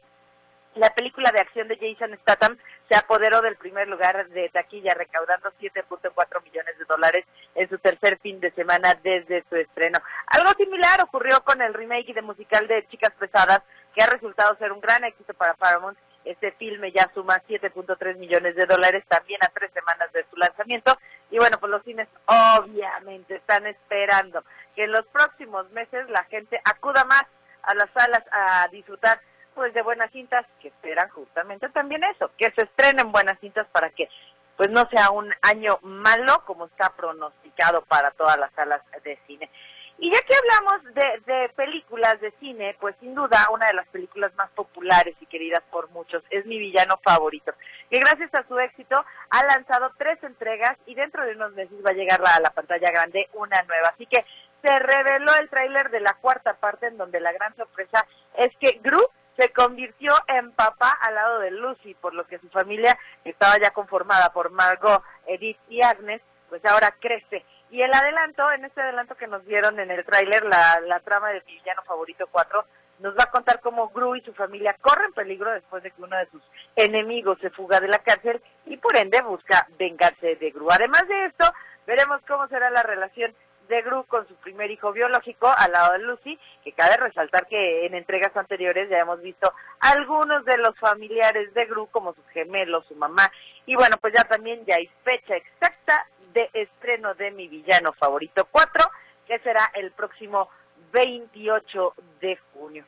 la 0.75 0.89
película 0.93 1.31
de 1.31 1.39
acción 1.39 1.67
de 1.67 1.77
Jason 1.77 2.17
Statham 2.21 2.57
se 2.89 2.95
apoderó 2.95 3.41
del 3.41 3.55
primer 3.55 3.87
lugar 3.87 4.27
de 4.29 4.49
taquilla, 4.49 4.93
recaudando 4.93 5.51
7.4 5.59 6.43
millones 6.43 6.77
de 6.77 6.85
dólares 6.85 7.25
en 7.55 7.69
su 7.69 7.77
tercer 7.79 8.19
fin 8.19 8.39
de 8.39 8.51
semana 8.51 8.93
desde 9.01 9.43
su 9.49 9.55
estreno. 9.55 9.99
Algo 10.27 10.51
similar 10.57 11.01
ocurrió 11.01 11.41
con 11.43 11.61
el 11.61 11.73
remake 11.73 12.13
de 12.13 12.21
musical 12.21 12.67
de 12.67 12.85
Chicas 12.87 13.13
Pesadas, 13.17 13.61
que 13.95 14.03
ha 14.03 14.07
resultado 14.07 14.55
ser 14.57 14.71
un 14.71 14.81
gran 14.81 15.03
éxito 15.03 15.33
para 15.33 15.55
Paramount. 15.55 15.97
Este 16.25 16.51
filme 16.53 16.91
ya 16.91 17.09
suma 17.13 17.41
7.3 17.47 18.17
millones 18.17 18.55
de 18.55 18.65
dólares 18.65 19.03
también 19.07 19.39
a 19.43 19.47
tres 19.49 19.71
semanas 19.73 20.11
de 20.11 20.25
su 20.29 20.35
lanzamiento. 20.35 20.97
Y 21.31 21.37
bueno, 21.37 21.57
pues 21.59 21.71
los 21.71 21.83
cines 21.83 22.07
obviamente 22.25 23.35
están 23.35 23.65
esperando 23.67 24.43
que 24.75 24.83
en 24.83 24.91
los 24.91 25.05
próximos 25.07 25.69
meses 25.71 26.09
la 26.09 26.23
gente 26.25 26.59
acuda 26.65 27.05
más 27.05 27.23
a 27.63 27.73
las 27.75 27.89
salas 27.91 28.23
a 28.31 28.67
disfrutar 28.71 29.19
pues 29.55 29.73
de 29.73 29.81
buenas 29.81 30.11
cintas 30.11 30.45
que 30.61 30.67
esperan 30.67 31.09
justamente 31.09 31.69
también 31.69 32.03
eso, 32.03 32.29
que 32.37 32.51
se 32.51 32.63
estrenen 32.63 33.11
buenas 33.11 33.39
cintas 33.39 33.65
para 33.71 33.89
que 33.89 34.09
pues 34.57 34.69
no 34.69 34.87
sea 34.89 35.09
un 35.09 35.33
año 35.41 35.79
malo 35.81 36.43
como 36.45 36.65
está 36.65 36.89
pronosticado 36.95 37.81
para 37.85 38.11
todas 38.11 38.37
las 38.37 38.51
salas 38.53 38.81
de 39.03 39.17
cine. 39.27 39.49
Y 39.97 40.11
ya 40.11 40.19
que 40.27 40.35
hablamos 40.35 40.93
de, 40.93 41.33
de, 41.33 41.49
películas 41.49 42.19
de 42.19 42.31
cine, 42.39 42.75
pues 42.81 42.95
sin 42.99 43.15
duda 43.15 43.47
una 43.51 43.67
de 43.67 43.73
las 43.73 43.87
películas 43.87 44.33
más 44.35 44.49
populares 44.51 45.15
y 45.21 45.25
queridas 45.25 45.63
por 45.71 45.89
muchos 45.91 46.21
es 46.29 46.45
mi 46.45 46.57
villano 46.57 46.99
favorito, 47.01 47.53
que 47.89 47.99
gracias 47.99 48.33
a 48.35 48.45
su 48.45 48.59
éxito 48.59 48.95
ha 49.29 49.45
lanzado 49.45 49.91
tres 49.97 50.21
entregas 50.21 50.77
y 50.85 50.95
dentro 50.95 51.23
de 51.23 51.31
unos 51.31 51.53
meses 51.53 51.77
va 51.85 51.91
a 51.91 51.95
llegar 51.95 52.21
a 52.25 52.41
la 52.41 52.49
pantalla 52.49 52.91
grande 52.91 53.29
una 53.33 53.61
nueva. 53.63 53.89
Así 53.93 54.05
que 54.05 54.25
se 54.61 54.79
reveló 54.79 55.33
el 55.39 55.49
tráiler 55.49 55.89
de 55.89 56.01
la 56.01 56.13
cuarta 56.15 56.55
parte 56.55 56.87
en 56.87 56.97
donde 56.97 57.21
la 57.21 57.31
gran 57.31 57.55
sorpresa 57.55 58.05
es 58.37 58.51
que 58.59 58.79
Gru 58.83 58.99
se 59.37 59.51
convirtió 59.51 60.13
en 60.27 60.51
papá 60.51 60.97
al 61.01 61.15
lado 61.15 61.39
de 61.39 61.51
Lucy, 61.51 61.93
por 61.95 62.13
lo 62.13 62.25
que 62.25 62.39
su 62.39 62.49
familia 62.49 62.97
estaba 63.23 63.57
ya 63.57 63.71
conformada 63.71 64.31
por 64.31 64.51
Margot, 64.51 65.03
Edith 65.27 65.57
y 65.69 65.81
Agnes, 65.81 66.21
pues 66.49 66.63
ahora 66.65 66.95
crece. 66.99 67.45
Y 67.71 67.81
el 67.81 67.93
adelanto, 67.93 68.49
en 68.51 68.65
este 68.65 68.81
adelanto 68.81 69.15
que 69.15 69.27
nos 69.27 69.45
dieron 69.45 69.79
en 69.79 69.91
el 69.91 70.05
tráiler, 70.05 70.45
la, 70.45 70.79
la 70.85 70.99
trama 71.01 71.29
de 71.29 71.41
Villano 71.41 71.81
Favorito 71.83 72.27
4, 72.31 72.65
nos 72.99 73.13
va 73.13 73.23
a 73.23 73.31
contar 73.31 73.59
cómo 73.59 73.89
Gru 73.89 74.15
y 74.15 74.21
su 74.21 74.33
familia 74.33 74.75
corren 74.79 75.11
peligro 75.13 75.51
después 75.51 75.83
de 75.83 75.91
que 75.91 76.01
uno 76.01 76.15
de 76.17 76.27
sus 76.27 76.41
enemigos 76.75 77.37
se 77.41 77.49
fuga 77.49 77.79
de 77.79 77.89
la 77.89 77.99
cárcel 77.99 78.41
y 78.65 78.77
por 78.77 78.95
ende 78.95 79.21
busca 79.21 79.67
vengarse 79.77 80.35
de 80.35 80.51
Gru. 80.51 80.71
Además 80.71 81.05
de 81.07 81.25
esto, 81.25 81.51
veremos 81.85 82.21
cómo 82.27 82.47
será 82.47 82.69
la 82.69 82.83
relación 82.83 83.35
de 83.67 83.81
Gru 83.81 84.05
con 84.05 84.27
su 84.27 84.35
primer 84.35 84.71
hijo 84.71 84.91
biológico 84.91 85.51
al 85.57 85.71
lado 85.71 85.93
de 85.93 85.99
Lucy, 85.99 86.39
que 86.63 86.71
cabe 86.71 86.97
resaltar 86.97 87.47
que 87.47 87.85
en 87.85 87.95
entregas 87.95 88.35
anteriores 88.35 88.89
ya 88.89 88.99
hemos 88.99 89.21
visto 89.21 89.53
algunos 89.79 90.45
de 90.45 90.57
los 90.57 90.77
familiares 90.79 91.53
de 91.53 91.65
Gru 91.65 91.87
como 91.87 92.13
sus 92.13 92.27
gemelos, 92.29 92.85
su 92.87 92.95
mamá, 92.95 93.31
y 93.65 93.75
bueno, 93.75 93.97
pues 93.99 94.13
ya 94.15 94.23
también 94.23 94.65
ya 94.65 94.75
hay 94.75 94.89
fecha 95.03 95.35
exacta 95.35 96.05
de 96.33 96.49
estreno 96.53 97.13
de 97.15 97.31
mi 97.31 97.47
villano 97.47 97.93
favorito 97.93 98.47
4, 98.51 98.83
que 99.27 99.39
será 99.39 99.71
el 99.73 99.91
próximo 99.91 100.49
28 100.91 101.93
de 102.21 102.37
junio. 102.53 102.85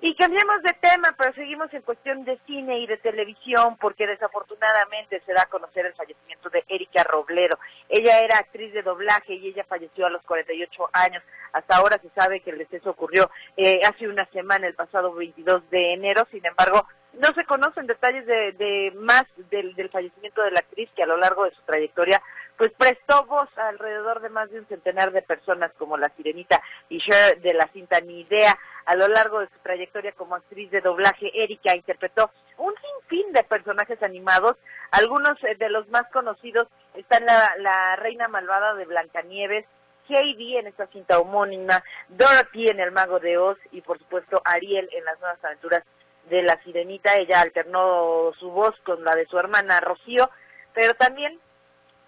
Y 0.00 0.14
cambiemos 0.14 0.62
de 0.62 0.72
tema, 0.74 1.12
pero 1.18 1.34
seguimos 1.34 1.72
en 1.74 1.82
cuestión 1.82 2.24
de 2.24 2.38
cine 2.46 2.78
y 2.78 2.86
de 2.86 2.98
televisión, 2.98 3.76
porque 3.80 4.06
desafortunadamente 4.06 5.20
se 5.26 5.32
da 5.32 5.42
a 5.42 5.48
conocer 5.48 5.86
el 5.86 5.94
fallecimiento 5.94 6.48
de 6.50 6.64
Erika 6.68 7.02
Robledo. 7.02 7.58
Ella 7.88 8.18
era 8.20 8.38
actriz 8.38 8.72
de 8.72 8.82
doblaje 8.82 9.34
y 9.34 9.48
ella 9.48 9.64
falleció 9.68 10.06
a 10.06 10.10
los 10.10 10.22
48 10.22 10.90
años. 10.92 11.22
Hasta 11.52 11.76
ahora 11.76 11.98
se 11.98 12.10
sabe 12.10 12.40
que 12.40 12.50
el 12.50 12.58
deceso 12.58 12.90
ocurrió 12.90 13.30
eh, 13.56 13.80
hace 13.88 14.08
una 14.08 14.26
semana, 14.26 14.66
el 14.66 14.74
pasado 14.74 15.14
22 15.14 15.70
de 15.70 15.94
enero. 15.94 16.26
Sin 16.30 16.44
embargo, 16.44 16.86
no 17.14 17.32
se 17.32 17.44
conocen 17.44 17.86
detalles 17.86 18.26
de, 18.26 18.92
más 18.96 19.24
del, 19.50 19.74
del 19.74 19.88
fallecimiento 19.88 20.42
de 20.42 20.50
la 20.50 20.60
actriz, 20.60 20.90
que 20.94 21.02
a 21.02 21.06
lo 21.06 21.16
largo 21.16 21.44
de 21.44 21.52
su 21.52 21.62
trayectoria 21.62 22.22
pues 22.58 22.72
prestó 22.76 23.24
voz 23.26 23.48
a 23.56 23.68
alrededor 23.68 24.20
de 24.20 24.30
más 24.30 24.50
de 24.50 24.58
un 24.58 24.66
centenar 24.66 25.12
de 25.12 25.22
personas 25.22 25.70
como 25.78 25.96
la 25.96 26.10
Sirenita 26.16 26.60
y 26.88 26.98
Cher 26.98 27.40
de 27.40 27.54
la 27.54 27.68
cinta 27.72 28.00
Ni 28.00 28.22
Idea. 28.22 28.58
A 28.84 28.96
lo 28.96 29.06
largo 29.06 29.40
de 29.40 29.46
su 29.46 29.58
trayectoria 29.62 30.12
como 30.12 30.34
actriz 30.34 30.68
de 30.72 30.80
doblaje, 30.80 31.30
Erika 31.34 31.76
interpretó 31.76 32.32
un 32.56 32.74
sinfín 32.74 33.32
de 33.32 33.44
personajes 33.44 34.02
animados. 34.02 34.56
Algunos 34.90 35.42
eh, 35.44 35.54
de 35.58 35.68
los 35.68 35.88
más 35.88 36.04
conocidos 36.12 36.68
están 36.94 37.24
la, 37.26 37.96
Reina 37.96 38.28
Malvada 38.28 38.74
de 38.74 38.84
Blancanieves, 38.86 39.66
Heidi 40.08 40.56
en 40.56 40.66
esta 40.66 40.86
cinta 40.86 41.18
homónima, 41.18 41.84
Dorothy 42.08 42.68
en 42.68 42.80
El 42.80 42.92
Mago 42.92 43.20
de 43.20 43.36
Oz 43.36 43.58
y 43.72 43.82
por 43.82 43.98
supuesto 43.98 44.40
Ariel 44.44 44.88
en 44.92 45.04
las 45.04 45.20
nuevas 45.20 45.44
aventuras 45.44 45.84
de 46.30 46.42
la 46.42 46.60
Sirenita. 46.62 47.16
Ella 47.16 47.42
alternó 47.42 48.32
su 48.38 48.50
voz 48.50 48.74
con 48.84 49.04
la 49.04 49.14
de 49.14 49.26
su 49.26 49.38
hermana 49.38 49.80
Rocío, 49.80 50.30
pero 50.72 50.94
también 50.94 51.38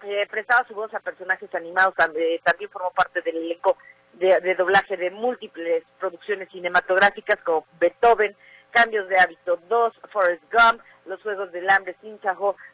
eh, 0.03 0.27
prestaba 0.31 0.65
su 0.67 0.73
voz 0.73 0.91
a 0.95 0.99
personajes 0.99 1.53
animados, 1.53 1.93
eh, 2.15 2.41
también 2.43 2.71
formó 2.71 2.89
parte 2.91 3.21
del 3.21 3.37
elenco 3.37 3.77
de, 4.13 4.55
doblaje 4.55 4.97
de 4.97 5.11
múltiples 5.11 5.83
producciones 5.99 6.49
cinematográficas 6.49 7.37
como 7.43 7.65
Beethoven, 7.79 8.35
Cambios 8.71 9.07
de 9.09 9.19
Hábito 9.19 9.59
2, 9.69 9.93
Forrest 10.11 10.43
Gump, 10.51 10.81
Los 11.05 11.21
Juegos 11.21 11.51
del 11.51 11.69
Hambre, 11.69 11.95
Sin 12.01 12.19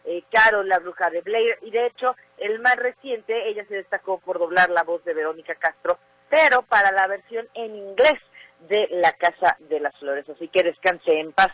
eh, 0.05 0.23
Carol, 0.31 0.67
La 0.67 0.79
Bruja 0.79 1.09
de 1.09 1.21
Blair, 1.21 1.57
y 1.61 1.71
de 1.71 1.87
hecho, 1.87 2.15
el 2.37 2.59
más 2.59 2.75
reciente, 2.75 3.49
ella 3.49 3.65
se 3.67 3.75
destacó 3.75 4.19
por 4.19 4.39
doblar 4.39 4.69
la 4.69 4.83
voz 4.83 5.03
de 5.05 5.13
Verónica 5.13 5.55
Castro, 5.55 5.97
pero 6.29 6.61
para 6.63 6.91
la 6.91 7.07
versión 7.07 7.47
en 7.53 7.75
inglés 7.75 8.19
de 8.67 8.87
La 8.91 9.13
Casa 9.13 9.55
de 9.59 9.79
las 9.79 9.95
Flores. 9.97 10.27
Así 10.29 10.47
que 10.49 10.63
descanse 10.63 11.19
en 11.19 11.31
paz, 11.31 11.51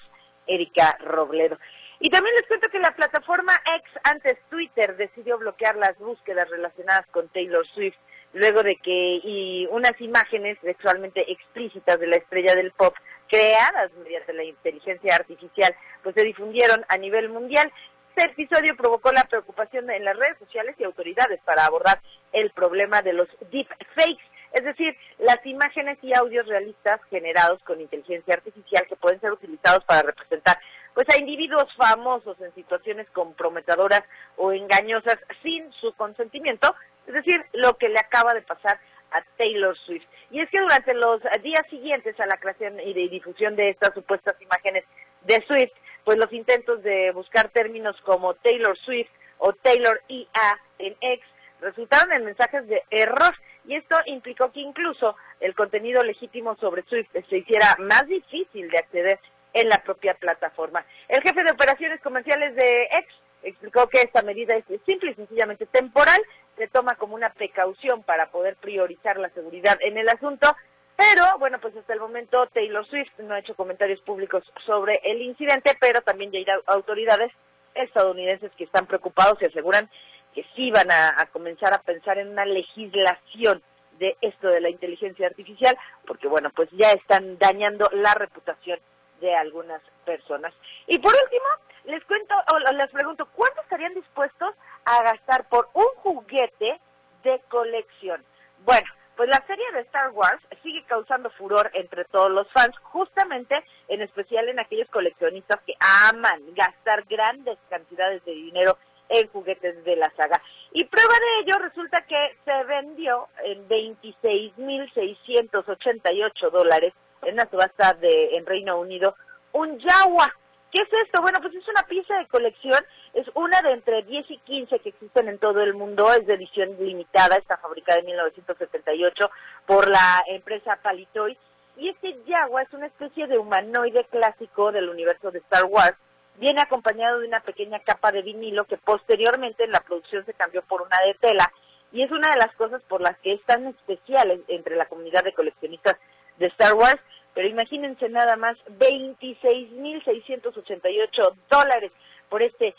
Erika 0.47 0.97
Robledo. 0.99 1.57
Y 1.99 2.09
también 2.09 2.35
les 2.35 2.47
cuento 2.47 2.69
que 2.69 2.79
la 2.79 2.95
plataforma 2.95 3.53
X, 3.77 3.91
antes 4.03 4.37
Twitter, 4.49 4.97
decidió 4.97 5.37
bloquear 5.37 5.75
las 5.75 5.97
búsquedas 5.99 6.49
relacionadas 6.49 7.05
con 7.07 7.29
Taylor 7.29 7.65
Swift 7.67 7.95
luego 8.33 8.63
de 8.63 8.75
que 8.77 9.21
y 9.23 9.67
unas 9.71 9.99
imágenes 10.01 10.57
sexualmente 10.61 11.31
explícitas 11.31 11.99
de 11.99 12.07
la 12.07 12.17
estrella 12.17 12.55
del 12.55 12.71
pop 12.71 12.93
creadas 13.29 13.91
mediante 14.03 14.33
la 14.33 14.43
inteligencia 14.43 15.15
artificial 15.15 15.73
pues 16.01 16.15
se 16.15 16.23
difundieron 16.23 16.83
a 16.89 16.97
nivel 16.97 17.29
mundial. 17.29 17.71
Este 18.15 18.31
episodio 18.31 18.75
provocó 18.77 19.11
la 19.11 19.23
preocupación 19.23 19.89
en 19.89 20.05
las 20.05 20.17
redes 20.17 20.37
sociales 20.37 20.75
y 20.77 20.83
autoridades 20.83 21.39
para 21.45 21.65
abordar 21.65 21.99
el 22.31 22.51
problema 22.51 23.01
de 23.01 23.13
los 23.13 23.27
deepfakes, 23.49 24.23
es 24.51 24.63
decir, 24.63 24.95
las 25.17 25.43
imágenes 25.45 25.97
y 26.03 26.15
audios 26.15 26.45
realistas 26.45 27.01
generados 27.09 27.59
con 27.63 27.81
inteligencia 27.81 28.35
artificial 28.35 28.85
que 28.87 28.95
pueden 28.95 29.19
ser 29.19 29.31
utilizados 29.31 29.83
para 29.85 30.03
representar 30.03 30.57
pues 30.93 31.07
a 31.09 31.19
individuos 31.19 31.65
famosos 31.75 32.39
en 32.39 32.53
situaciones 32.53 33.09
comprometedoras 33.13 34.03
o 34.37 34.51
engañosas 34.51 35.17
sin 35.41 35.71
su 35.73 35.91
consentimiento, 35.93 36.75
es 37.07 37.13
decir, 37.13 37.43
lo 37.53 37.77
que 37.77 37.89
le 37.89 37.99
acaba 37.99 38.33
de 38.33 38.41
pasar 38.41 38.79
a 39.11 39.21
Taylor 39.37 39.77
Swift. 39.85 40.05
Y 40.31 40.39
es 40.39 40.49
que 40.49 40.59
durante 40.59 40.93
los 40.93 41.21
días 41.43 41.63
siguientes 41.69 42.19
a 42.19 42.25
la 42.25 42.37
creación 42.37 42.79
y 42.79 42.93
de 42.93 43.09
difusión 43.09 43.55
de 43.55 43.69
estas 43.69 43.93
supuestas 43.93 44.35
imágenes 44.41 44.83
de 45.21 45.43
Swift, 45.45 45.71
pues 46.03 46.17
los 46.17 46.31
intentos 46.33 46.83
de 46.83 47.11
buscar 47.11 47.49
términos 47.49 47.95
como 48.01 48.33
Taylor 48.35 48.77
Swift 48.79 49.09
o 49.37 49.53
Taylor 49.53 50.01
IA 50.07 50.59
en 50.79 50.95
X 50.99 51.25
resultaron 51.61 52.11
en 52.11 52.25
mensajes 52.25 52.67
de 52.67 52.83
error 52.89 53.33
y 53.65 53.75
esto 53.75 53.95
implicó 54.05 54.51
que 54.51 54.59
incluso 54.59 55.15
el 55.39 55.55
contenido 55.55 56.03
legítimo 56.03 56.55
sobre 56.57 56.83
Swift 56.83 57.09
se 57.29 57.37
hiciera 57.37 57.75
más 57.79 58.05
difícil 58.07 58.69
de 58.69 58.77
acceder 58.77 59.19
en 59.53 59.69
la 59.69 59.77
propia 59.77 60.13
plataforma. 60.15 60.85
El 61.07 61.21
jefe 61.21 61.43
de 61.43 61.51
operaciones 61.51 62.01
comerciales 62.01 62.55
de 62.55 62.89
X 62.91 63.07
explicó 63.43 63.87
que 63.87 64.01
esta 64.01 64.21
medida 64.21 64.55
es 64.55 64.65
simple 64.85 65.11
y 65.11 65.15
sencillamente 65.15 65.65
temporal, 65.67 66.21
se 66.57 66.67
toma 66.67 66.95
como 66.95 67.15
una 67.15 67.31
precaución 67.31 68.03
para 68.03 68.31
poder 68.31 68.55
priorizar 68.57 69.17
la 69.17 69.29
seguridad 69.29 69.77
en 69.81 69.97
el 69.97 70.09
asunto, 70.09 70.55
pero 70.95 71.23
bueno, 71.39 71.59
pues 71.59 71.75
hasta 71.75 71.93
el 71.93 71.99
momento 71.99 72.47
Taylor 72.53 72.85
Swift 72.87 73.11
no 73.19 73.33
ha 73.33 73.39
hecho 73.39 73.55
comentarios 73.55 73.99
públicos 74.01 74.43
sobre 74.65 74.99
el 75.03 75.21
incidente, 75.21 75.75
pero 75.79 76.01
también 76.01 76.31
ya 76.31 76.39
hay 76.39 76.45
autoridades 76.67 77.31
estadounidenses 77.73 78.51
que 78.57 78.65
están 78.65 78.85
preocupados 78.85 79.41
y 79.41 79.45
aseguran 79.45 79.89
que 80.35 80.45
sí 80.55 80.71
van 80.71 80.91
a 80.91 81.27
comenzar 81.31 81.73
a 81.73 81.81
pensar 81.81 82.17
en 82.17 82.29
una 82.29 82.45
legislación 82.45 83.61
de 83.99 84.17
esto 84.21 84.47
de 84.47 84.61
la 84.61 84.69
inteligencia 84.69 85.27
artificial, 85.27 85.77
porque 86.05 86.27
bueno, 86.27 86.49
pues 86.55 86.69
ya 86.71 86.91
están 86.91 87.37
dañando 87.37 87.89
la 87.93 88.13
reputación 88.13 88.79
de 89.21 89.35
algunas 89.35 89.81
personas. 90.05 90.53
Y 90.87 90.99
por 90.99 91.13
último, 91.13 91.45
les 91.85 92.03
cuento 92.05 92.33
o 92.53 92.73
les 92.73 92.91
pregunto, 92.91 93.27
¿cuánto 93.33 93.61
estarían 93.61 93.93
dispuestos 93.93 94.55
a 94.85 95.03
gastar 95.03 95.47
por 95.49 95.69
un 95.73 95.87
juguete 95.97 96.79
de 97.23 97.41
colección? 97.49 98.23
Bueno, 98.65 98.87
pues 99.15 99.29
la 99.29 99.45
serie 99.45 99.71
de 99.73 99.81
Star 99.81 100.09
Wars 100.11 100.41
sigue 100.63 100.83
causando 100.85 101.29
furor 101.31 101.69
entre 101.73 102.05
todos 102.05 102.31
los 102.31 102.49
fans, 102.51 102.73
justamente 102.83 103.63
en 103.87 104.01
especial 104.01 104.47
en 104.49 104.59
aquellos 104.59 104.89
coleccionistas 104.89 105.59
que 105.65 105.75
aman 106.09 106.41
gastar 106.55 107.03
grandes 107.05 107.59
cantidades 107.69 108.25
de 108.25 108.31
dinero 108.31 108.77
en 109.09 109.27
juguetes 109.27 109.83
de 109.83 109.95
la 109.95 110.11
saga. 110.15 110.41
Y 110.71 110.85
prueba 110.85 111.13
de 111.13 111.41
ello 111.41 111.59
resulta 111.59 112.03
que 112.07 112.35
se 112.43 112.63
vendió 112.63 113.27
en 113.43 113.69
26.688 113.69 116.49
dólares 116.49 116.93
en 117.21 117.35
una 117.35 117.47
subasta 117.49 117.93
de, 117.93 118.35
en 118.37 118.45
Reino 118.45 118.79
Unido, 118.79 119.15
un 119.51 119.77
Yawa. 119.79 120.33
¿Qué 120.73 120.79
es 120.79 120.89
esto? 121.05 121.21
Bueno, 121.21 121.37
pues 121.39 121.53
es 121.53 121.67
una 121.67 121.83
pieza 121.83 122.15
de 122.15 122.25
colección, 122.25 122.83
es 123.13 123.27
una 123.35 123.61
de 123.61 123.73
entre 123.73 124.01
10 124.01 124.31
y 124.31 124.37
15 124.39 124.79
que 124.79 124.89
existen 124.89 125.27
en 125.27 125.37
todo 125.37 125.61
el 125.61 125.75
mundo, 125.75 126.11
es 126.11 126.25
de 126.25 126.33
edición 126.33 126.75
limitada, 126.79 127.35
está 127.35 127.57
fabricada 127.57 127.99
en 127.99 128.07
1978 128.07 129.29
por 129.67 129.87
la 129.87 130.23
empresa 130.25 130.79
Palitoy. 130.81 131.37
Y 131.77 131.89
este 131.89 132.17
Yawa 132.25 132.63
es 132.63 132.73
una 132.73 132.87
especie 132.87 133.27
de 133.27 133.37
humanoide 133.37 134.05
clásico 134.05 134.71
del 134.71 134.89
universo 134.89 135.29
de 135.29 135.39
Star 135.39 135.65
Wars, 135.65 135.95
viene 136.37 136.61
acompañado 136.63 137.19
de 137.19 137.27
una 137.27 137.41
pequeña 137.41 137.77
capa 137.77 138.11
de 138.11 138.23
vinilo 138.23 138.65
que 138.65 138.77
posteriormente 138.77 139.65
en 139.65 139.73
la 139.73 139.81
producción 139.81 140.25
se 140.25 140.33
cambió 140.33 140.63
por 140.63 140.81
una 140.81 140.97
de 141.05 141.13
tela. 141.13 141.51
Y 141.91 142.01
es 142.01 142.09
una 142.09 142.31
de 142.31 142.37
las 142.37 142.55
cosas 142.55 142.81
por 142.89 142.99
las 142.99 143.15
que 143.19 143.33
es 143.33 143.43
tan 143.43 143.67
especial 143.67 144.43
entre 144.47 144.75
la 144.75 144.87
comunidad 144.87 145.23
de 145.23 145.33
coleccionistas 145.33 145.97
de 146.39 146.47
Star 146.47 146.73
Wars 146.73 146.99
pero 147.33 147.47
imagínense 147.47 148.09
nada 148.09 148.35
más, 148.35 148.57
26.688 148.79 151.33
dólares 151.49 151.93
por 152.29 152.43
este 152.43 152.75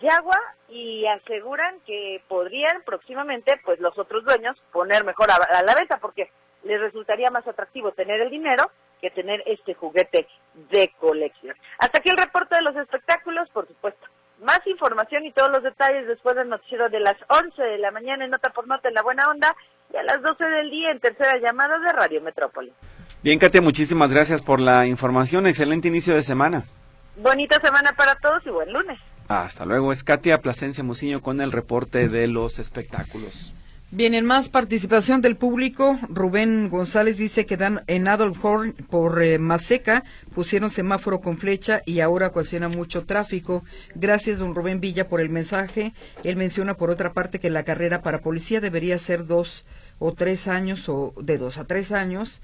Yagua 0.00 0.38
y 0.68 1.06
aseguran 1.06 1.80
que 1.86 2.22
podrían 2.28 2.82
próximamente, 2.84 3.60
pues 3.64 3.80
los 3.80 3.96
otros 3.98 4.24
dueños, 4.24 4.56
poner 4.72 5.04
mejor 5.04 5.30
a, 5.30 5.62
la 5.62 5.74
venta 5.74 5.98
porque 5.98 6.30
les 6.64 6.80
resultaría 6.80 7.30
más 7.30 7.46
atractivo 7.46 7.92
tener 7.92 8.20
el 8.20 8.30
dinero 8.30 8.70
que 9.00 9.10
tener 9.10 9.42
este 9.46 9.74
juguete 9.74 10.26
de 10.70 10.92
colección. 10.98 11.56
Hasta 11.78 11.98
aquí 11.98 12.10
el 12.10 12.16
reporte 12.16 12.56
de 12.56 12.62
los 12.62 12.76
espectáculos, 12.76 13.48
por 13.50 13.68
supuesto. 13.68 14.06
Más 14.40 14.66
información 14.66 15.24
y 15.24 15.32
todos 15.32 15.50
los 15.50 15.62
detalles 15.62 16.08
después 16.08 16.34
del 16.34 16.48
noticiero 16.48 16.88
de 16.88 17.00
las 17.00 17.16
11 17.28 17.62
de 17.62 17.78
la 17.78 17.90
mañana 17.90 18.24
en 18.24 18.30
Nota 18.30 18.50
por 18.50 18.66
Nota 18.66 18.88
en 18.88 18.94
la 18.94 19.02
Buena 19.02 19.30
Onda 19.30 19.54
y 19.92 19.96
a 19.96 20.02
las 20.02 20.22
12 20.22 20.44
del 20.44 20.70
día 20.70 20.90
en 20.90 21.00
tercera 21.00 21.38
llamada 21.38 21.78
de 21.78 21.92
Radio 21.92 22.20
Metrópoli. 22.20 22.72
Bien, 23.22 23.38
Katia, 23.38 23.60
muchísimas 23.60 24.10
gracias 24.10 24.42
por 24.42 24.60
la 24.60 24.86
información. 24.86 25.46
Excelente 25.46 25.88
inicio 25.88 26.14
de 26.14 26.22
semana. 26.22 26.64
Bonita 27.16 27.60
semana 27.60 27.92
para 27.96 28.16
todos 28.16 28.44
y 28.46 28.50
buen 28.50 28.72
lunes. 28.72 28.98
Hasta 29.28 29.64
luego. 29.64 29.92
Es 29.92 30.04
Katia 30.04 30.40
Plasencia 30.40 30.84
Muciño 30.84 31.22
con 31.22 31.40
el 31.40 31.52
reporte 31.52 32.08
de 32.08 32.26
los 32.26 32.58
espectáculos. 32.58 33.54
Bien, 33.90 34.14
en 34.14 34.26
más 34.26 34.48
participación 34.48 35.20
del 35.20 35.36
público, 35.36 35.96
Rubén 36.08 36.68
González 36.68 37.16
dice 37.16 37.46
que 37.46 37.56
dan 37.56 37.84
en 37.86 38.08
Adolf 38.08 38.44
Horn 38.44 38.72
por 38.72 39.22
eh, 39.22 39.38
Maseca 39.38 40.02
pusieron 40.34 40.70
semáforo 40.70 41.20
con 41.20 41.38
flecha 41.38 41.80
y 41.86 42.00
ahora 42.00 42.26
ocasiona 42.26 42.68
mucho 42.68 43.04
tráfico. 43.04 43.62
Gracias, 43.94 44.40
don 44.40 44.56
Rubén 44.56 44.80
Villa, 44.80 45.06
por 45.06 45.20
el 45.20 45.28
mensaje. 45.28 45.94
Él 46.24 46.34
menciona, 46.34 46.74
por 46.74 46.90
otra 46.90 47.12
parte, 47.12 47.38
que 47.38 47.50
la 47.50 47.62
carrera 47.62 48.02
para 48.02 48.18
policía 48.18 48.60
debería 48.60 48.98
ser 48.98 49.26
dos 49.26 49.64
o 50.00 50.12
tres 50.12 50.48
años 50.48 50.88
o 50.88 51.14
de 51.20 51.38
dos 51.38 51.58
a 51.58 51.64
tres 51.64 51.92
años 51.92 52.42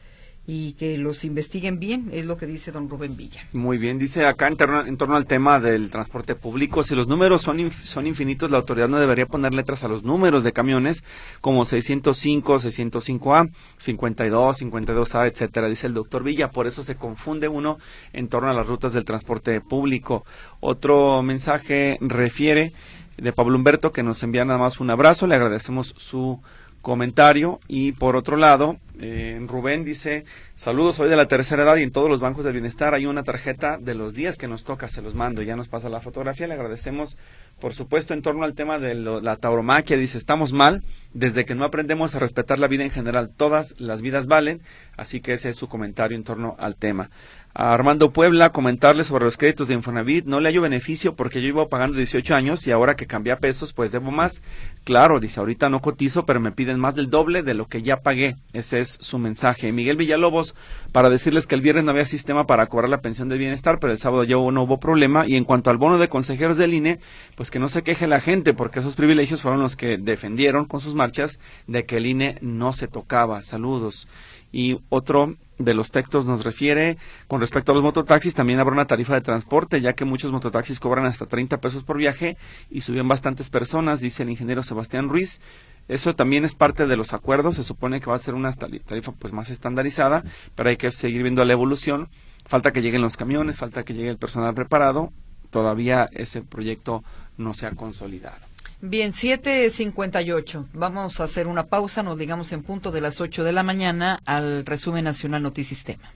y 0.53 0.72
que 0.72 0.98
los 0.98 1.24
investiguen 1.24 1.78
bien, 1.78 2.11
es 2.12 2.26
lo 2.26 2.36
que 2.36 2.44
dice 2.44 2.72
don 2.72 2.88
Rubén 2.88 3.16
Villa. 3.16 3.46
Muy 3.53 3.78
bien, 3.78 4.01
dice 4.01 4.26
acá 4.26 4.48
en 4.48 4.57
torno, 4.57 4.84
en 4.84 4.96
torno 4.96 5.14
al 5.14 5.26
tema 5.26 5.61
del 5.61 5.90
transporte 5.90 6.34
público, 6.34 6.82
si 6.82 6.96
los 6.96 7.07
números 7.07 7.42
son, 7.42 7.70
son 7.70 8.09
infinitos, 8.09 8.51
la 8.51 8.57
autoridad 8.59 8.88
no 8.88 8.98
debería 8.98 9.26
poner 9.26 9.55
letras 9.55 9.84
a 9.84 9.88
los 9.88 10.03
números 10.03 10.42
de 10.42 10.53
camiones 10.53 11.05
como 11.40 11.64
605, 11.64 12.59
605A, 12.59 13.53
52, 13.76 14.62
52A, 14.62 15.30
etcétera, 15.30 15.68
dice 15.68 15.86
el 15.86 15.94
doctor 15.94 16.24
Villa, 16.24 16.51
por 16.51 16.66
eso 16.66 16.82
se 16.82 16.96
confunde 16.96 17.46
uno 17.46 17.78
en 18.12 18.26
torno 18.26 18.51
a 18.51 18.53
las 18.53 18.66
rutas 18.66 18.92
del 18.92 19.05
transporte 19.05 19.61
público. 19.61 20.24
Otro 20.59 21.22
mensaje 21.22 21.96
refiere 22.01 22.72
de 23.16 23.32
Pablo 23.32 23.57
Humberto 23.57 23.92
que 23.92 24.03
nos 24.03 24.20
envía 24.24 24.44
nada 24.44 24.59
más 24.59 24.80
un 24.80 24.90
abrazo, 24.90 25.28
le 25.28 25.36
agradecemos 25.36 25.94
su 25.96 26.40
comentario. 26.82 27.60
Y 27.68 27.92
por 27.92 28.16
otro 28.16 28.36
lado, 28.36 28.78
eh, 29.00 29.40
Rubén 29.46 29.84
dice, 29.84 30.24
saludos, 30.54 30.96
soy 30.96 31.08
de 31.08 31.16
la 31.16 31.26
tercera 31.26 31.62
edad 31.62 31.76
y 31.76 31.82
en 31.82 31.90
todos 31.90 32.08
los 32.08 32.20
bancos 32.20 32.44
de 32.44 32.52
bienestar 32.52 32.94
hay 32.94 33.06
una 33.06 33.22
tarjeta 33.22 33.78
de 33.78 33.94
los 33.94 34.14
días 34.14 34.36
que 34.36 34.48
nos 34.48 34.64
toca, 34.64 34.88
se 34.88 35.00
los 35.00 35.14
mando, 35.14 35.42
ya 35.42 35.56
nos 35.56 35.68
pasa 35.68 35.88
la 35.88 36.00
fotografía, 36.00 36.46
le 36.46 36.54
agradecemos, 36.54 37.16
por 37.60 37.72
supuesto, 37.72 38.12
en 38.12 38.22
torno 38.22 38.44
al 38.44 38.54
tema 38.54 38.78
de 38.78 38.94
la 38.94 39.36
tauromaquia, 39.36 39.96
dice, 39.96 40.18
estamos 40.18 40.52
mal, 40.52 40.82
desde 41.14 41.46
que 41.46 41.54
no 41.54 41.64
aprendemos 41.64 42.14
a 42.14 42.18
respetar 42.18 42.58
la 42.58 42.68
vida 42.68 42.84
en 42.84 42.90
general, 42.90 43.30
todas 43.34 43.74
las 43.80 44.02
vidas 44.02 44.26
valen, 44.26 44.60
así 44.96 45.20
que 45.20 45.32
ese 45.32 45.48
es 45.48 45.56
su 45.56 45.68
comentario 45.68 46.16
en 46.16 46.24
torno 46.24 46.56
al 46.58 46.76
tema 46.76 47.10
a 47.53 47.72
Armando 47.72 48.12
Puebla 48.12 48.53
comentarle 48.53 49.05
sobre 49.05 49.24
los 49.24 49.36
créditos 49.36 49.68
de 49.68 49.74
Infonavit. 49.74 50.24
No 50.24 50.40
le 50.40 50.48
hallo 50.48 50.62
beneficio 50.62 51.14
porque 51.14 51.42
yo 51.42 51.48
iba 51.48 51.68
pagando 51.68 51.96
18 51.96 52.34
años 52.34 52.66
y 52.66 52.70
ahora 52.70 52.96
que 52.96 53.07
cambia 53.07 53.38
pesos, 53.38 53.72
pues 53.72 53.90
debo 53.92 54.11
más. 54.11 54.42
Claro, 54.84 55.20
dice, 55.20 55.40
ahorita 55.40 55.68
no 55.68 55.80
cotizo, 55.80 56.26
pero 56.26 56.40
me 56.40 56.53
piden 56.53 56.78
más 56.78 56.94
del 56.94 57.11
doble 57.11 57.42
de 57.42 57.55
lo 57.55 57.66
que 57.66 57.82
ya 57.82 58.03
pagué. 58.03 58.36
Ese 58.53 58.78
es 58.78 58.98
su 59.01 59.18
mensaje. 59.18 59.72
Miguel 59.72 59.96
Villalobos, 59.96 60.55
para 60.92 61.11
decirles 61.11 61.46
que 61.46 61.55
el 61.55 61.61
viernes 61.61 61.84
no 61.84 61.90
había 61.90 62.07
sistema 62.07 62.46
para 62.46 62.66
cobrar 62.66 62.88
la 62.88 63.01
pensión 63.01 63.28
de 63.28 63.38
bienestar, 63.38 63.78
pero 63.80 63.92
el 63.92 63.98
sábado 63.98 64.24
ya 64.24 64.36
no 64.36 64.62
hubo 64.62 64.78
problema. 64.78 65.26
Y 65.26 65.36
en 65.36 65.44
cuanto 65.44 65.70
al 65.70 65.76
bono 65.76 65.98
de 65.98 66.09
consejeros 66.09 66.57
del 66.57 66.74
INE, 66.74 67.01
pues 67.34 67.51
que 67.51 67.59
no 67.59 67.68
se 67.68 67.82
queje 67.82 68.07
la 68.07 68.20
gente, 68.20 68.55
porque 68.55 68.78
esos 68.78 68.94
privilegios 68.94 69.42
fueron 69.42 69.61
los 69.61 69.76
que 69.76 69.98
defendieron 69.98 70.66
con 70.66 70.80
sus 70.80 70.94
marchas 70.94 71.40
de 71.66 71.84
que 71.84 71.96
el 71.96 72.07
INE 72.07 72.38
no 72.40 72.72
se 72.72 72.88
tocaba. 72.88 73.42
Saludos. 73.42 74.09
Y 74.53 74.78
otro 74.88 75.36
de 75.61 75.74
los 75.74 75.90
textos 75.90 76.26
nos 76.26 76.42
refiere 76.42 76.96
con 77.28 77.40
respecto 77.40 77.70
a 77.70 77.74
los 77.74 77.84
mototaxis, 77.84 78.34
también 78.34 78.58
habrá 78.58 78.72
una 78.72 78.86
tarifa 78.86 79.14
de 79.14 79.20
transporte, 79.20 79.80
ya 79.80 79.92
que 79.92 80.04
muchos 80.04 80.32
mototaxis 80.32 80.80
cobran 80.80 81.04
hasta 81.04 81.26
30 81.26 81.61
pesos 81.61 81.84
por 81.84 81.98
viaje 81.98 82.36
y 82.70 82.80
suben 82.80 83.06
bastantes 83.06 83.50
personas, 83.50 84.00
dice 84.00 84.22
el 84.22 84.30
ingeniero 84.30 84.62
Sebastián 84.62 85.08
Ruiz. 85.08 85.40
Eso 85.86 86.14
también 86.14 86.44
es 86.44 86.54
parte 86.54 86.86
de 86.86 86.96
los 86.96 87.12
acuerdos, 87.12 87.56
se 87.56 87.62
supone 87.62 88.00
que 88.00 88.08
va 88.08 88.16
a 88.16 88.20
ser 88.20 88.34
una 88.34 88.52
tarifa 88.52 89.12
pues 89.12 89.32
más 89.32 89.50
estandarizada, 89.50 90.24
pero 90.54 90.70
hay 90.70 90.76
que 90.76 90.90
seguir 90.92 91.22
viendo 91.22 91.44
la 91.44 91.52
evolución. 91.52 92.08
Falta 92.46 92.72
que 92.72 92.80
lleguen 92.80 93.02
los 93.02 93.16
camiones, 93.16 93.58
falta 93.58 93.84
que 93.84 93.92
llegue 93.92 94.08
el 94.08 94.18
personal 94.18 94.54
preparado, 94.54 95.12
todavía 95.50 96.08
ese 96.12 96.42
proyecto 96.42 97.04
no 97.36 97.54
se 97.54 97.66
ha 97.66 97.72
consolidado. 97.72 98.49
Bien, 98.82 99.12
7.58. 99.12 100.68
Vamos 100.72 101.20
a 101.20 101.24
hacer 101.24 101.46
una 101.46 101.66
pausa, 101.66 102.02
nos 102.02 102.16
digamos 102.16 102.50
en 102.52 102.62
punto 102.62 102.90
de 102.90 103.02
las 103.02 103.20
8 103.20 103.44
de 103.44 103.52
la 103.52 103.62
mañana 103.62 104.18
al 104.24 104.64
resumen 104.64 105.04
nacional 105.04 105.42
Notisistema. 105.42 106.14